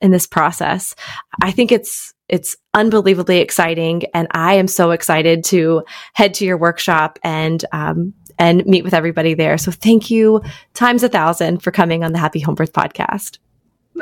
in 0.00 0.10
this 0.10 0.26
process. 0.26 0.94
I 1.42 1.50
think 1.50 1.70
it's, 1.70 2.14
it's 2.28 2.56
unbelievably 2.74 3.38
exciting. 3.38 4.04
And 4.14 4.28
I 4.30 4.54
am 4.54 4.68
so 4.68 4.92
excited 4.92 5.44
to 5.46 5.82
head 6.14 6.34
to 6.34 6.46
your 6.46 6.56
workshop 6.56 7.18
and 7.24 7.62
um, 7.72 8.14
and 8.40 8.64
meet 8.64 8.82
with 8.82 8.94
everybody 8.94 9.34
there. 9.34 9.58
So 9.58 9.70
thank 9.70 10.10
you 10.10 10.42
times 10.74 11.04
a 11.04 11.08
thousand 11.08 11.62
for 11.62 11.70
coming 11.70 12.02
on 12.02 12.12
the 12.12 12.18
Happy 12.18 12.40
Home 12.40 12.54
Birth 12.56 12.72
podcast. 12.72 13.38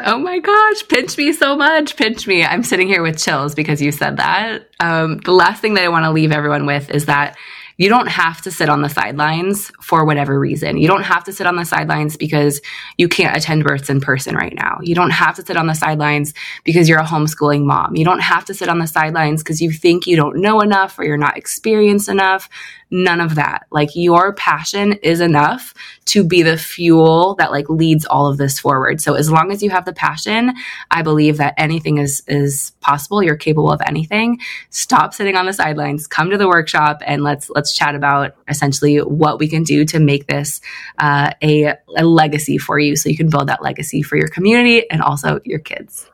Oh 0.04 0.18
my 0.18 0.38
gosh, 0.38 0.86
pinch 0.88 1.18
me 1.18 1.32
so 1.32 1.56
much. 1.56 1.96
Pinch 1.96 2.26
me. 2.26 2.44
I'm 2.44 2.62
sitting 2.62 2.86
here 2.86 3.02
with 3.02 3.18
chills 3.18 3.54
because 3.54 3.82
you 3.82 3.90
said 3.90 4.18
that. 4.18 4.68
Um, 4.78 5.18
the 5.18 5.32
last 5.32 5.60
thing 5.60 5.74
that 5.74 5.84
I 5.84 5.88
want 5.88 6.04
to 6.04 6.12
leave 6.12 6.30
everyone 6.30 6.66
with 6.66 6.88
is 6.90 7.06
that 7.06 7.36
you 7.78 7.88
don't 7.88 8.08
have 8.08 8.42
to 8.42 8.50
sit 8.50 8.68
on 8.68 8.82
the 8.82 8.88
sidelines 8.88 9.70
for 9.80 10.04
whatever 10.04 10.38
reason. 10.38 10.78
You 10.78 10.88
don't 10.88 11.04
have 11.04 11.22
to 11.24 11.32
sit 11.32 11.46
on 11.46 11.54
the 11.54 11.64
sidelines 11.64 12.16
because 12.16 12.60
you 12.96 13.08
can't 13.08 13.36
attend 13.36 13.62
births 13.62 13.88
in 13.88 14.00
person 14.00 14.34
right 14.34 14.52
now. 14.54 14.78
You 14.82 14.96
don't 14.96 15.10
have 15.10 15.36
to 15.36 15.46
sit 15.46 15.56
on 15.56 15.68
the 15.68 15.74
sidelines 15.74 16.34
because 16.64 16.88
you're 16.88 16.98
a 16.98 17.04
homeschooling 17.04 17.64
mom. 17.64 17.94
You 17.94 18.04
don't 18.04 18.20
have 18.20 18.44
to 18.46 18.54
sit 18.54 18.68
on 18.68 18.80
the 18.80 18.88
sidelines 18.88 19.44
because 19.44 19.62
you 19.62 19.70
think 19.70 20.08
you 20.08 20.16
don't 20.16 20.38
know 20.38 20.60
enough 20.60 20.98
or 20.98 21.04
you're 21.04 21.16
not 21.16 21.38
experienced 21.38 22.08
enough. 22.08 22.48
None 22.90 23.20
of 23.20 23.34
that. 23.34 23.66
Like 23.70 23.90
your 23.94 24.32
passion 24.32 24.94
is 24.94 25.20
enough 25.20 25.74
to 26.06 26.24
be 26.24 26.42
the 26.42 26.56
fuel 26.56 27.34
that 27.34 27.50
like 27.50 27.68
leads 27.68 28.06
all 28.06 28.26
of 28.26 28.38
this 28.38 28.58
forward. 28.58 29.00
So 29.00 29.14
as 29.14 29.30
long 29.30 29.52
as 29.52 29.62
you 29.62 29.68
have 29.68 29.84
the 29.84 29.92
passion, 29.92 30.54
I 30.90 31.02
believe 31.02 31.36
that 31.36 31.54
anything 31.58 31.98
is 31.98 32.22
is 32.26 32.72
possible. 32.80 33.22
You're 33.22 33.36
capable 33.36 33.70
of 33.70 33.82
anything. 33.86 34.40
Stop 34.70 35.12
sitting 35.12 35.36
on 35.36 35.44
the 35.44 35.52
sidelines. 35.52 36.06
Come 36.06 36.30
to 36.30 36.38
the 36.38 36.48
workshop 36.48 37.02
and 37.04 37.22
let's 37.22 37.50
let's 37.50 37.74
chat 37.74 37.94
about 37.94 38.34
essentially 38.48 38.98
what 38.98 39.38
we 39.38 39.48
can 39.48 39.64
do 39.64 39.84
to 39.84 39.98
make 39.98 40.26
this 40.26 40.62
uh, 40.98 41.30
a, 41.42 41.74
a 41.96 42.04
legacy 42.04 42.56
for 42.56 42.78
you, 42.78 42.96
so 42.96 43.10
you 43.10 43.16
can 43.16 43.28
build 43.28 43.48
that 43.48 43.62
legacy 43.62 44.00
for 44.00 44.16
your 44.16 44.28
community 44.28 44.88
and 44.90 45.02
also 45.02 45.40
your 45.44 45.58
kids. 45.58 46.08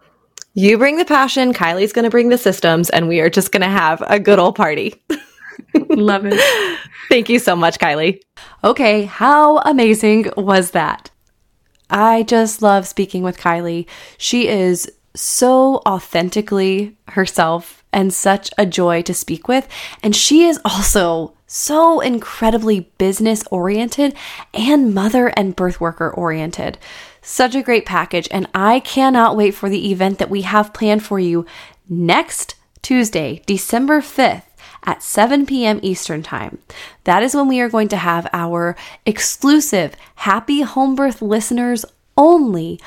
You 0.55 0.79
bring 0.79 0.99
the 0.99 1.05
passion, 1.05 1.53
Kyleigh's 1.53 1.93
going 1.93 2.05
to 2.05 2.11
bring 2.11 2.29
the 2.29 2.39
systems, 2.39 2.89
and 2.89 3.09
we 3.09 3.21
are 3.21 3.31
just 3.31 3.51
going 3.51 3.63
to 3.63 3.69
have 3.69 4.03
a 4.07 4.21
good 4.21 4.39
old 4.39 4.55
party. 4.55 5.03
Love 5.91 6.27
it. 6.27 6.79
Thank 7.09 7.29
you 7.29 7.39
so 7.39 7.55
much, 7.55 7.79
Kyleigh. 7.79 8.21
Okay, 8.63 9.05
how 9.05 9.59
amazing 9.59 10.31
was 10.37 10.73
that? 10.73 11.11
I 11.91 12.23
just 12.23 12.63
love 12.63 12.87
speaking 12.87 13.23
with 13.23 13.39
Kyleigh. 13.39 13.87
She 14.19 14.49
is 14.49 14.91
so 15.15 15.83
authentically 15.87 16.97
herself 17.09 17.85
and 17.93 18.13
such 18.13 18.51
a 18.59 18.67
joy 18.67 19.03
to 19.03 19.15
speak 19.15 19.47
with. 19.47 19.69
And 20.03 20.17
she 20.17 20.45
is 20.45 20.61
also 20.65 21.35
so 21.47 22.01
incredibly 22.01 22.81
business 22.99 23.45
oriented 23.51 24.15
and 24.53 24.93
mother 24.93 25.29
and 25.37 25.55
birth 25.55 25.81
worker 25.81 26.11
oriented. 26.11 26.79
Such 27.23 27.55
a 27.55 27.63
great 27.63 27.87
package. 27.87 28.29
And 28.31 28.49
I 28.55 28.81
cannot 28.81 29.37
wait 29.37 29.55
for 29.55 29.69
the 29.69 29.93
event 29.93 30.19
that 30.19 30.31
we 30.31 30.43
have 30.43 30.75
planned 30.75 31.05
for 31.05 31.21
you 31.21 31.47
next 31.89 32.57
Tuesday, 32.83 33.43
December 33.47 34.01
5th 34.01 34.43
at 34.85 35.03
7 35.03 35.47
p.m. 35.47 35.81
Eastern 35.83 36.23
Time. 36.23 36.59
That 37.05 37.23
is 37.23 37.35
when 37.35 37.49
we 37.49 37.61
are 37.61 37.69
going 37.69 37.89
to 37.89 37.97
have 37.97 38.29
our 38.33 38.77
exclusive 39.05 39.95
Happy 40.17 40.63
Home 40.63 40.95
Birth 40.95 41.21
listeners 41.21 41.85
only 42.17 42.81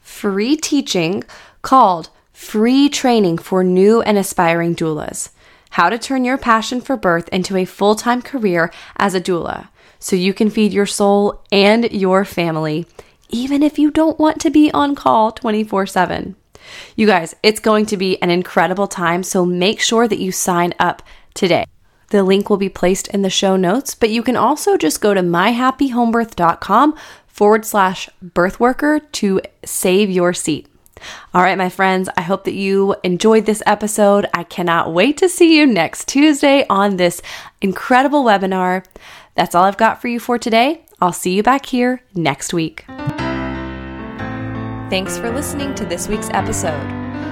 free 0.00 0.56
teaching 0.56 1.22
called 1.62 2.10
Free 2.32 2.88
Training 2.88 3.38
for 3.38 3.62
New 3.62 4.02
and 4.02 4.18
Aspiring 4.18 4.74
Doulas 4.74 5.30
How 5.70 5.88
to 5.88 5.98
Turn 5.98 6.24
Your 6.24 6.38
Passion 6.38 6.80
for 6.80 6.96
Birth 6.96 7.28
into 7.28 7.56
a 7.56 7.64
Full 7.64 7.94
Time 7.94 8.22
Career 8.22 8.72
as 8.96 9.14
a 9.14 9.20
Doula 9.20 9.68
so 9.98 10.16
you 10.16 10.34
can 10.34 10.50
feed 10.50 10.72
your 10.72 10.84
soul 10.86 11.42
and 11.50 11.90
your 11.90 12.26
family, 12.26 12.86
even 13.30 13.62
if 13.62 13.78
you 13.78 13.90
don't 13.90 14.18
want 14.18 14.40
to 14.42 14.50
be 14.50 14.70
on 14.72 14.94
call 14.94 15.32
24 15.32 15.86
7. 15.86 16.36
You 16.96 17.06
guys, 17.06 17.34
it's 17.42 17.60
going 17.60 17.86
to 17.86 17.96
be 17.96 18.20
an 18.22 18.30
incredible 18.30 18.86
time, 18.86 19.22
so 19.22 19.44
make 19.44 19.80
sure 19.80 20.06
that 20.08 20.18
you 20.18 20.32
sign 20.32 20.74
up 20.78 21.02
today. 21.34 21.66
The 22.10 22.22
link 22.22 22.48
will 22.48 22.56
be 22.56 22.68
placed 22.68 23.08
in 23.08 23.22
the 23.22 23.30
show 23.30 23.56
notes, 23.56 23.94
but 23.94 24.10
you 24.10 24.22
can 24.22 24.36
also 24.36 24.76
just 24.76 25.00
go 25.00 25.14
to 25.14 25.20
myhappyhomebirth.com 25.20 26.96
forward 27.26 27.64
slash 27.64 28.08
birthworker 28.24 29.00
to 29.12 29.40
save 29.64 30.10
your 30.10 30.32
seat. 30.32 30.68
All 31.34 31.42
right, 31.42 31.58
my 31.58 31.68
friends, 31.68 32.08
I 32.16 32.22
hope 32.22 32.44
that 32.44 32.54
you 32.54 32.94
enjoyed 33.02 33.46
this 33.46 33.62
episode. 33.66 34.26
I 34.32 34.44
cannot 34.44 34.92
wait 34.92 35.18
to 35.18 35.28
see 35.28 35.58
you 35.58 35.66
next 35.66 36.08
Tuesday 36.08 36.64
on 36.70 36.96
this 36.96 37.20
incredible 37.60 38.24
webinar. 38.24 38.84
That's 39.34 39.54
all 39.54 39.64
I've 39.64 39.76
got 39.76 40.00
for 40.00 40.08
you 40.08 40.20
for 40.20 40.38
today. 40.38 40.84
I'll 41.00 41.12
see 41.12 41.34
you 41.34 41.42
back 41.42 41.66
here 41.66 42.02
next 42.14 42.54
week. 42.54 42.84
Thanks 44.88 45.18
for 45.18 45.30
listening 45.30 45.74
to 45.74 45.84
this 45.84 46.06
week's 46.08 46.30
episode. 46.30 47.03